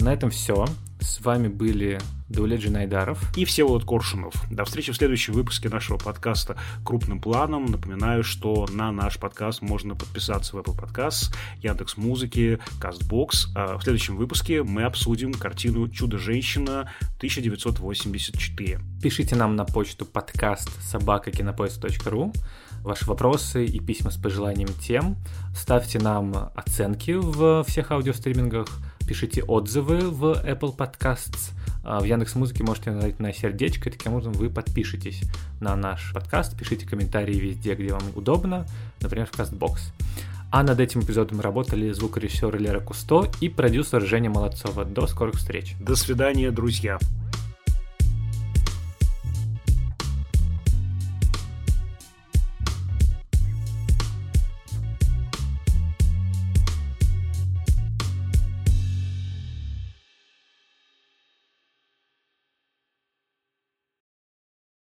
На 0.00 0.12
этом 0.12 0.30
все. 0.30 0.66
С 1.00 1.20
вами 1.20 1.48
были 1.48 1.98
Даулет 2.28 2.68
Найдаров. 2.68 3.36
И 3.36 3.44
Всеволод 3.44 3.84
Коршунов. 3.84 4.34
До 4.50 4.64
встречи 4.64 4.92
в 4.92 4.96
следующем 4.96 5.32
выпуске 5.32 5.68
нашего 5.68 5.98
подкаста 5.98 6.56
«Крупным 6.84 7.20
планом». 7.20 7.66
Напоминаю, 7.66 8.24
что 8.24 8.66
на 8.70 8.90
наш 8.90 9.18
подкаст 9.18 9.62
можно 9.62 9.94
подписаться 9.94 10.56
в 10.56 10.58
Apple 10.58 10.76
Podcasts, 10.76 11.34
Яндекс 11.62 11.96
Музыки, 11.96 12.58
Castbox. 12.80 13.48
А 13.54 13.78
в 13.78 13.82
следующем 13.82 14.16
выпуске 14.16 14.62
мы 14.62 14.82
обсудим 14.82 15.32
картину 15.32 15.88
«Чудо-женщина» 15.88 16.90
1984. 17.18 18.80
Пишите 19.02 19.36
нам 19.36 19.54
на 19.54 19.64
почту 19.64 20.04
подкаст 20.04 20.70
собакакинопоиск.ру 20.82 22.32
ваши 22.82 23.04
вопросы 23.06 23.64
и 23.66 23.80
письма 23.80 24.10
с 24.10 24.16
пожеланием 24.16 24.68
тем. 24.80 25.16
Ставьте 25.54 25.98
нам 25.98 26.50
оценки 26.54 27.12
в 27.12 27.64
всех 27.64 27.90
аудиостримингах, 27.90 28.68
пишите 29.06 29.42
отзывы 29.42 30.10
в 30.10 30.24
Apple 30.44 30.76
Podcasts, 30.76 31.52
а 31.84 32.00
в 32.00 32.04
Яндекс 32.04 32.34
Музыке 32.34 32.64
можете 32.64 32.90
нажать 32.90 33.20
на 33.20 33.32
сердечко, 33.32 33.90
таким 33.90 34.12
образом 34.12 34.32
вы 34.32 34.50
подпишетесь 34.50 35.22
на 35.60 35.76
наш 35.76 36.12
подкаст, 36.12 36.58
пишите 36.58 36.86
комментарии 36.86 37.36
везде, 37.36 37.74
где 37.74 37.92
вам 37.92 38.02
удобно, 38.14 38.66
например, 39.00 39.26
в 39.26 39.38
CastBox. 39.38 39.78
А 40.50 40.62
над 40.62 40.80
этим 40.80 41.00
эпизодом 41.02 41.40
работали 41.40 41.90
звукорежиссер 41.92 42.58
Лера 42.58 42.80
Кусто 42.80 43.28
и 43.40 43.48
продюсер 43.48 44.00
Женя 44.02 44.30
Молодцова. 44.30 44.84
До 44.84 45.06
скорых 45.06 45.36
встреч. 45.36 45.74
До 45.80 45.96
свидания, 45.96 46.50
друзья. 46.50 46.98